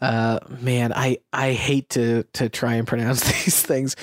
Uh, 0.00 0.38
man, 0.48 0.94
I 0.94 1.18
I 1.34 1.52
hate 1.52 1.90
to 1.90 2.22
to 2.32 2.48
try 2.48 2.76
and 2.76 2.86
pronounce 2.88 3.20
these 3.44 3.60
things. 3.60 3.94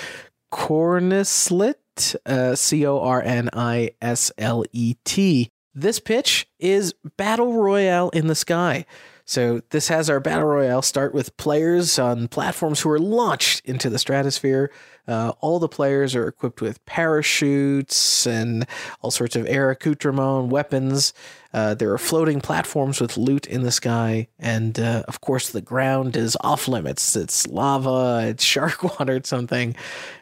Cornislet, 0.53 2.15
uh, 2.27 2.53
C 2.53 2.86
O 2.86 2.99
R 2.99 3.23
N 3.23 3.49
I 3.51 3.93
S 3.99 4.31
L 4.38 4.65
E 4.71 4.97
T. 5.03 5.49
This 5.73 5.99
pitch 5.99 6.47
is 6.60 6.93
Battle 7.17 7.53
Royale 7.53 8.10
in 8.10 8.27
the 8.27 8.36
Sky. 8.36 8.86
So 9.28 9.62
this 9.72 9.88
has 9.88 10.08
our 10.08 10.20
battle 10.20 10.48
royale 10.48 10.84
start 10.84 11.12
with 11.14 11.36
players 11.38 11.98
on 11.98 12.28
platforms 12.28 12.82
who 12.82 12.92
are 12.92 13.00
launched 13.00 13.66
into 13.66 13.90
the 13.90 13.98
stratosphere. 13.98 14.72
Uh, 15.08 15.34
all 15.42 15.58
the 15.58 15.68
players 15.68 16.16
are 16.16 16.28
equipped 16.28 16.62
with 16.62 16.84
parachutes 16.86 18.28
and 18.28 18.68
all 19.02 19.10
sorts 19.10 19.36
of 19.36 19.48
air 19.48 19.72
accoutrement, 19.72 20.50
weapons. 20.50 21.12
Uh, 21.52 21.74
there 21.74 21.92
are 21.92 21.98
floating 21.98 22.40
platforms 22.40 23.02
with 23.02 23.18
loot 23.18 23.48
in 23.48 23.64
the 23.64 23.72
sky, 23.72 24.28
and 24.38 24.80
uh, 24.80 25.04
of 25.08 25.22
course 25.22 25.50
the 25.50 25.62
ground 25.62 26.16
is 26.16 26.38
off 26.42 26.68
limits. 26.68 27.16
It's 27.16 27.48
lava, 27.48 28.28
it's 28.28 28.44
shark 28.54 28.84
water, 28.84 29.16
it's 29.16 29.30
something. 29.30 29.76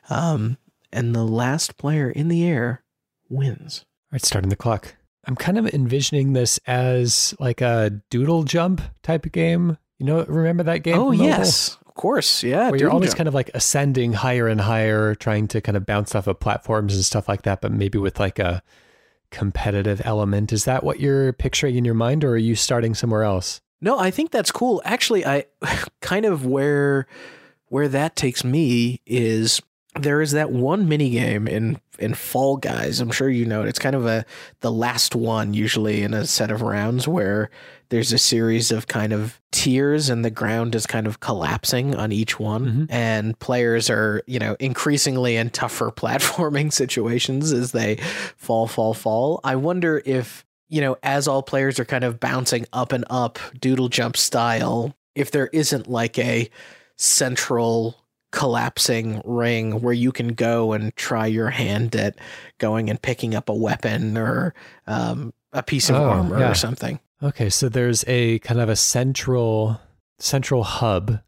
Um, 0.10 0.58
and 0.94 1.14
the 1.14 1.26
last 1.26 1.76
player 1.78 2.10
in 2.10 2.30
the 2.30 2.46
air 2.46 2.84
wins. 3.30 3.84
All 4.06 4.16
right, 4.16 4.24
starting 4.24 4.50
the 4.50 4.56
clock. 4.56 4.96
I'm 5.26 5.36
kind 5.36 5.58
of 5.58 5.66
envisioning 5.74 6.34
this 6.34 6.60
as 6.68 7.34
like 7.40 7.62
a 7.62 8.02
doodle 8.10 8.44
jump 8.44 8.82
type 9.02 9.26
of 9.26 9.32
game. 9.32 9.78
You 10.00 10.06
know, 10.06 10.24
remember 10.26 10.64
that 10.64 10.80
game? 10.80 10.98
Oh 10.98 11.12
yes, 11.12 11.78
of 11.86 11.94
course, 11.94 12.44
yeah. 12.44 12.70
Where 12.70 12.80
you're 12.80 12.92
always 12.92 13.12
jump. 13.12 13.18
kind 13.18 13.28
of 13.28 13.34
like 13.34 13.50
ascending 13.54 14.14
higher 14.14 14.48
and 14.48 14.60
higher, 14.60 15.16
trying 15.16 15.48
to 15.50 15.62
kind 15.62 15.78
of 15.78 15.86
bounce 15.86 16.14
off 16.14 16.28
of 16.28 16.40
platforms 16.40 16.96
and 16.96 17.06
stuff 17.06 17.30
like 17.30 17.44
that, 17.44 17.62
but 17.62 17.72
maybe 17.72 17.98
with 17.98 18.20
like 18.20 18.40
a 18.40 18.62
competitive 19.32 20.02
element. 20.04 20.52
Is 20.52 20.66
that 20.66 20.84
what 20.84 21.00
you're 21.00 21.34
picturing 21.34 21.76
in 21.76 21.86
your 21.86 21.94
mind, 21.94 22.24
or 22.24 22.32
are 22.32 22.38
you 22.38 22.56
starting 22.56 22.94
somewhere 22.94 23.24
else? 23.24 23.62
No, 23.80 24.00
I 24.00 24.12
think 24.12 24.32
that's 24.32 24.52
cool. 24.52 24.82
Actually, 24.84 25.26
I 25.26 25.46
kind 26.02 26.26
of 26.26 26.46
where 26.46 27.08
where 27.68 27.88
that 27.88 28.16
takes 28.16 28.44
me 28.44 29.02
is 29.06 29.62
there 30.00 30.22
is 30.22 30.32
that 30.32 30.52
one 30.52 30.88
mini 30.88 31.10
game 31.12 31.48
in 31.48 31.80
in 32.00 32.14
Fall 32.14 32.58
Guys. 32.58 33.00
I'm 33.00 33.12
sure 33.12 33.30
you 33.30 33.46
know 33.46 33.62
it. 33.62 33.68
It's 33.68 33.80
kind 33.80 33.96
of 33.96 34.06
a 34.06 34.26
the 34.62 34.72
last 34.72 35.16
one 35.16 35.54
usually 35.54 36.02
in 36.02 36.14
a 36.14 36.26
set 36.26 36.52
of 36.52 36.62
rounds 36.62 37.08
where 37.08 37.50
there's 37.90 38.12
a 38.12 38.18
series 38.18 38.72
of 38.72 38.88
kind 38.88 39.14
of 39.14 39.40
tiers 39.52 40.10
and 40.10 40.26
the 40.26 40.32
ground 40.32 40.74
is 40.74 40.88
kind 40.88 41.06
of 41.06 41.20
collapsing 41.20 41.96
on 41.96 42.12
each 42.12 42.40
one 42.40 42.66
mm-hmm. 42.66 42.86
and 42.90 43.38
players 43.38 43.88
are, 43.90 44.24
you 44.26 44.40
know, 44.40 44.56
increasingly 44.60 45.36
in 45.36 45.52
tougher 45.52 45.92
platforming 45.96 46.74
situations 46.74 47.52
as 47.52 47.72
they 47.72 47.98
fall 48.36 48.68
fall 48.68 48.96
fall. 48.96 49.40
I 49.44 49.56
wonder 49.56 50.02
if, 50.06 50.44
you 50.70 50.82
know, 50.82 50.98
as 51.04 51.28
all 51.28 51.44
players 51.44 51.80
are 51.80 51.86
kind 51.86 52.04
of 52.04 52.20
bouncing 52.20 52.66
up 52.74 52.94
and 52.94 53.06
up 53.12 53.38
doodle 53.60 53.90
jump 53.90 54.18
style, 54.18 54.96
if 55.14 55.30
there 55.30 55.48
isn't 55.54 55.88
like 55.88 56.18
a 56.18 56.50
central 56.98 58.03
collapsing 58.34 59.22
ring 59.24 59.80
where 59.82 59.94
you 59.94 60.12
can 60.12 60.30
go 60.30 60.74
and 60.74 60.94
try 60.96 61.28
your 61.28 61.52
hand 61.52 61.96
at 61.96 62.18
going 62.58 62.90
and 62.90 63.00
picking 63.00 63.36
up 63.36 63.48
a 63.48 63.54
weapon 63.54 64.18
or 64.18 64.56
um, 64.88 65.32
a 65.54 65.62
piece 65.62 65.88
of 65.90 65.96
oh, 65.96 66.10
armor 66.10 66.40
yeah. 66.40 66.52
or 66.52 66.56
something. 66.56 67.00
Okay, 67.22 67.50
so 67.50 67.70
there's 67.70 68.04
a 68.08 68.40
kind 68.40 68.60
of 68.60 68.70
a 68.70 68.76
central 68.76 69.80
central 70.18 70.64
hub 70.64 71.20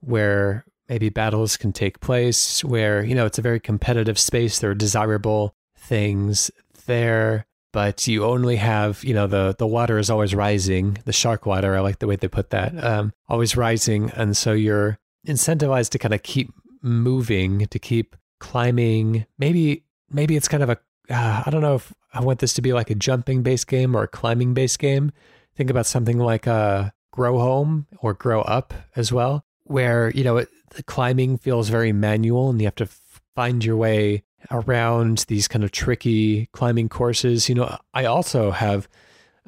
where 0.00 0.64
maybe 0.88 1.10
battles 1.10 1.56
can 1.58 1.72
take 1.72 2.00
place 2.00 2.64
where 2.64 3.04
you 3.04 3.14
know 3.14 3.26
it's 3.26 3.38
a 3.38 3.42
very 3.42 3.58
competitive 3.58 4.18
space 4.18 4.58
there 4.58 4.70
are 4.70 4.74
desirable 4.74 5.54
things 5.76 6.50
there 6.86 7.46
but 7.72 8.06
you 8.06 8.24
only 8.24 8.56
have 8.56 9.02
you 9.02 9.12
know 9.12 9.26
the 9.26 9.56
the 9.58 9.66
water 9.66 9.98
is 9.98 10.10
always 10.10 10.34
rising 10.34 10.96
the 11.06 11.12
shark 11.12 11.44
water 11.44 11.74
i 11.74 11.80
like 11.80 11.98
the 11.98 12.06
way 12.06 12.14
they 12.14 12.28
put 12.28 12.50
that 12.50 12.84
um, 12.84 13.12
always 13.26 13.56
rising 13.56 14.10
and 14.10 14.36
so 14.36 14.52
you're 14.52 14.98
incentivized 15.26 15.90
to 15.90 15.98
kind 15.98 16.14
of 16.14 16.22
keep 16.22 16.52
moving, 16.82 17.66
to 17.66 17.78
keep 17.78 18.16
climbing. 18.38 19.26
Maybe 19.38 19.84
maybe 20.10 20.36
it's 20.36 20.48
kind 20.48 20.62
of 20.62 20.70
a 20.70 20.78
uh, 21.10 21.42
I 21.46 21.50
don't 21.50 21.62
know 21.62 21.76
if 21.76 21.92
I 22.12 22.20
want 22.20 22.38
this 22.40 22.54
to 22.54 22.62
be 22.62 22.72
like 22.72 22.90
a 22.90 22.94
jumping 22.94 23.42
based 23.42 23.66
game 23.66 23.94
or 23.94 24.04
a 24.04 24.08
climbing 24.08 24.54
based 24.54 24.78
game. 24.78 25.12
Think 25.54 25.70
about 25.70 25.86
something 25.86 26.18
like 26.18 26.46
a 26.46 26.52
uh, 26.52 26.90
Grow 27.12 27.38
Home 27.38 27.86
or 27.98 28.12
Grow 28.12 28.42
Up 28.42 28.74
as 28.94 29.12
well, 29.12 29.44
where 29.64 30.10
you 30.10 30.24
know 30.24 30.38
it, 30.38 30.48
the 30.70 30.82
climbing 30.82 31.38
feels 31.38 31.68
very 31.68 31.92
manual 31.92 32.50
and 32.50 32.60
you 32.60 32.66
have 32.66 32.74
to 32.76 32.84
f- 32.84 33.22
find 33.34 33.64
your 33.64 33.76
way 33.76 34.24
around 34.50 35.24
these 35.28 35.48
kind 35.48 35.64
of 35.64 35.72
tricky 35.72 36.46
climbing 36.52 36.88
courses. 36.88 37.48
You 37.48 37.54
know, 37.54 37.78
I 37.94 38.04
also 38.04 38.50
have 38.50 38.88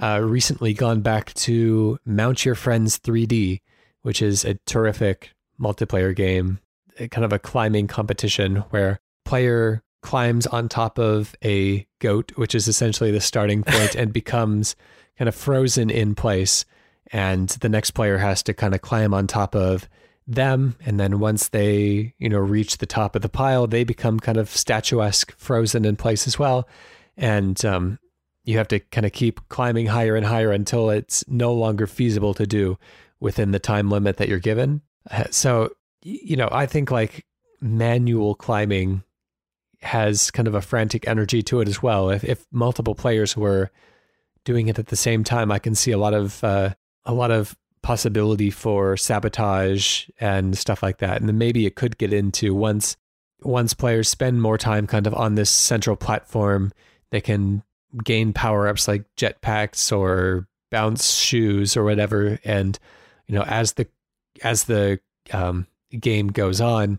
uh, 0.00 0.20
recently 0.22 0.74
gone 0.74 1.02
back 1.02 1.34
to 1.34 1.98
Mount 2.04 2.44
Your 2.44 2.54
Friends 2.54 2.98
3D, 2.98 3.60
which 4.02 4.22
is 4.22 4.44
a 4.44 4.54
terrific 4.66 5.34
multiplayer 5.60 6.14
game, 6.14 6.60
kind 7.10 7.24
of 7.24 7.32
a 7.32 7.38
climbing 7.38 7.86
competition 7.86 8.56
where 8.70 9.00
player 9.24 9.82
climbs 10.02 10.46
on 10.46 10.68
top 10.68 10.98
of 10.98 11.34
a 11.44 11.86
goat, 12.00 12.32
which 12.36 12.54
is 12.54 12.68
essentially 12.68 13.10
the 13.10 13.20
starting 13.20 13.62
point, 13.62 13.94
and 13.96 14.12
becomes 14.12 14.76
kind 15.18 15.28
of 15.28 15.34
frozen 15.34 15.90
in 15.90 16.14
place. 16.14 16.64
And 17.12 17.48
the 17.48 17.68
next 17.68 17.92
player 17.92 18.18
has 18.18 18.42
to 18.44 18.54
kind 18.54 18.74
of 18.74 18.82
climb 18.82 19.14
on 19.14 19.26
top 19.26 19.54
of 19.54 19.88
them. 20.26 20.76
And 20.84 21.00
then 21.00 21.18
once 21.18 21.48
they, 21.48 22.14
you 22.18 22.28
know, 22.28 22.38
reach 22.38 22.78
the 22.78 22.86
top 22.86 23.16
of 23.16 23.22
the 23.22 23.28
pile, 23.28 23.66
they 23.66 23.82
become 23.82 24.20
kind 24.20 24.38
of 24.38 24.50
statuesque, 24.50 25.34
frozen 25.38 25.84
in 25.84 25.96
place 25.96 26.26
as 26.26 26.38
well. 26.38 26.68
And 27.16 27.62
um, 27.64 27.98
you 28.44 28.58
have 28.58 28.68
to 28.68 28.78
kind 28.78 29.06
of 29.06 29.12
keep 29.12 29.46
climbing 29.48 29.86
higher 29.86 30.16
and 30.16 30.26
higher 30.26 30.52
until 30.52 30.90
it's 30.90 31.26
no 31.28 31.52
longer 31.52 31.86
feasible 31.86 32.34
to 32.34 32.46
do 32.46 32.78
within 33.20 33.50
the 33.50 33.58
time 33.58 33.90
limit 33.90 34.18
that 34.18 34.28
you're 34.28 34.38
given. 34.38 34.82
So, 35.30 35.70
you 36.02 36.36
know, 36.36 36.48
I 36.50 36.66
think 36.66 36.90
like 36.90 37.24
manual 37.60 38.34
climbing 38.34 39.02
has 39.80 40.30
kind 40.30 40.48
of 40.48 40.54
a 40.54 40.60
frantic 40.60 41.06
energy 41.06 41.42
to 41.44 41.60
it 41.60 41.68
as 41.68 41.82
well. 41.82 42.10
If 42.10 42.24
if 42.24 42.46
multiple 42.50 42.94
players 42.94 43.36
were 43.36 43.70
doing 44.44 44.68
it 44.68 44.78
at 44.78 44.88
the 44.88 44.96
same 44.96 45.24
time, 45.24 45.52
I 45.52 45.58
can 45.58 45.74
see 45.74 45.92
a 45.92 45.98
lot 45.98 46.14
of 46.14 46.42
uh, 46.42 46.74
a 47.04 47.14
lot 47.14 47.30
of 47.30 47.56
possibility 47.82 48.50
for 48.50 48.96
sabotage 48.96 50.08
and 50.20 50.58
stuff 50.58 50.82
like 50.82 50.98
that. 50.98 51.18
And 51.20 51.28
then 51.28 51.38
maybe 51.38 51.64
it 51.64 51.76
could 51.76 51.98
get 51.98 52.12
into 52.12 52.54
once 52.54 52.96
once 53.42 53.72
players 53.72 54.08
spend 54.08 54.42
more 54.42 54.58
time 54.58 54.86
kind 54.86 55.06
of 55.06 55.14
on 55.14 55.36
this 55.36 55.50
central 55.50 55.96
platform, 55.96 56.72
they 57.10 57.20
can 57.20 57.62
gain 58.04 58.32
power 58.32 58.68
ups 58.68 58.88
like 58.88 59.04
jetpacks 59.16 59.96
or 59.96 60.48
bounce 60.70 61.14
shoes 61.14 61.76
or 61.76 61.84
whatever. 61.84 62.38
And 62.44 62.78
you 63.26 63.34
know, 63.34 63.42
as 63.42 63.74
the 63.74 63.86
as 64.42 64.64
the 64.64 65.00
um, 65.32 65.66
game 65.98 66.28
goes 66.28 66.60
on, 66.60 66.98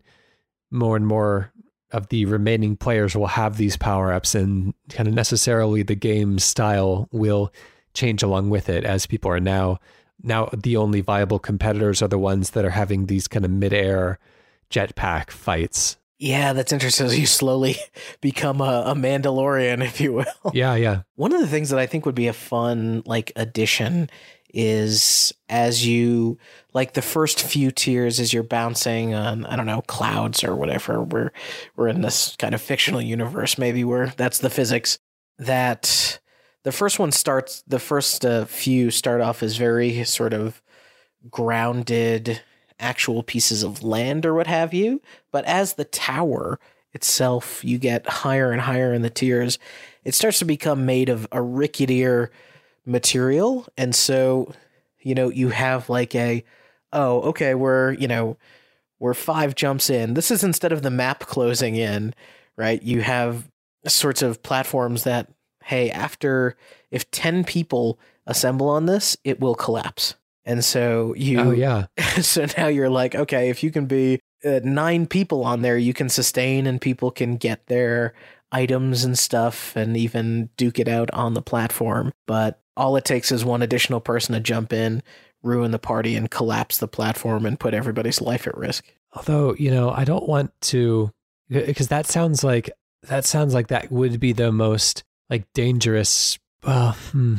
more 0.72 0.96
and 0.96 1.08
more 1.08 1.52
of 1.92 2.10
the 2.10 2.26
remaining 2.26 2.76
players 2.76 3.16
will 3.16 3.28
have 3.28 3.58
these 3.58 3.78
power 3.78 4.14
ups, 4.14 4.36
and 4.36 4.74
kind 4.90 5.08
of 5.08 5.16
necessarily 5.16 5.84
the 5.84 5.96
game 5.96 6.40
style 6.40 7.08
will 7.12 7.52
change 7.94 8.22
along 8.22 8.50
with 8.50 8.70
it 8.70 8.84
as 8.84 9.08
people 9.08 9.32
are 9.32 9.40
now 9.40 9.80
now 10.22 10.50
the 10.56 10.78
only 10.78 11.02
viable 11.02 11.40
competitors 11.40 12.02
are 12.02 12.08
the 12.08 12.18
ones 12.18 12.52
that 12.52 12.66
are 12.66 12.70
having 12.70 13.06
these 13.06 13.28
kind 13.28 13.46
of 13.46 13.52
mid-air 13.52 14.20
jetpack 14.70 15.32
fights. 15.32 15.98
Yeah, 16.18 16.52
that's 16.52 16.74
interesting. 16.74 17.10
You 17.12 17.26
slowly 17.26 17.78
become 18.22 18.60
a, 18.60 18.84
a, 18.88 18.94
Mandalorian, 18.94 19.82
if 19.84 20.02
you 20.02 20.12
will. 20.14 20.52
Yeah, 20.54 20.76
yeah. 20.76 21.04
One 21.16 21.32
of 21.32 21.40
the 21.40 21.48
things 21.48 21.70
that 21.70 21.80
I 21.80 21.86
think 21.86 22.06
would 22.06 22.16
be 22.16 22.28
a 22.28 22.34
fun 22.34 23.04
like 23.06 23.32
addition 23.38 24.10
is 24.54 25.34
as 25.47 25.86
you 25.86 26.38
like 26.74 26.93
the 26.93 27.02
first 27.02 27.41
few 27.41 27.72
tiers 27.72 28.20
as 28.20 28.34
you're 28.34 28.43
bouncing 28.43 29.14
on 29.14 29.45
I 29.45 29.56
don't 29.56 29.66
know 29.66 29.82
clouds 29.82 30.43
or 30.43 30.56
whatever. 30.56 31.02
We're 31.04 31.32
we're 31.76 31.88
in 31.88 32.02
this 32.02 32.36
kind 32.38 32.56
of 32.56 32.62
fictional 32.62 33.02
universe, 33.02 33.58
maybe 33.58 33.84
where 33.84 34.08
that's 34.18 34.39
the 34.39 34.50
physics 34.50 35.00
that 35.38 36.20
the 36.64 36.72
first 36.72 37.00
one 37.00 37.12
starts 37.12 37.64
the 37.68 37.80
first 37.80 38.26
uh, 38.26 38.45
few 38.45 38.91
start 38.91 39.22
off 39.22 39.41
as 39.41 39.58
very 39.58 40.04
sort 40.04 40.34
of 40.34 40.62
grounded 41.30 42.41
actual 42.80 43.24
pieces 43.24 43.64
of 43.64 43.84
land 43.84 44.26
or 44.26 44.34
what 44.34 44.47
have 44.47 44.74
you 44.74 45.02
but 45.32 45.43
as 45.45 45.74
the 45.74 45.84
tower 45.84 46.60
itself 46.93 47.64
you 47.64 47.78
get 47.78 48.08
higher 48.08 48.52
and 48.52 48.62
higher 48.62 48.93
in 48.93 49.02
the 49.02 49.10
tiers 49.10 49.60
it 50.06 50.16
starts 50.16 50.39
to 50.39 50.45
become 50.45 50.86
made 50.86 51.10
of 51.10 51.28
a 51.32 51.41
ricketier 51.41 52.32
material 52.86 53.68
and 53.78 53.94
so 53.96 54.52
you 55.02 55.16
know 55.16 55.30
you 55.30 55.50
have 55.50 55.90
like 55.90 56.16
a 56.16 56.44
oh 56.94 57.22
okay 57.22 57.54
we're 57.56 57.94
you 57.94 58.08
know 58.08 58.38
we're 59.00 59.14
five 59.14 59.56
jumps 59.56 59.90
in 59.90 60.14
this 60.14 60.32
is 60.32 60.44
instead 60.44 60.72
of 60.72 60.82
the 60.82 60.92
map 60.92 61.22
closing 61.22 61.76
in 61.76 62.14
right 62.58 62.84
you 62.84 63.02
have 63.02 63.50
sorts 63.88 64.22
of 64.22 64.44
platforms 64.44 65.04
that 65.04 65.30
hey, 65.70 65.92
after 65.92 66.58
if 66.90 67.10
10 67.12 67.44
people 67.44 68.00
assemble 68.26 68.70
on 68.70 68.88
this, 68.88 69.16
it 69.24 69.40
will 69.40 69.54
collapse. 69.54 70.16
And 70.44 70.66
so 70.66 71.14
you, 71.16 71.40
oh, 71.40 71.52
yeah. 71.52 71.86
so 72.22 72.48
now 72.58 72.68
you're 72.68 72.90
like, 72.90 73.14
okay, 73.14 73.50
if 73.50 73.62
you 73.62 73.70
can 73.70 73.86
be 73.86 74.20
uh, 74.44 74.62
nine 74.64 75.06
people 75.06 75.44
on 75.44 75.62
there, 75.62 75.78
you 75.78 75.94
can 75.94 76.10
sustain 76.10 76.66
and 76.66 76.82
people 76.82 77.12
can 77.12 77.38
get 77.38 77.68
their 77.68 78.16
items 78.52 79.04
and 79.04 79.18
stuff 79.18 79.76
and 79.76 79.96
even 79.96 80.50
duke 80.58 80.80
it 80.80 80.88
out 80.88 81.12
on 81.12 81.36
the 81.36 81.42
platform. 81.42 82.12
But 82.26 82.60
all 82.80 82.96
it 82.96 83.06
takes 83.06 83.32
is 83.32 83.44
one 83.44 83.62
additional 83.62 84.00
person 84.00 84.34
to 84.34 84.40
jump 84.40 84.72
in, 84.72 85.04
ruin 85.44 85.72
the 85.72 85.78
party, 85.78 86.16
and 86.16 86.32
collapse 86.32 86.78
the 86.78 86.88
platform 86.88 87.46
and 87.46 87.60
put 87.60 87.74
everybody's 87.74 88.22
life 88.22 88.48
at 88.48 88.58
risk. 88.58 88.86
Although, 89.14 89.54
you 89.56 89.70
know, 89.70 89.92
I 89.92 90.06
don't 90.06 90.28
want 90.28 90.52
to, 90.62 91.12
because 91.50 91.90
that 91.90 92.08
sounds 92.08 92.44
like, 92.44 92.72
that 93.04 93.26
sounds 93.26 93.54
like 93.54 93.68
that 93.68 93.92
would 93.92 94.20
be 94.20 94.32
the 94.32 94.52
most 94.52 95.04
like 95.30 95.46
dangerous. 95.54 96.40
Well, 96.66 96.94
hmm, 97.12 97.36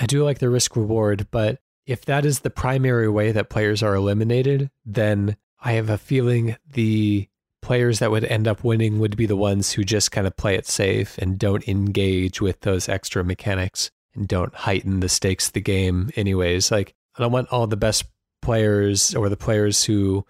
I 0.00 0.06
do 0.06 0.24
like 0.24 0.40
the 0.40 0.50
risk 0.50 0.76
reward, 0.76 1.28
but 1.30 1.60
if 1.86 2.04
that 2.06 2.26
is 2.26 2.40
the 2.40 2.50
primary 2.50 3.08
way 3.08 3.30
that 3.30 3.50
players 3.50 3.82
are 3.82 3.94
eliminated, 3.94 4.70
then 4.84 5.36
I 5.62 5.72
have 5.72 5.88
a 5.88 5.98
feeling 5.98 6.56
the 6.68 7.28
players 7.62 8.00
that 8.00 8.10
would 8.10 8.24
end 8.24 8.48
up 8.48 8.64
winning 8.64 8.98
would 8.98 9.16
be 9.16 9.26
the 9.26 9.36
ones 9.36 9.72
who 9.72 9.84
just 9.84 10.10
kind 10.12 10.26
of 10.26 10.36
play 10.36 10.54
it 10.54 10.66
safe 10.66 11.16
and 11.18 11.38
don't 11.38 11.66
engage 11.68 12.40
with 12.40 12.60
those 12.60 12.88
extra 12.88 13.24
mechanics 13.24 13.90
and 14.14 14.28
don't 14.28 14.54
heighten 14.54 15.00
the 15.00 15.08
stakes 15.08 15.48
of 15.48 15.52
the 15.52 15.60
game 15.60 16.10
anyways. 16.16 16.70
Like 16.70 16.94
I 17.16 17.22
don't 17.22 17.32
want 17.32 17.48
all 17.50 17.66
the 17.66 17.76
best 17.76 18.04
players 18.42 19.14
or 19.14 19.28
the 19.28 19.36
players 19.36 19.84
who 19.84 20.24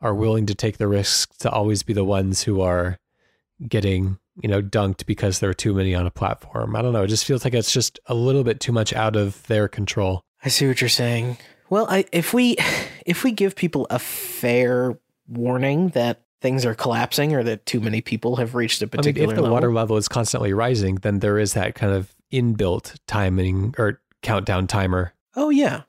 are 0.00 0.14
willing 0.14 0.46
to 0.46 0.54
take 0.54 0.78
the 0.78 0.88
risks 0.88 1.36
to 1.38 1.50
always 1.50 1.82
be 1.82 1.92
the 1.92 2.04
ones 2.04 2.42
who 2.42 2.60
are 2.60 2.98
getting 3.66 4.18
you 4.42 4.48
know, 4.48 4.60
dunked 4.60 5.06
because 5.06 5.40
there 5.40 5.50
are 5.50 5.54
too 5.54 5.74
many 5.74 5.94
on 5.94 6.06
a 6.06 6.10
platform. 6.10 6.76
I 6.76 6.82
don't 6.82 6.92
know. 6.92 7.04
It 7.04 7.08
just 7.08 7.24
feels 7.24 7.44
like 7.44 7.54
it's 7.54 7.72
just 7.72 7.98
a 8.06 8.14
little 8.14 8.44
bit 8.44 8.60
too 8.60 8.72
much 8.72 8.92
out 8.92 9.16
of 9.16 9.46
their 9.46 9.68
control. 9.68 10.22
I 10.44 10.48
see 10.48 10.66
what 10.66 10.80
you're 10.80 10.88
saying. 10.88 11.38
Well, 11.70 11.86
I, 11.88 12.04
if 12.12 12.34
we 12.34 12.56
if 13.06 13.24
we 13.24 13.32
give 13.32 13.56
people 13.56 13.86
a 13.90 13.98
fair 13.98 14.98
warning 15.28 15.88
that 15.90 16.22
things 16.42 16.66
are 16.66 16.74
collapsing 16.74 17.34
or 17.34 17.42
that 17.42 17.66
too 17.66 17.80
many 17.80 18.00
people 18.00 18.36
have 18.36 18.54
reached 18.54 18.82
a 18.82 18.86
particular 18.86 19.24
I 19.24 19.26
mean, 19.26 19.30
if 19.30 19.36
the 19.36 19.42
level, 19.42 19.54
water 19.54 19.72
level 19.72 19.96
is 19.96 20.06
constantly 20.06 20.52
rising, 20.52 20.96
then 20.96 21.20
there 21.20 21.38
is 21.38 21.54
that 21.54 21.74
kind 21.74 21.92
of 21.92 22.14
inbuilt 22.32 22.96
timing 23.06 23.74
or 23.78 24.00
countdown 24.22 24.66
timer. 24.66 25.14
Oh 25.34 25.50
yeah. 25.50 25.82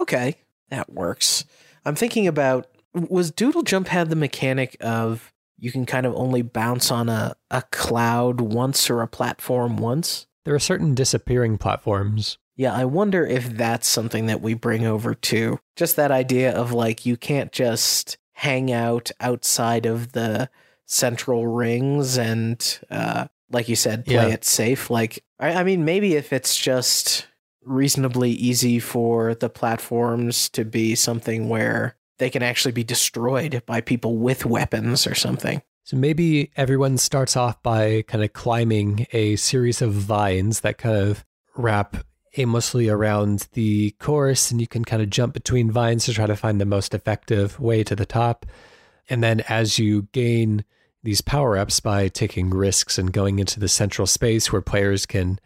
Okay. 0.00 0.36
That 0.70 0.92
works. 0.92 1.44
I'm 1.84 1.94
thinking 1.94 2.26
about 2.26 2.68
was 2.94 3.30
Doodle 3.30 3.62
Jump 3.62 3.88
had 3.88 4.10
the 4.10 4.16
mechanic 4.16 4.76
of 4.80 5.32
you 5.58 5.72
can 5.72 5.86
kind 5.86 6.06
of 6.06 6.14
only 6.14 6.42
bounce 6.42 6.90
on 6.90 7.08
a, 7.08 7.34
a 7.50 7.62
cloud 7.70 8.40
once 8.40 8.90
or 8.90 9.02
a 9.02 9.08
platform 9.08 9.76
once. 9.76 10.26
There 10.44 10.54
are 10.54 10.60
certain 10.60 10.94
disappearing 10.94 11.58
platforms. 11.58 12.38
Yeah, 12.56 12.72
I 12.72 12.84
wonder 12.84 13.26
if 13.26 13.48
that's 13.50 13.88
something 13.88 14.26
that 14.26 14.40
we 14.40 14.54
bring 14.54 14.86
over 14.86 15.14
to 15.14 15.58
just 15.74 15.96
that 15.96 16.10
idea 16.10 16.52
of 16.54 16.72
like 16.72 17.04
you 17.04 17.16
can't 17.16 17.50
just 17.50 18.16
hang 18.32 18.70
out 18.70 19.10
outside 19.20 19.86
of 19.86 20.12
the 20.12 20.50
central 20.86 21.46
rings 21.46 22.18
and 22.18 22.78
uh 22.90 23.26
like 23.50 23.68
you 23.68 23.76
said 23.76 24.04
play 24.04 24.14
yeah. 24.14 24.26
it 24.26 24.44
safe 24.44 24.90
like 24.90 25.24
I, 25.38 25.52
I 25.54 25.64
mean 25.64 25.84
maybe 25.84 26.14
if 26.14 26.32
it's 26.32 26.56
just 26.56 27.26
reasonably 27.64 28.30
easy 28.30 28.78
for 28.78 29.34
the 29.34 29.48
platforms 29.48 30.48
to 30.50 30.64
be 30.64 30.94
something 30.94 31.48
where 31.48 31.96
they 32.18 32.30
can 32.30 32.42
actually 32.42 32.72
be 32.72 32.84
destroyed 32.84 33.62
by 33.66 33.80
people 33.80 34.16
with 34.18 34.46
weapons 34.46 35.06
or 35.06 35.14
something. 35.14 35.62
So 35.82 35.96
maybe 35.96 36.50
everyone 36.56 36.96
starts 36.96 37.36
off 37.36 37.62
by 37.62 38.02
kind 38.02 38.24
of 38.24 38.32
climbing 38.32 39.06
a 39.12 39.36
series 39.36 39.82
of 39.82 39.92
vines 39.92 40.60
that 40.60 40.78
kind 40.78 40.96
of 40.96 41.24
wrap 41.56 41.96
aimlessly 42.36 42.88
around 42.88 43.48
the 43.52 43.90
course, 43.92 44.50
and 44.50 44.60
you 44.60 44.66
can 44.66 44.84
kind 44.84 45.02
of 45.02 45.10
jump 45.10 45.34
between 45.34 45.70
vines 45.70 46.06
to 46.06 46.12
try 46.12 46.26
to 46.26 46.36
find 46.36 46.60
the 46.60 46.64
most 46.64 46.94
effective 46.94 47.60
way 47.60 47.84
to 47.84 47.94
the 47.94 48.06
top. 48.06 48.46
And 49.10 49.22
then 49.22 49.40
as 49.40 49.78
you 49.78 50.08
gain 50.12 50.64
these 51.04 51.20
power 51.20 51.56
ups 51.56 51.78
by 51.80 52.08
taking 52.08 52.50
risks 52.50 52.98
and 52.98 53.12
going 53.12 53.38
into 53.38 53.60
the 53.60 53.68
central 53.68 54.06
space 54.06 54.50
where 54.50 54.62
players 54.62 55.06
can 55.06 55.38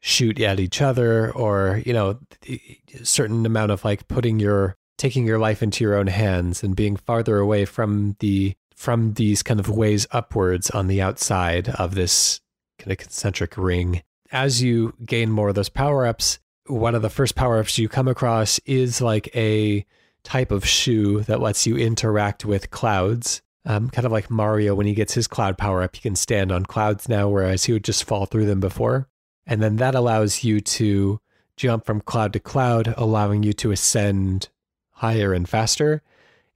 shoot 0.00 0.40
at 0.40 0.60
each 0.60 0.82
other 0.82 1.30
or, 1.32 1.80
you 1.86 1.92
know, 1.92 2.18
a 2.48 2.60
certain 3.02 3.46
amount 3.46 3.70
of 3.70 3.84
like 3.84 4.08
putting 4.08 4.38
your 4.38 4.76
taking 4.98 5.26
your 5.26 5.38
life 5.38 5.62
into 5.62 5.82
your 5.82 5.94
own 5.94 6.08
hands 6.08 6.62
and 6.62 6.76
being 6.76 6.96
farther 6.96 7.38
away 7.38 7.64
from 7.64 8.16
the 8.18 8.54
from 8.74 9.14
these 9.14 9.42
kind 9.42 9.60
of 9.60 9.68
ways 9.68 10.06
upwards 10.10 10.70
on 10.70 10.88
the 10.88 11.00
outside 11.00 11.68
of 11.70 11.94
this 11.94 12.40
kind 12.78 12.92
of 12.92 12.98
concentric 12.98 13.56
ring. 13.56 14.02
As 14.32 14.62
you 14.62 14.94
gain 15.04 15.30
more 15.30 15.50
of 15.50 15.54
those 15.54 15.68
power 15.68 16.06
ups, 16.06 16.38
one 16.66 16.94
of 16.94 17.02
the 17.02 17.10
first 17.10 17.34
power 17.34 17.58
ups 17.58 17.78
you 17.78 17.88
come 17.88 18.08
across 18.08 18.58
is 18.64 19.00
like 19.00 19.34
a 19.36 19.84
type 20.22 20.50
of 20.50 20.66
shoe 20.66 21.20
that 21.22 21.40
lets 21.40 21.66
you 21.66 21.76
interact 21.76 22.44
with 22.44 22.70
clouds. 22.70 23.42
Um, 23.66 23.90
kind 23.90 24.06
of 24.06 24.12
like 24.12 24.30
Mario 24.30 24.74
when 24.74 24.86
he 24.86 24.94
gets 24.94 25.12
his 25.12 25.26
cloud 25.26 25.58
power 25.58 25.82
up, 25.82 25.94
he 25.94 26.00
can 26.00 26.16
stand 26.16 26.50
on 26.50 26.64
clouds 26.64 27.08
now, 27.08 27.28
whereas 27.28 27.64
he 27.64 27.72
would 27.72 27.84
just 27.84 28.04
fall 28.04 28.24
through 28.24 28.46
them 28.46 28.60
before. 28.60 29.08
And 29.46 29.62
then 29.62 29.76
that 29.76 29.94
allows 29.94 30.44
you 30.44 30.60
to 30.60 31.20
jump 31.56 31.84
from 31.84 32.00
cloud 32.00 32.32
to 32.32 32.40
cloud, 32.40 32.94
allowing 32.96 33.42
you 33.42 33.52
to 33.54 33.70
ascend 33.70 34.48
higher 34.92 35.34
and 35.34 35.48
faster. 35.48 36.02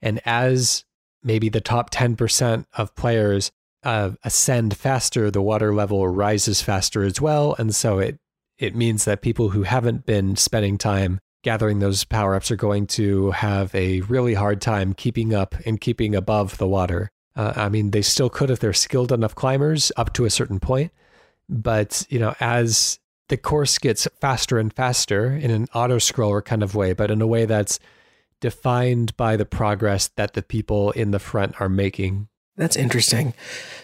And 0.01 0.21
as 0.25 0.85
maybe 1.23 1.49
the 1.49 1.61
top 1.61 1.91
10% 1.91 2.67
of 2.75 2.95
players 2.95 3.53
uh, 3.83 4.13
ascend 4.23 4.77
faster, 4.77 5.31
the 5.31 5.43
water 5.43 5.75
level 5.75 6.09
rises 6.09 6.63
faster 6.63 7.03
as 7.03 7.21
well. 7.21 7.55
And 7.59 7.75
so 7.75 7.99
it, 7.99 8.19
it 8.59 8.75
means 8.75 9.05
that 9.05 9.23
people 9.23 9.51
who 9.51 9.65
haven't 9.65 10.07
been 10.07 10.37
spending 10.37 10.79
time 10.79 11.21
gathering 11.45 11.79
those 11.79 12.03
power 12.03 12.35
ups 12.35 12.51
are 12.51 12.57
going 12.57 12.89
to 12.89 13.31
have 13.31 13.73
a 13.75 14.01
really 14.03 14.35
hard 14.35 14.61
time 14.61 14.95
keeping 14.95 15.33
up 15.33 15.55
and 15.65 15.81
keeping 15.81 16.17
above 16.17 16.59
the 16.59 16.67
water. 16.67 17.13
Uh, 17.37 17.53
I 17.55 17.69
mean, 17.69 17.93
they 17.93 18.03
still 18.03 18.31
could 18.31 18.51
if 18.51 18.59
they're 18.59 18.73
skilled 18.73 19.13
enough 19.13 19.35
climbers 19.35 19.93
up 19.97 20.13
to 20.15 20.25
a 20.25 20.31
certain 20.31 20.59
point. 20.59 20.91
But, 21.49 22.07
you 22.09 22.19
know, 22.19 22.35
as 22.41 22.99
the 23.29 23.37
course 23.37 23.79
gets 23.79 24.09
faster 24.21 24.59
and 24.59 24.73
faster 24.73 25.27
in 25.33 25.51
an 25.51 25.67
auto 25.75 25.99
scroller 25.99 26.45
kind 26.45 26.63
of 26.63 26.75
way, 26.75 26.93
but 26.93 27.11
in 27.11 27.21
a 27.23 27.27
way 27.27 27.45
that's 27.45 27.79
defined 28.41 29.17
by 29.17 29.37
the 29.37 29.47
progress 29.47 30.09
that 30.17 30.35
the 30.35 30.43
people 30.43 30.91
in 30.93 31.11
the 31.11 31.19
front 31.19 31.61
are 31.61 31.69
making. 31.69 32.29
That's 32.57 32.77
interesting. 32.77 33.35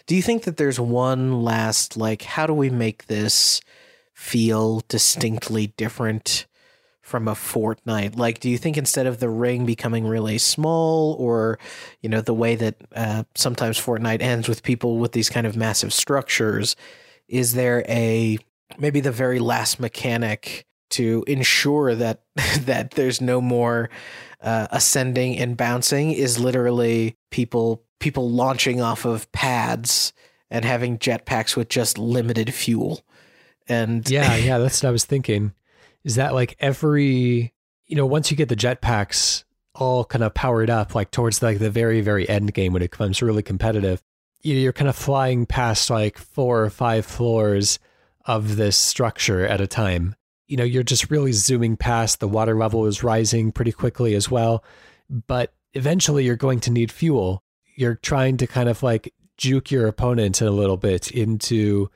Do 0.06 0.14
you 0.14 0.22
think 0.22 0.44
that 0.44 0.56
there's 0.56 0.78
one 0.78 1.42
last, 1.42 1.96
like, 1.96 2.22
how 2.22 2.46
do 2.46 2.54
we 2.54 2.70
make 2.70 3.06
this 3.06 3.60
feel 4.14 4.82
distinctly 4.88 5.68
different 5.76 6.46
from 7.10 7.26
a 7.28 7.32
Fortnite? 7.32 8.16
Like, 8.16 8.38
do 8.38 8.48
you 8.48 8.56
think 8.56 8.78
instead 8.78 9.06
of 9.06 9.18
the 9.18 9.28
ring 9.28 9.66
becoming 9.66 10.06
really 10.06 10.38
small, 10.38 11.14
or, 11.14 11.58
you 12.00 12.08
know, 12.08 12.20
the 12.20 12.32
way 12.32 12.54
that 12.54 12.76
uh, 12.94 13.24
sometimes 13.34 13.78
Fortnite 13.78 14.22
ends 14.22 14.48
with 14.48 14.62
people 14.62 14.98
with 14.98 15.12
these 15.12 15.28
kind 15.28 15.46
of 15.46 15.56
massive 15.56 15.92
structures, 15.92 16.76
is 17.28 17.54
there 17.54 17.84
a 17.88 18.38
maybe 18.78 19.00
the 19.00 19.10
very 19.10 19.40
last 19.40 19.80
mechanic 19.80 20.64
to 20.90 21.24
ensure 21.26 21.94
that 21.94 22.22
that 22.60 22.92
there's 22.92 23.20
no 23.20 23.40
more 23.40 23.90
uh, 24.40 24.68
ascending 24.70 25.36
and 25.36 25.56
bouncing 25.56 26.12
is 26.12 26.38
literally 26.38 27.16
people 27.30 27.82
people 27.98 28.30
launching 28.30 28.80
off 28.80 29.04
of 29.04 29.30
pads 29.32 30.12
and 30.50 30.64
having 30.64 30.98
jetpacks 30.98 31.56
with 31.56 31.68
just 31.68 31.98
limited 31.98 32.54
fuel. 32.54 33.02
And 33.68 34.08
yeah, 34.08 34.34
yeah, 34.36 34.58
that's 34.58 34.82
what 34.82 34.88
I 34.88 34.92
was 34.92 35.04
thinking. 35.04 35.52
Is 36.04 36.16
that 36.16 36.34
like 36.34 36.56
every 36.60 37.52
you 37.86 37.96
know 37.96 38.06
once 38.06 38.30
you 38.30 38.36
get 38.36 38.48
the 38.48 38.56
jetpacks 38.56 39.44
all 39.74 40.04
kind 40.04 40.24
of 40.24 40.34
powered 40.34 40.70
up, 40.70 40.94
like 40.94 41.10
towards 41.10 41.42
like 41.42 41.58
the 41.58 41.70
very 41.70 42.00
very 42.00 42.28
end 42.28 42.54
game 42.54 42.72
when 42.72 42.82
it 42.82 42.90
becomes 42.90 43.22
really 43.22 43.42
competitive, 43.42 44.02
you 44.42 44.54
you're 44.54 44.72
kind 44.72 44.88
of 44.88 44.96
flying 44.96 45.46
past 45.46 45.90
like 45.90 46.18
four 46.18 46.62
or 46.64 46.70
five 46.70 47.06
floors 47.06 47.78
of 48.26 48.56
this 48.56 48.76
structure 48.76 49.46
at 49.46 49.60
a 49.60 49.66
time 49.66 50.14
you 50.50 50.56
know, 50.56 50.64
you're 50.64 50.82
just 50.82 51.12
really 51.12 51.30
zooming 51.30 51.76
past. 51.76 52.18
The 52.18 52.26
water 52.26 52.56
level 52.56 52.84
is 52.86 53.04
rising 53.04 53.52
pretty 53.52 53.70
quickly 53.70 54.16
as 54.16 54.28
well. 54.28 54.64
But 55.08 55.54
eventually 55.74 56.24
you're 56.24 56.34
going 56.34 56.58
to 56.60 56.72
need 56.72 56.90
fuel. 56.90 57.44
You're 57.76 57.94
trying 57.94 58.36
to 58.38 58.48
kind 58.48 58.68
of 58.68 58.82
like 58.82 59.14
juke 59.38 59.70
your 59.70 59.86
opponent 59.86 60.40
a 60.40 60.50
little 60.50 60.76
bit 60.76 61.12
into, 61.12 61.88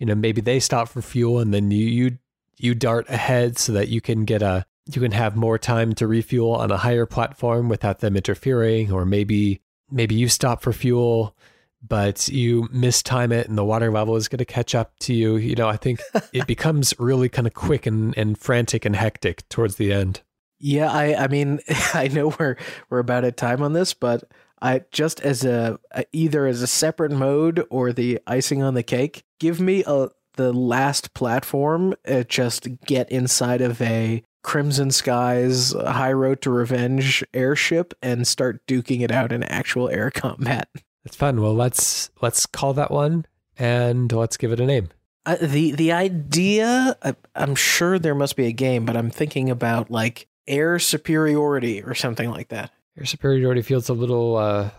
you 0.00 0.06
know, 0.06 0.16
maybe 0.16 0.40
they 0.40 0.58
stop 0.58 0.88
for 0.88 1.00
fuel 1.00 1.38
and 1.38 1.54
then 1.54 1.70
you 1.70 1.86
you 1.86 2.18
you 2.62 2.74
dart 2.74 3.08
ahead 3.08 3.58
so 3.58 3.72
that 3.72 3.88
you 3.88 4.00
can 4.00 4.24
get 4.24 4.42
a 4.42 4.64
you 4.92 5.00
can 5.00 5.12
have 5.12 5.36
more 5.36 5.58
time 5.58 5.94
to 5.94 6.06
refuel 6.06 6.52
on 6.52 6.70
a 6.70 6.76
higher 6.76 7.06
platform 7.06 7.68
without 7.68 8.00
them 8.00 8.16
interfering 8.16 8.92
or 8.92 9.04
maybe 9.04 9.60
maybe 9.90 10.14
you 10.14 10.28
stop 10.28 10.62
for 10.62 10.72
fuel 10.72 11.36
but 11.82 12.28
you 12.28 12.64
mistime 12.68 13.32
it 13.32 13.48
and 13.48 13.56
the 13.56 13.64
water 13.64 13.90
level 13.90 14.16
is 14.16 14.28
going 14.28 14.38
to 14.38 14.44
catch 14.44 14.74
up 14.74 14.98
to 15.00 15.14
you. 15.14 15.36
You 15.36 15.54
know, 15.54 15.68
I 15.68 15.76
think 15.76 16.00
it 16.32 16.46
becomes 16.46 16.94
really 16.98 17.28
kind 17.28 17.46
of 17.46 17.54
quick 17.54 17.86
and, 17.86 18.16
and 18.16 18.36
frantic 18.36 18.84
and 18.84 18.94
hectic 18.94 19.48
towards 19.48 19.76
the 19.76 19.92
end. 19.92 20.20
Yeah, 20.58 20.92
I 20.92 21.24
I 21.24 21.28
mean, 21.28 21.60
I 21.94 22.08
know 22.08 22.34
we're 22.38 22.56
we're 22.90 22.98
about 22.98 23.24
at 23.24 23.36
time 23.36 23.62
on 23.62 23.72
this, 23.72 23.94
but 23.94 24.24
I 24.60 24.82
just 24.92 25.20
as 25.20 25.44
a 25.44 25.78
either 26.12 26.46
as 26.46 26.60
a 26.60 26.66
separate 26.66 27.12
mode 27.12 27.66
or 27.70 27.92
the 27.92 28.20
icing 28.26 28.62
on 28.62 28.74
the 28.74 28.82
cake, 28.82 29.24
give 29.38 29.58
me 29.58 29.82
a 29.86 30.08
the 30.40 30.52
last 30.52 31.12
platform. 31.12 31.94
Uh, 32.08 32.22
just 32.22 32.66
get 32.86 33.10
inside 33.10 33.60
of 33.60 33.80
a 33.82 34.22
Crimson 34.42 34.90
Skies 34.90 35.72
High 35.72 36.14
Road 36.14 36.40
to 36.42 36.50
Revenge 36.50 37.22
airship 37.34 37.92
and 38.02 38.26
start 38.26 38.66
duking 38.66 39.02
it 39.02 39.12
out 39.12 39.32
in 39.32 39.42
actual 39.42 39.90
air 39.90 40.10
combat. 40.14 40.68
That's 41.04 41.16
fun. 41.16 41.42
Well, 41.42 41.54
let's 41.54 42.10
let's 42.22 42.46
call 42.46 42.72
that 42.74 42.90
one 42.90 43.26
and 43.58 44.10
let's 44.10 44.38
give 44.38 44.52
it 44.52 44.60
a 44.60 44.66
name. 44.66 44.88
Uh, 45.26 45.36
the 45.40 45.72
the 45.72 45.92
idea, 45.92 46.96
I, 47.02 47.14
I'm 47.34 47.54
sure 47.54 47.98
there 47.98 48.14
must 48.14 48.36
be 48.36 48.46
a 48.46 48.52
game, 48.52 48.86
but 48.86 48.96
I'm 48.96 49.10
thinking 49.10 49.50
about 49.50 49.90
like 49.90 50.26
air 50.46 50.78
superiority 50.78 51.82
or 51.82 51.94
something 51.94 52.30
like 52.30 52.48
that. 52.48 52.70
Air 52.98 53.04
superiority 53.04 53.60
feels 53.60 53.90
a 53.90 53.94
little 53.94 54.36
uh, 54.36 54.70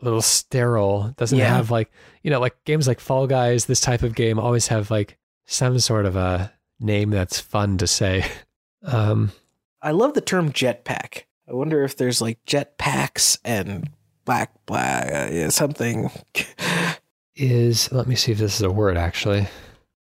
little 0.00 0.22
sterile. 0.22 1.14
Doesn't 1.16 1.38
yeah. 1.38 1.54
have 1.56 1.70
like 1.70 1.90
you 2.22 2.30
know 2.30 2.40
like 2.40 2.62
games 2.64 2.86
like 2.86 3.00
Fall 3.00 3.26
Guys. 3.26 3.66
This 3.66 3.80
type 3.80 4.02
of 4.02 4.14
game 4.14 4.38
always 4.38 4.68
have 4.68 4.90
like 4.90 5.18
some 5.46 5.78
sort 5.78 6.06
of 6.06 6.16
a 6.16 6.52
name 6.80 7.10
that's 7.10 7.40
fun 7.40 7.78
to 7.78 7.86
say. 7.86 8.24
Um, 8.84 9.32
I 9.82 9.90
love 9.90 10.14
the 10.14 10.20
term 10.20 10.52
jetpack. 10.52 11.24
I 11.48 11.52
wonder 11.52 11.82
if 11.82 11.96
there's 11.96 12.20
like 12.20 12.38
jetpacks 12.46 13.36
and 13.44 13.90
black 14.28 14.52
black 14.66 15.10
uh, 15.10 15.48
something 15.48 16.10
is 17.34 17.90
let 17.90 18.06
me 18.06 18.14
see 18.14 18.30
if 18.32 18.36
this 18.36 18.56
is 18.56 18.60
a 18.60 18.70
word 18.70 18.98
actually 18.98 19.48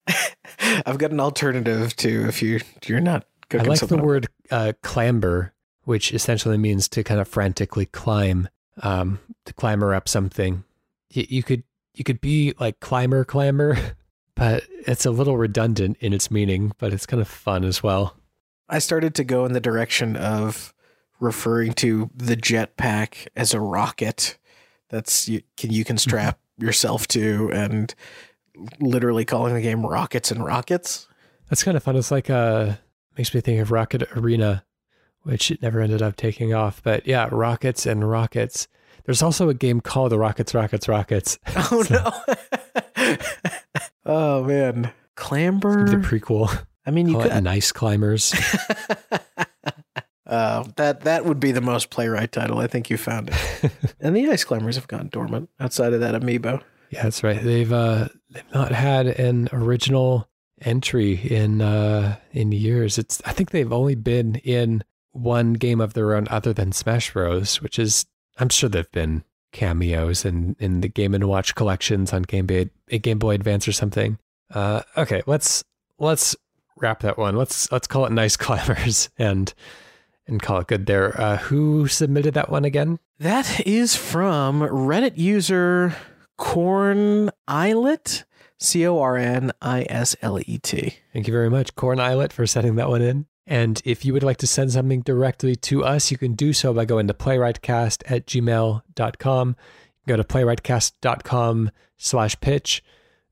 i've 0.86 0.98
got 0.98 1.12
an 1.12 1.22
alternative 1.22 1.96
to 1.96 2.28
if 2.28 2.42
you 2.42 2.60
you're 2.86 3.00
not 3.00 3.26
i 3.54 3.58
like 3.64 3.80
the 3.80 3.96
word 3.96 4.28
uh, 4.52 4.74
clamber 4.84 5.54
which 5.86 6.14
essentially 6.14 6.58
means 6.58 6.90
to 6.90 7.02
kind 7.02 7.22
of 7.22 7.30
frantically 7.30 7.86
climb 7.86 8.50
um, 8.82 9.20
to 9.46 9.54
clamber 9.54 9.94
up 9.94 10.08
something. 10.08 10.64
You, 11.12 11.26
you 11.30 11.44
could 11.44 11.64
you 11.94 12.04
could 12.04 12.22
be 12.22 12.54
like 12.60 12.80
climber 12.80 13.26
clamber 13.26 13.78
but 14.36 14.64
it's 14.88 15.06
a 15.06 15.12
little 15.12 15.38
redundant 15.38 15.98
in 16.00 16.14
its 16.14 16.32
meaning 16.32 16.72
but 16.78 16.94
it's 16.94 17.06
kind 17.06 17.22
of 17.22 17.28
fun 17.28 17.64
as 17.64 17.84
well. 17.84 18.16
I 18.70 18.80
started 18.80 19.16
to 19.16 19.24
go 19.24 19.46
in 19.46 19.54
the 19.54 19.60
direction 19.60 20.16
of 20.16 20.74
referring 21.20 21.74
to 21.74 22.10
the 22.16 22.38
jetpack 22.38 23.28
as 23.36 23.54
a 23.54 23.60
rocket 23.60 24.38
that's 24.90 25.28
you 25.28 25.42
can 25.58 25.72
you 25.72 25.84
can 25.84 25.96
mm-hmm. 25.96 26.10
strap 26.10 26.40
yourself 26.58 27.08
to 27.08 27.52
and 27.52 27.94
literally 28.80 29.26
calling 29.26 29.54
the 29.54 29.62
game 29.62 29.86
rockets 29.86 30.32
and 30.32 30.44
rockets. 30.44 31.08
That's 31.50 31.64
kind 31.64 31.78
of 31.78 31.84
fun. 31.84 31.96
It's 31.96 32.12
like 32.12 32.30
uh 32.30 32.74
makes 33.18 33.34
me 33.34 33.42
think 33.42 33.60
of 33.60 33.72
rocket 33.72 34.04
arena 34.16 34.64
which 35.24 35.52
it 35.52 35.62
never 35.62 35.82
ended 35.82 36.02
up 36.02 36.16
taking 36.16 36.54
off 36.54 36.82
but 36.84 37.06
yeah 37.08 37.28
rockets 37.32 37.86
and 37.86 38.10
rockets 38.10 38.68
there's 39.06 39.22
also 39.22 39.50
a 39.50 39.54
game 39.54 39.82
called 39.82 40.12
the 40.12 40.20
rockets 40.20 40.54
rockets 40.54 40.88
rockets 40.88 41.40
oh 41.56 41.84
no 41.90 43.18
oh 44.06 44.44
man 44.44 44.92
clamber 45.16 45.88
the 45.90 45.98
prequel 45.98 46.66
i 46.86 46.92
mean 46.92 47.08
you 47.08 47.16
Call 47.16 47.24
could 47.24 47.44
nice 47.44 47.72
climbers 47.72 48.34
uh, 50.26 50.64
that 50.76 51.02
that 51.02 51.26
would 51.26 51.40
be 51.40 51.52
the 51.52 51.62
most 51.62 51.90
playwright 51.90 52.32
title. 52.32 52.60
I 52.60 52.68
think 52.68 52.90
you 52.90 52.98
found 52.98 53.30
it. 53.32 53.72
and 54.00 54.16
the 54.16 54.30
Ice 54.30 54.44
Climbers 54.44 54.76
have 54.76 54.88
gone 54.88 55.10
dormant 55.12 55.50
outside 55.60 55.92
of 55.92 56.00
that 56.02 56.14
amiibo. 56.14 56.62
Yeah, 56.92 57.04
that's 57.04 57.24
right. 57.24 57.42
They've 57.42 57.72
uh, 57.72 58.08
they've 58.30 58.54
not 58.54 58.72
had 58.72 59.08
an 59.08 59.50
original 59.52 60.30
entry 60.62 61.14
in 61.14 61.62
uh, 61.62 62.18
in 62.32 62.52
years. 62.52 62.98
It's 62.98 63.22
I 63.26 63.34
think 63.34 63.52
they've 63.52 63.72
only 63.72 63.96
been 63.96 64.36
in 64.36 64.84
one 65.12 65.54
game 65.54 65.82
of 65.82 65.94
their 65.94 66.16
own 66.16 66.28
other 66.30 66.54
than 66.54 66.72
Smash 66.72 67.14
Bros, 67.14 67.62
which 67.62 67.80
is 67.80 68.06
I'm 68.38 68.50
sure 68.50 68.70
there've 68.70 68.92
been 68.92 69.24
cameos 69.52 70.26
in 70.26 70.56
in 70.60 70.82
the 70.82 70.88
Game 70.88 71.14
and 71.14 71.26
Watch 71.26 71.56
collections 71.56 72.14
on 72.14 72.24
Game 72.24 72.46
Boy 72.46 72.70
Game 72.88 73.20
Boy 73.20 73.36
Advance 73.36 73.68
or 73.68 73.72
something. 73.72 74.18
Uh, 74.54 74.82
okay, 74.98 75.22
let's 75.26 75.64
let's 75.98 76.36
wrap 76.78 77.02
that 77.02 77.18
one. 77.18 77.36
Let's 77.36 77.72
let's 77.72 77.88
call 77.88 78.06
it 78.06 78.12
Nice 78.12 78.38
Climbers 78.38 79.10
and 79.18 79.54
and 80.28 80.42
call 80.42 80.60
it 80.60 80.68
good 80.68 80.86
there. 80.86 81.20
Uh, 81.20 81.38
who 81.38 81.88
submitted 81.88 82.34
that 82.36 82.50
one 82.50 82.66
again? 82.66 83.00
That 83.20 83.66
is 83.68 83.96
from 83.96 84.62
Reddit 84.62 85.18
user 85.18 85.96
Corn 86.38 87.32
Islet, 87.48 88.24
C 88.60 88.88
O 88.88 89.00
R 89.00 89.18
N 89.18 89.52
I 89.62 89.86
S 89.90 90.16
L 90.22 90.40
E 90.40 90.58
T. 90.58 90.98
Thank 91.14 91.28
you 91.28 91.34
very 91.34 91.50
much, 91.50 91.76
Corn 91.76 92.00
Islet, 92.00 92.32
for 92.32 92.48
setting 92.48 92.76
that 92.76 92.90
one 92.90 93.02
in. 93.02 93.26
And 93.50 93.82
if 93.84 94.06
you 94.06 94.14
would 94.14 94.22
like 94.22 94.38
to 94.38 94.48
send 94.48 94.72
something 94.72 95.02
directly 95.02 95.56
to 95.56 95.84
us, 95.84 96.12
you 96.12 96.20
can 96.20 96.34
do 96.34 96.54
so 96.54 96.72
by 96.72 96.86
going 96.86 97.08
to 97.08 97.16
playwrightcast 97.16 98.04
at 98.06 98.28
gmail.com. 98.28 99.56
Go 100.08 100.16
to 100.16 100.24
playwrightcast.com 100.24 101.72
slash 101.98 102.40
pitch, 102.42 102.84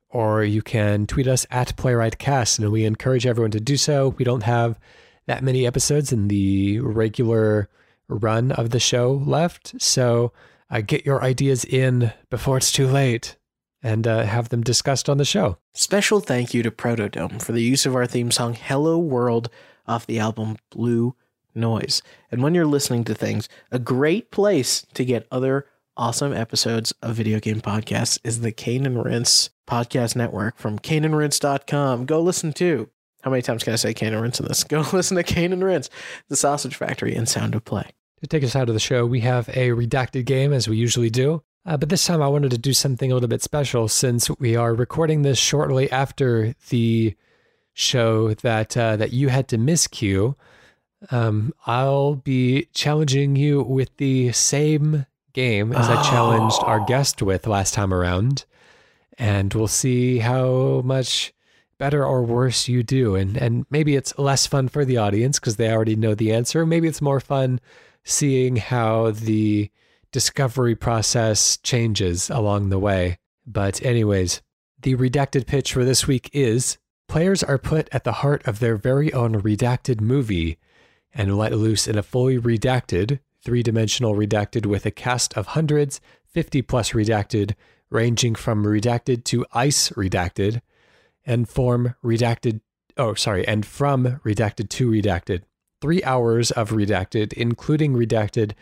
or 0.09 0.43
you 0.43 0.63
can 0.63 1.05
tweet 1.05 1.27
us 1.27 1.45
at 1.51 1.77
playwrightcast, 1.77 2.57
and 2.57 2.71
we 2.71 2.83
encourage 2.83 3.27
everyone 3.27 3.51
to 3.51 3.59
do 3.59 3.77
so. 3.77 4.15
We 4.17 4.25
don't 4.25 4.41
have 4.41 4.79
that 5.27 5.43
many 5.43 5.67
episodes 5.67 6.11
in 6.11 6.29
the 6.29 6.79
regular 6.79 7.69
run 8.07 8.51
of 8.51 8.71
the 8.71 8.79
show 8.79 9.11
left. 9.23 9.79
So 9.79 10.33
uh, 10.71 10.81
get 10.81 11.05
your 11.05 11.23
ideas 11.23 11.63
in 11.63 12.11
before 12.31 12.57
it's 12.57 12.71
too 12.71 12.87
late 12.87 13.35
and 13.83 14.07
uh, 14.07 14.23
have 14.23 14.49
them 14.49 14.63
discussed 14.63 15.09
on 15.09 15.17
the 15.17 15.25
show. 15.25 15.57
Special 15.73 16.21
thank 16.21 16.55
you 16.55 16.63
to 16.63 16.71
Protodome 16.71 17.39
for 17.39 17.51
the 17.51 17.61
use 17.61 17.85
of 17.85 17.95
our 17.95 18.07
theme 18.07 18.31
song 18.31 18.55
Hello 18.55 18.97
World 18.97 19.51
off 19.87 20.05
the 20.05 20.19
album 20.19 20.57
Blue 20.69 21.15
Noise. 21.55 22.01
And 22.31 22.43
when 22.43 22.53
you're 22.53 22.65
listening 22.65 23.03
to 23.05 23.15
things, 23.15 23.49
a 23.71 23.79
great 23.79 24.31
place 24.31 24.85
to 24.93 25.05
get 25.05 25.27
other 25.31 25.65
awesome 25.95 26.33
episodes 26.33 26.93
of 27.01 27.15
video 27.15 27.39
game 27.39 27.61
podcasts 27.61 28.19
is 28.23 28.41
the 28.41 28.51
Cane 28.51 28.85
and 28.85 29.03
Rinse 29.03 29.49
podcast 29.67 30.15
network 30.15 30.57
from 30.57 30.79
caneandrinse.com. 30.79 32.05
Go 32.05 32.21
listen 32.21 32.53
to 32.53 32.89
how 33.23 33.31
many 33.31 33.41
times 33.41 33.63
can 33.63 33.73
I 33.73 33.77
say 33.77 33.93
Cane 33.93 34.13
and 34.13 34.21
Rinse 34.21 34.39
in 34.39 34.47
this? 34.47 34.63
Go 34.65 34.85
listen 34.93 35.17
to 35.17 35.23
Cane 35.23 35.51
and 35.51 35.63
Rinse, 35.63 35.89
The 36.29 36.35
Sausage 36.35 36.75
Factory, 36.75 37.15
and 37.15 37.27
Sound 37.27 37.55
of 37.55 37.65
Play. 37.65 37.89
To 38.21 38.27
take 38.27 38.43
us 38.43 38.55
out 38.55 38.69
of 38.69 38.73
the 38.73 38.79
show, 38.79 39.05
we 39.05 39.19
have 39.21 39.49
a 39.49 39.69
redacted 39.69 40.25
game 40.25 40.53
as 40.53 40.67
we 40.67 40.77
usually 40.77 41.09
do. 41.09 41.43
Uh, 41.65 41.75
but 41.77 41.89
this 41.89 42.05
time 42.05 42.21
I 42.21 42.29
wanted 42.29 42.51
to 42.51 42.57
do 42.57 42.73
something 42.73 43.11
a 43.11 43.13
little 43.13 43.27
bit 43.27 43.43
special 43.43 43.87
since 43.89 44.29
we 44.39 44.55
are 44.55 44.73
recording 44.73 45.23
this 45.23 45.37
shortly 45.37 45.91
after 45.91 46.55
the 46.69 47.15
show 47.77 48.33
that 48.33 48.75
uh, 48.75 48.97
that 48.97 49.13
you 49.13 49.29
had 49.29 49.47
to 49.47 49.57
miscue, 49.57 50.35
um, 51.11 51.53
I'll 51.67 52.15
be 52.15 52.67
challenging 52.73 53.35
you 53.35 53.61
with 53.61 53.95
the 53.97 54.31
same 54.31 55.05
game 55.33 55.71
as 55.71 55.87
I 55.87 56.01
challenged 56.01 56.57
our 56.63 56.83
guest 56.83 57.21
with 57.21 57.45
last 57.45 57.75
time 57.75 57.93
around, 57.93 58.45
and 59.17 59.53
we'll 59.53 59.67
see 59.67 60.17
how 60.17 60.81
much 60.83 61.33
better 61.77 62.03
or 62.03 62.23
worse 62.23 62.67
you 62.67 62.81
do. 62.81 63.15
And 63.15 63.37
and 63.37 63.67
maybe 63.69 63.95
it's 63.95 64.17
less 64.17 64.47
fun 64.47 64.69
for 64.69 64.83
the 64.83 64.97
audience 64.97 65.39
because 65.39 65.57
they 65.57 65.71
already 65.71 65.95
know 65.95 66.15
the 66.15 66.33
answer. 66.33 66.65
Maybe 66.65 66.87
it's 66.87 67.01
more 67.01 67.19
fun 67.19 67.59
seeing 68.03 68.55
how 68.55 69.11
the 69.11 69.69
discovery 70.11 70.75
process 70.75 71.57
changes 71.57 72.31
along 72.31 72.69
the 72.69 72.79
way. 72.79 73.19
But 73.45 73.85
anyways, 73.85 74.41
the 74.81 74.95
redacted 74.95 75.45
pitch 75.45 75.73
for 75.73 75.85
this 75.85 76.07
week 76.07 76.31
is 76.33 76.79
players 77.07 77.43
are 77.43 77.57
put 77.57 77.89
at 77.91 78.03
the 78.03 78.13
heart 78.23 78.45
of 78.47 78.59
their 78.59 78.75
very 78.75 79.11
own 79.13 79.41
redacted 79.41 80.01
movie 80.01 80.57
and 81.13 81.37
let 81.37 81.53
loose 81.53 81.87
in 81.87 81.97
a 81.97 82.03
fully 82.03 82.37
redacted, 82.37 83.19
three 83.43 83.63
dimensional 83.63 84.13
redacted 84.13 84.65
with 84.65 84.85
a 84.85 84.91
cast 84.91 85.35
of 85.37 85.47
hundreds, 85.47 85.99
50 86.25 86.61
plus 86.61 86.91
redacted, 86.91 87.55
ranging 87.89 88.35
from 88.35 88.63
redacted 88.63 89.23
to 89.25 89.45
ice 89.53 89.89
redacted, 89.91 90.61
and 91.25 91.49
form 91.49 91.95
redacted, 92.03 92.61
oh, 92.97 93.13
sorry, 93.13 93.47
and 93.47 93.65
from 93.65 94.19
redacted 94.23 94.69
to 94.69 94.89
redacted. 94.89 95.43
Three 95.81 96.03
hours 96.03 96.51
of 96.51 96.71
redacted, 96.71 97.33
including 97.33 97.93
redacted, 97.93 98.53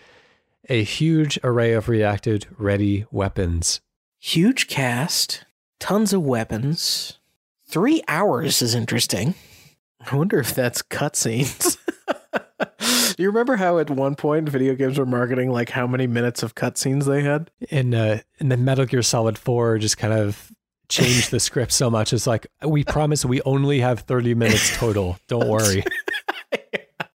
a 0.70 0.84
huge 0.84 1.40
array 1.44 1.74
of 1.74 1.88
redacted 1.88 2.46
ready 2.58 3.06
weapons. 3.12 3.82
Huge 4.20 4.68
cast, 4.68 5.46
tons 5.80 6.14
of 6.14 6.24
weapons. 6.24 7.20
Three 7.68 8.02
hours 8.08 8.62
is 8.62 8.76
interesting. 8.76 9.36
I 10.00 10.16
wonder 10.16 10.40
if 10.40 10.54
that's 10.54 10.82
cutscenes. 10.82 11.78
You 13.18 13.28
remember 13.28 13.56
how 13.56 13.80
at 13.80 13.90
one 13.90 14.16
point 14.16 14.50
video 14.50 14.76
games 14.76 14.98
were 14.98 15.06
marketing 15.06 15.50
like 15.52 15.70
how 15.70 15.88
many 15.88 16.06
minutes 16.08 16.44
of 16.44 16.56
cutscenes 16.56 17.06
they 17.06 17.22
had? 17.22 17.50
In 17.70 17.94
uh, 17.94 18.20
in 18.40 18.50
the 18.50 18.58
Metal 18.58 18.86
Gear 18.86 19.02
Solid 19.02 19.38
Four, 19.38 19.78
just 19.78 19.98
kind 19.98 20.14
of 20.14 20.52
changed 20.90 21.32
the 21.32 21.40
script 21.40 21.72
so 21.72 21.90
much. 21.90 22.12
It's 22.12 22.28
like 22.28 22.48
we 22.66 22.84
promise 22.84 23.24
we 23.24 23.42
only 23.44 23.80
have 23.80 24.02
thirty 24.02 24.34
minutes 24.34 24.76
total. 24.78 25.18
Don't 25.28 25.48
worry. 25.48 25.84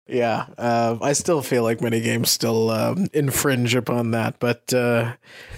Yeah, 0.09 0.47
uh, 0.57 0.99
I 1.03 1.15
still 1.15 1.43
feel 1.43 1.65
like 1.65 1.81
many 1.81 2.01
games 2.01 2.31
still 2.31 2.71
um, 2.71 3.09
infringe 3.13 3.75
upon 3.75 4.13
that. 4.13 4.39
But 4.39 4.73
uh, 4.73 5.15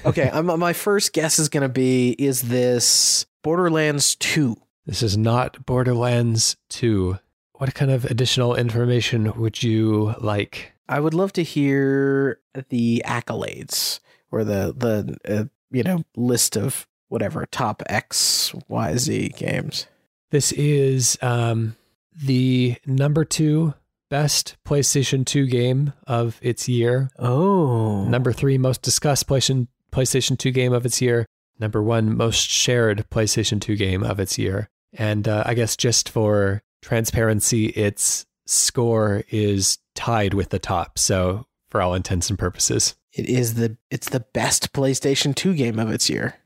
okay, 0.07 0.31
I'm, 0.33 0.47
my 0.47 0.73
first 0.73 1.13
guess 1.13 1.39
is 1.39 1.51
going 1.51 1.65
to 1.65 1.69
be: 1.69 2.17
Is 2.19 2.41
this 2.41 3.27
Borderlands 3.43 4.15
Two? 4.15 4.57
This 4.89 5.03
is 5.03 5.19
not 5.19 5.67
Borderlands 5.67 6.57
Two. 6.71 7.19
What 7.53 7.75
kind 7.75 7.91
of 7.91 8.07
additional 8.07 8.55
information 8.55 9.31
would 9.39 9.63
you 9.63 10.15
like? 10.19 10.73
I 10.89 10.99
would 10.99 11.13
love 11.13 11.31
to 11.35 11.43
hear 11.43 12.41
the 12.71 13.03
accolades 13.05 14.01
or 14.33 14.45
the 14.45 14.73
the 14.75 15.19
uh, 15.41 15.45
you 15.71 15.83
know 15.83 16.05
list 16.17 16.57
of 16.57 16.87
whatever 17.09 17.45
top 17.45 17.83
X 17.87 18.55
Y 18.67 18.97
Z 18.97 19.29
games. 19.37 19.87
This 20.31 20.53
is 20.53 21.19
um, 21.21 21.77
the 22.17 22.77
number 22.87 23.27
two 23.27 23.75
best 24.09 24.57
PlayStation 24.67 25.27
2 25.27 25.49
game 25.49 25.93
of 26.07 26.39
its 26.41 26.67
year. 26.67 27.11
Oh, 27.19 28.05
Number 28.05 28.33
three 28.33 28.57
most 28.57 28.81
discussed 28.81 29.29
PlayStation 29.29 29.69
PlayStation 29.93 30.39
2 30.39 30.51
game 30.51 30.73
of 30.73 30.87
its 30.87 31.03
year. 31.03 31.27
Number 31.61 31.83
one 31.83 32.17
most 32.17 32.49
shared 32.49 33.05
PlayStation 33.11 33.61
2 33.61 33.77
game 33.77 34.03
of 34.03 34.19
its 34.19 34.39
year. 34.39 34.71
And 34.93 35.29
uh, 35.29 35.43
I 35.47 35.55
guess 35.55 35.77
just 35.77 36.09
for 36.09 36.63
transparency, 36.83 37.67
its 37.67 38.27
score 38.47 39.25
is 39.29 39.79
tied 39.95 40.35
with 40.35 40.51
the 40.51 40.59
top. 40.59 40.99
So 40.99 41.47
for 41.69 41.83
all 41.83 41.95
intents 41.95 42.31
and 42.31 42.39
purposes, 42.39 42.95
it 43.13 43.27
is 43.27 43.55
the 43.55 43.77
it's 43.91 44.09
the 44.09 44.21
best 44.21 44.73
PlayStation 44.73 45.35
2 45.35 45.55
game 45.55 45.79
of 45.79 45.91
its 45.91 46.09
year. 46.09 46.37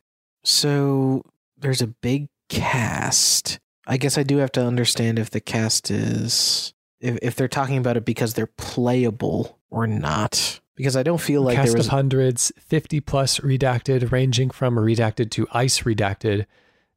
So 0.45 1.25
there's 1.57 1.83
a 1.83 1.87
big 1.87 2.29
cast. 2.49 3.59
I 3.87 3.97
guess 3.97 4.17
I 4.17 4.23
do 4.23 4.39
have 4.39 4.53
to 4.53 4.65
understand 4.65 5.19
if 5.19 5.31
the 5.31 5.41
cast 5.41 5.91
is 5.91 6.73
if, 7.01 7.19
if 7.23 7.37
they're 7.37 7.49
talking 7.49 7.79
about 7.79 7.97
it 7.97 8.05
because 8.05 8.35
they're 8.35 8.47
playable 8.47 9.59
or 9.71 9.87
not. 9.87 10.61
Because 10.75 10.97
I 10.97 11.03
don't 11.03 11.21
feel 11.21 11.43
like 11.43 11.57
cast 11.57 11.69
there 11.69 11.77
was 11.77 11.87
of 11.87 11.93
hundreds, 11.93 12.51
50 12.59 13.01
plus 13.01 13.41
redacted, 13.41 14.11
ranging 14.11 14.51
from 14.51 14.77
redacted 14.77 15.31
to 15.33 15.47
ice 15.53 15.81
redacted, 15.81 16.47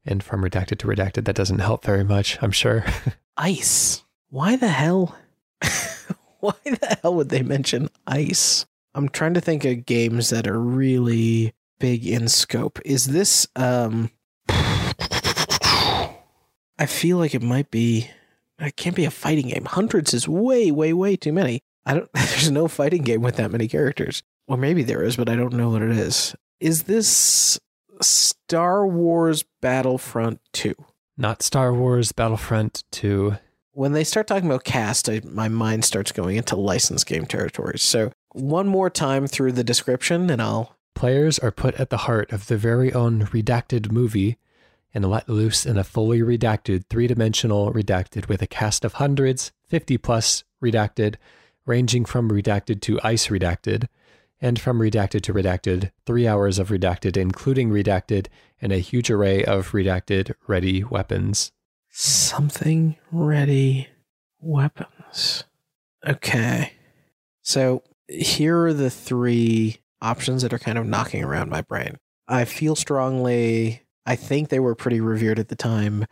and 0.06 0.24
from 0.24 0.43
redacted 0.43 0.78
to 0.80 0.88
redacted. 0.88 1.26
That 1.26 1.36
doesn't 1.36 1.60
help 1.60 1.84
very 1.84 2.03
much, 2.03 2.38
I'm 2.41 2.51
sure. 2.51 2.86
ice. 3.38 4.03
Why 4.30 4.56
the 4.56 4.68
hell? 4.68 5.18
Why 6.39 6.53
the 6.64 6.97
hell 7.01 7.16
would 7.16 7.30
they 7.30 7.41
mention 7.41 7.89
ice? 8.06 8.66
I'm 8.93 9.10
trying 9.10 9.34
to 9.34 9.41
think 9.41 9.66
of 9.66 9.86
games 9.86 10.30
that 10.30 10.47
are 10.47 10.60
really 10.60 11.53
big 11.80 12.06
in 12.08 12.28
scope. 12.28 12.80
Is 12.86 13.08
this 13.08 13.47
um 13.56 14.12
I 14.49 16.12
feel 16.88 17.18
like 17.18 17.34
it 17.36 17.41
might 17.41 17.72
be 17.72 18.10
it 18.60 18.76
can't 18.76 18.95
be 18.95 19.06
a 19.06 19.12
fighting 19.12 19.49
game. 19.49 19.66
Hundreds 19.66 20.14
is 20.14 20.28
way, 20.28 20.72
way, 20.72 20.93
way 20.93 21.16
too 21.16 21.34
many. 21.34 21.62
I 21.86 21.95
don't 21.95 22.12
there's 22.14 22.51
no 22.51 22.68
fighting 22.68 23.03
game 23.03 23.22
with 23.22 23.36
that 23.38 23.51
many 23.51 23.68
characters. 23.68 24.24
Or 24.47 24.58
maybe 24.58 24.84
there 24.84 25.03
is, 25.03 25.16
but 25.16 25.30
I 25.30 25.36
don't 25.36 25.53
know 25.53 25.70
what 25.70 25.82
it 25.82 25.91
is. 25.91 26.36
Is 26.60 26.84
this 26.84 27.60
Star 28.02 28.86
Wars 28.86 29.43
Battlefront 29.62 30.39
2? 30.54 30.76
Not 31.18 31.41
Star 31.41 31.74
Wars 31.74 32.12
Battlefront 32.12 32.84
2. 32.91 33.38
When 33.72 33.91
they 33.91 34.04
start 34.04 34.28
talking 34.28 34.46
about 34.46 34.64
cast, 34.64 35.10
I, 35.10 35.22
my 35.24 35.50
mind 35.50 35.86
starts 35.86 36.12
going 36.12 36.38
into 36.38 36.56
licensed 36.56 37.06
game 37.06 37.26
territories. 37.26 37.82
So, 37.82 38.12
one 38.32 38.68
more 38.68 38.89
time 38.89 39.28
through 39.28 39.54
the 39.54 39.64
description, 39.64 40.30
and 40.30 40.41
I'll. 40.41 40.76
Players 40.93 41.39
are 41.39 41.52
put 41.52 41.76
at 41.76 41.89
the 41.89 41.98
heart 41.98 42.32
of 42.32 42.48
their 42.48 42.58
very 42.58 42.93
own 42.93 43.26
redacted 43.26 43.91
movie 43.91 44.38
and 44.93 45.10
let 45.10 45.28
loose 45.28 45.66
in 45.66 45.78
a 45.78 45.84
fully 45.84 46.20
redacted, 46.20 46.86
three 46.89 47.08
dimensional 47.08 47.74
redacted 47.74 48.30
with 48.30 48.41
a 48.41 48.48
cast 48.48 48.86
of 48.86 48.93
hundreds, 48.93 49.52
50 49.68 49.98
plus 49.98 50.46
redacted, 50.64 51.16
ranging 51.66 52.06
from 52.06 52.30
redacted 52.30 52.80
to 52.82 53.00
ice 53.04 53.28
redacted, 53.28 53.88
and 54.46 54.62
from 54.62 54.78
redacted 54.78 55.22
to 55.22 55.34
redacted, 55.34 55.89
three 56.06 56.28
hours 56.28 56.60
of 56.60 56.70
redacted, 56.70 57.18
including 57.18 57.72
redacted, 57.72 58.28
and 58.62 58.72
a 58.72 58.78
huge 58.78 59.10
array 59.10 59.43
of 59.43 59.72
redacted 59.72 60.36
ready 60.46 60.84
weapons. 60.84 61.52
Something 61.89 62.96
ready 63.12 63.88
weapons. 64.39 65.46
Okay. 66.08 66.74
So 67.41 67.82
here 68.08 68.66
are 68.66 68.74
the 68.74 68.91
three 68.91 69.78
options 70.00 70.43
that 70.43 70.54
are 70.54 70.60
kind 70.60 70.78
of 70.78 70.86
knocking 70.86 71.24
around 71.24 71.50
my 71.50 71.62
brain. 71.62 71.98
I 72.28 72.46
feel 72.46 72.76
strongly, 72.76 73.82
I 74.06 74.16
think 74.16 74.50
they 74.50 74.60
were 74.60 74.76
pretty 74.76 75.02
revered 75.02 75.39
at 75.39 75.48
the 75.48 75.56
time, 75.56 76.06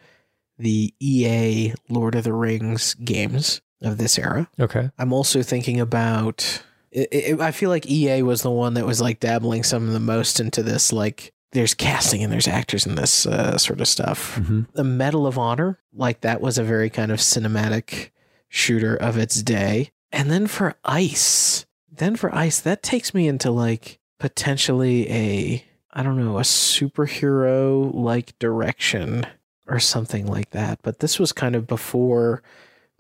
the 0.58 0.92
EA 1.00 1.76
Lord 1.88 2.16
of 2.16 2.24
the 2.24 2.34
Rings 2.34 2.96
games 2.96 3.62
of 3.84 4.00
this 4.00 4.18
era. 4.18 4.50
Okay. 4.60 4.90
I'm 4.98 5.14
also 5.14 5.44
thinking 5.44 5.80
about. 5.80 6.64
It, 6.94 7.10
it, 7.12 7.42
I 7.42 7.52
feel 7.52 7.70
like 7.70 7.90
EA 7.90 8.22
was 8.22 8.44
the 8.44 8.52
one 8.52 8.76
that 8.76 8.86
was 8.86 9.02
like 9.02 9.20
dabbling 9.20 9.64
some 9.64 9.88
of 9.88 9.94
the 9.94 10.00
most 10.00 10.40
into 10.40 10.62
this. 10.62 10.94
Like, 10.94 11.34
there's 11.54 11.74
casting 11.74 12.24
and 12.24 12.34
there's 12.34 12.48
actors 12.48 12.86
in 12.86 12.96
this 12.96 13.26
uh, 13.26 13.58
sort 13.58 13.80
of 13.80 13.88
stuff. 13.88 14.36
Mm-hmm. 14.36 14.62
The 14.74 14.84
Medal 14.84 15.26
of 15.26 15.38
Honor, 15.38 15.80
like 15.94 16.22
that 16.22 16.42
was 16.42 16.58
a 16.58 16.64
very 16.64 16.90
kind 16.90 17.12
of 17.12 17.20
cinematic 17.20 18.10
shooter 18.50 18.96
of 18.96 19.18
its 19.18 19.42
day. 19.42 19.92
And 20.12 20.30
then 20.30 20.48
for 20.48 20.76
Ice, 20.84 21.66
then 21.92 22.16
for 22.16 22.34
Ice, 22.36 22.60
that 22.60 22.84
takes 22.84 23.14
me 23.14 23.28
into 23.28 23.52
like 23.52 24.00
potentially 24.20 25.10
a, 25.10 25.66
I 25.92 26.04
don't 26.04 26.24
know, 26.24 26.38
a 26.38 26.44
superhero 26.44 27.94
like 27.94 28.38
direction 28.40 29.26
or 29.68 29.80
something 29.80 30.28
like 30.28 30.52
that. 30.52 30.80
But 30.82 31.00
this 31.00 31.20
was 31.20 31.32
kind 31.32 31.56
of 31.56 31.68
before 31.68 32.42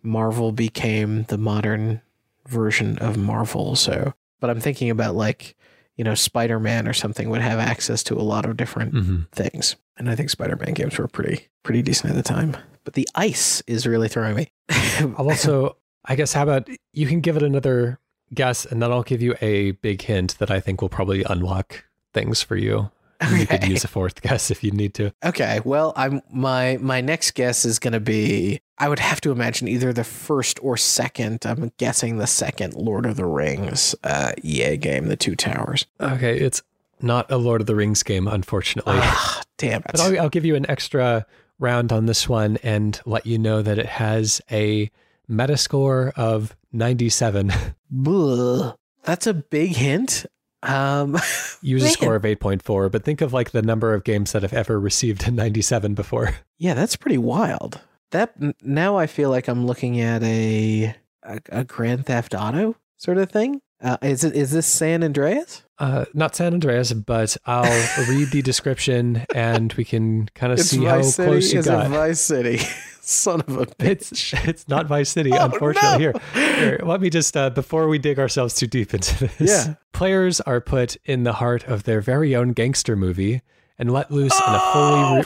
Marvel 0.02 0.52
became 0.52 1.24
the 1.24 1.38
modern 1.38 2.02
version 2.48 2.98
of 3.00 3.18
Marvel. 3.18 3.76
So, 3.76 4.14
but 4.40 4.50
I'm 4.50 4.60
thinking 4.60 4.90
about 4.90 5.16
like, 5.16 5.56
you 5.96 6.04
know, 6.04 6.16
Spider 6.16 6.60
Man 6.60 6.88
or 6.88 6.94
something 6.94 7.30
would 7.30 7.42
have 7.42 7.60
access 7.60 8.04
to 8.04 8.16
a 8.16 8.22
lot 8.24 8.46
of 8.46 8.58
different 8.58 8.94
Mm-hmm. 8.94 9.22
things. 9.32 9.76
And 9.98 10.10
I 10.10 10.16
think 10.16 10.30
Spider 10.30 10.56
Man 10.56 10.74
games 10.74 10.98
were 10.98 11.08
pretty 11.08 11.48
pretty 11.64 11.82
decent 11.82 12.10
at 12.12 12.16
the 12.16 12.24
time. 12.24 12.58
But 12.84 12.94
the 12.96 13.08
ice 13.16 13.62
is 13.68 13.86
really 13.88 14.08
throwing 14.10 14.36
me. 14.36 14.52
I'll 15.00 15.30
also, 15.30 15.78
I 16.06 16.16
guess, 16.16 16.34
how 16.34 16.44
about 16.44 16.68
you 16.92 17.08
can 17.08 17.22
give 17.22 17.38
it 17.38 17.44
another 17.44 18.00
guess, 18.34 18.66
and 18.66 18.82
then 18.82 18.92
I'll 18.92 19.04
give 19.04 19.22
you 19.22 19.36
a 19.42 19.72
big 19.72 20.02
hint 20.02 20.38
that 20.40 20.50
I 20.52 20.60
think 20.60 20.82
will 20.82 20.90
probably 20.90 21.24
unlock 21.24 21.86
things 22.14 22.42
for 22.42 22.56
you. 22.58 22.90
And 23.22 23.40
You 23.40 23.46
could 23.48 23.64
use 23.66 23.84
a 23.84 23.88
fourth 23.88 24.22
guess 24.24 24.50
if 24.52 24.64
you 24.64 24.72
need 24.72 24.96
to. 24.96 25.14
Okay, 25.24 25.62
well, 25.64 25.94
I'm 25.96 26.22
my 26.32 26.78
my 26.82 27.00
next 27.00 27.36
guess 27.36 27.64
is 27.64 27.78
going 27.80 27.94
to 27.94 28.00
be 28.02 28.60
I 28.78 28.90
would 28.90 29.00
have 29.00 29.22
to 29.22 29.32
imagine 29.32 29.68
either 29.68 29.94
the 29.94 30.04
first 30.04 30.60
or 30.62 30.78
second. 30.78 31.46
I'm 31.46 31.72
guessing 31.78 32.18
the 32.18 32.28
second 32.28 32.74
Lord 32.74 33.06
of 33.06 33.16
the 33.16 33.26
Rings 33.26 33.96
uh, 34.04 34.34
EA 34.44 34.78
game, 34.78 35.08
The 35.08 35.16
Two 35.16 35.36
Towers. 35.36 35.86
Okay, 36.02 36.38
it's 36.40 36.62
not 37.02 37.32
a 37.32 37.38
Lord 37.38 37.62
of 37.62 37.68
the 37.68 37.76
Rings 37.76 38.02
game, 38.04 38.28
unfortunately. 38.28 38.96
Ah, 38.98 39.42
damn 39.58 39.82
it! 39.82 39.92
But 39.92 40.00
I'll, 40.02 40.22
I'll 40.22 40.30
give 40.30 40.46
you 40.46 40.56
an 40.56 40.70
extra 40.70 41.26
round 41.60 41.92
on 41.92 42.08
this 42.08 42.28
one 42.28 42.58
and 42.64 43.00
let 43.06 43.26
you 43.26 43.38
know 43.38 43.62
that 43.62 43.78
it 43.78 43.86
has 43.86 44.42
a 44.52 44.90
Metascore 45.30 46.12
of 46.16 46.56
97. 46.72 47.52
Blah. 47.90 48.76
That's 49.04 49.28
a 49.28 49.34
big 49.34 49.76
hint. 49.76 50.26
Um, 50.64 51.18
User 51.62 51.86
man. 51.86 51.94
score 51.94 52.16
of 52.16 52.24
8.4, 52.24 52.92
but 52.92 53.04
think 53.04 53.22
of 53.22 53.34
like 53.34 53.52
the 53.52 53.62
number 53.62 53.94
of 53.94 54.04
games 54.04 54.32
that 54.32 54.42
have 54.42 54.54
ever 54.54 54.80
received 54.80 55.28
a 55.28 55.32
97 55.32 55.94
before. 55.94 56.36
Yeah, 56.58 56.74
that's 56.74 56.96
pretty 56.96 57.18
wild. 57.18 57.82
That 58.14 58.34
now 58.64 58.98
I 58.98 59.06
feel 59.08 59.30
like 59.30 59.48
I'm 59.48 59.66
looking 59.68 60.00
at 60.02 60.24
a 60.24 60.96
a, 61.24 61.40
a 61.50 61.64
Grand 61.64 62.06
Theft 62.06 62.34
Auto 62.34 62.76
sort 62.98 63.18
of 63.18 63.30
thing. 63.32 63.62
Uh, 63.82 63.98
is 64.02 64.24
it 64.24 64.34
is 64.36 64.52
this 64.52 64.66
San 64.66 65.04
Andreas? 65.04 65.64
Uh, 65.80 66.06
not 66.14 66.36
San 66.36 66.54
Andreas, 66.54 66.94
but 66.94 67.36
I'll 67.46 67.64
read 68.10 68.30
the 68.32 68.42
description 68.42 69.26
and 69.36 69.74
we 69.74 69.84
can 69.84 70.30
kind 70.36 70.54
of 70.54 70.60
see 70.62 70.86
how 70.86 70.98
Vice 70.98 71.16
close 71.18 71.46
City. 71.46 71.54
you 71.56 71.60
Is 71.60 71.66
got. 71.66 71.86
it 71.88 71.90
Vice 71.90 72.22
City? 72.22 72.58
Son 73.02 73.42
of 73.42 73.58
a 73.58 73.66
bitch. 73.82 74.12
It's 74.12 74.48
it's 74.48 74.68
not 74.70 74.86
Vice 74.88 75.10
City, 75.10 75.32
Oh, 75.34 75.46
unfortunately. 75.46 76.06
no. 76.06 76.14
Here, 76.34 76.56
here, 76.56 76.80
let 76.84 77.02
me 77.02 77.10
just 77.10 77.36
uh, 77.36 77.50
before 77.50 77.90
we 77.90 77.98
dig 78.00 78.18
ourselves 78.20 78.54
too 78.54 78.68
deep 78.68 78.94
into 78.94 79.28
this. 79.28 79.68
Yeah. 79.68 79.74
players 79.92 80.40
are 80.42 80.62
put 80.62 80.96
in 81.04 81.24
the 81.24 81.34
heart 81.34 81.66
of 81.68 81.84
their 81.84 82.00
very 82.00 82.34
own 82.36 82.54
gangster 82.54 82.96
movie 82.96 83.42
and 83.78 83.92
let 83.92 84.10
loose 84.12 84.40
in 84.40 84.54
a 84.54 84.60
fully 84.72 85.18
re- 85.20 85.26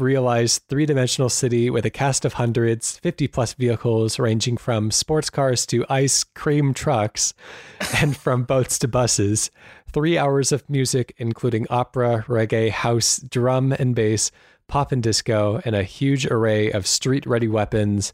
realized 0.00 0.62
three-dimensional 0.68 1.28
city 1.28 1.70
with 1.70 1.84
a 1.84 1.90
cast 1.90 2.24
of 2.24 2.34
hundreds, 2.34 2.98
50 2.98 3.28
plus 3.28 3.54
vehicles 3.54 4.18
ranging 4.18 4.56
from 4.56 4.90
sports 4.90 5.30
cars 5.30 5.66
to 5.66 5.84
ice 5.88 6.24
cream 6.24 6.74
trucks, 6.74 7.34
and 8.00 8.16
from 8.16 8.44
boats 8.44 8.78
to 8.80 8.88
buses. 8.88 9.50
Three 9.92 10.18
hours 10.18 10.52
of 10.52 10.68
music, 10.68 11.14
including 11.18 11.66
opera, 11.70 12.24
reggae, 12.28 12.70
house, 12.70 13.18
drum 13.18 13.72
and 13.72 13.94
bass, 13.94 14.30
pop 14.68 14.92
and 14.92 15.02
disco, 15.02 15.60
and 15.64 15.74
a 15.74 15.82
huge 15.82 16.26
array 16.26 16.70
of 16.70 16.86
street-ready 16.86 17.48
weapons. 17.48 18.12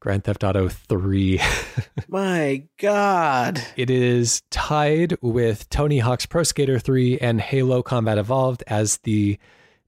Grand 0.00 0.24
Theft 0.24 0.42
Auto 0.42 0.68
3. 0.70 1.40
My 2.08 2.62
God. 2.78 3.60
It 3.76 3.90
is 3.90 4.40
tied 4.50 5.18
with 5.20 5.68
Tony 5.68 5.98
Hawk's 5.98 6.24
Pro 6.24 6.42
Skater 6.42 6.78
3 6.78 7.18
and 7.18 7.38
Halo 7.38 7.82
Combat 7.82 8.16
Evolved 8.16 8.64
as 8.66 8.96
the 8.98 9.38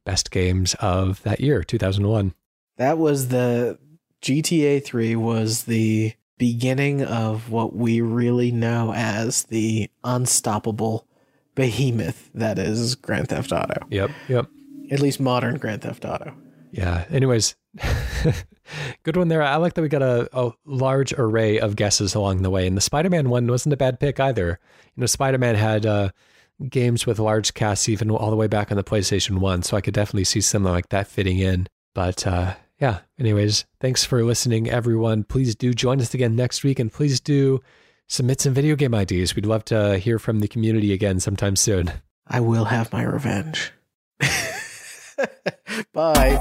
best 0.04 0.30
games 0.30 0.74
of 0.80 1.22
that 1.22 1.40
year, 1.40 1.62
2001. 1.62 2.34
That 2.76 2.98
was 2.98 3.28
the 3.28 3.78
GTA 4.22 4.84
3 4.84 5.16
was 5.16 5.64
the 5.64 6.14
beginning 6.38 7.04
of 7.04 7.50
what 7.50 7.74
we 7.74 8.00
really 8.00 8.50
know 8.50 8.92
as 8.94 9.44
the 9.44 9.88
unstoppable 10.02 11.06
behemoth 11.54 12.30
that 12.34 12.58
is 12.58 12.94
Grand 12.94 13.28
Theft 13.28 13.52
Auto. 13.52 13.86
Yep, 13.90 14.10
yep. 14.28 14.46
At 14.90 15.00
least 15.00 15.20
modern 15.20 15.56
Grand 15.56 15.82
Theft 15.82 16.04
Auto. 16.04 16.34
Yeah. 16.72 17.04
Anyways, 17.10 17.54
good 19.02 19.16
one 19.16 19.28
there. 19.28 19.42
I 19.42 19.56
like 19.56 19.74
that 19.74 19.82
we 19.82 19.88
got 19.88 20.02
a, 20.02 20.28
a 20.32 20.52
large 20.64 21.12
array 21.12 21.60
of 21.60 21.76
guesses 21.76 22.14
along 22.14 22.42
the 22.42 22.50
way. 22.50 22.66
And 22.66 22.76
the 22.76 22.80
Spider 22.80 23.10
Man 23.10 23.28
one 23.28 23.46
wasn't 23.46 23.74
a 23.74 23.76
bad 23.76 24.00
pick 24.00 24.18
either. 24.18 24.58
You 24.96 25.00
know, 25.00 25.06
Spider 25.06 25.38
Man 25.38 25.54
had 25.54 25.86
uh, 25.86 26.10
games 26.68 27.06
with 27.06 27.18
large 27.18 27.54
casts 27.54 27.88
even 27.88 28.10
all 28.10 28.30
the 28.30 28.36
way 28.36 28.46
back 28.46 28.70
on 28.70 28.76
the 28.76 28.84
PlayStation 28.84 29.38
1. 29.38 29.62
So 29.62 29.76
I 29.76 29.80
could 29.80 29.94
definitely 29.94 30.24
see 30.24 30.40
something 30.40 30.72
like 30.72 30.88
that 30.90 31.06
fitting 31.06 31.38
in. 31.38 31.66
But 31.94 32.26
uh, 32.26 32.54
yeah, 32.80 33.00
anyways, 33.18 33.64
thanks 33.80 34.04
for 34.04 34.24
listening, 34.24 34.68
everyone. 34.68 35.24
Please 35.24 35.54
do 35.54 35.72
join 35.72 36.00
us 36.00 36.14
again 36.14 36.34
next 36.34 36.64
week 36.64 36.78
and 36.78 36.92
please 36.92 37.20
do 37.20 37.60
submit 38.08 38.40
some 38.40 38.54
video 38.54 38.76
game 38.76 38.94
ideas. 38.94 39.34
We'd 39.34 39.46
love 39.46 39.64
to 39.66 39.98
hear 39.98 40.18
from 40.18 40.40
the 40.40 40.48
community 40.48 40.92
again 40.92 41.20
sometime 41.20 41.56
soon. 41.56 41.92
I 42.26 42.40
will 42.40 42.64
have 42.66 42.92
my 42.92 43.02
revenge. 43.02 43.72
Bye. 45.92 46.40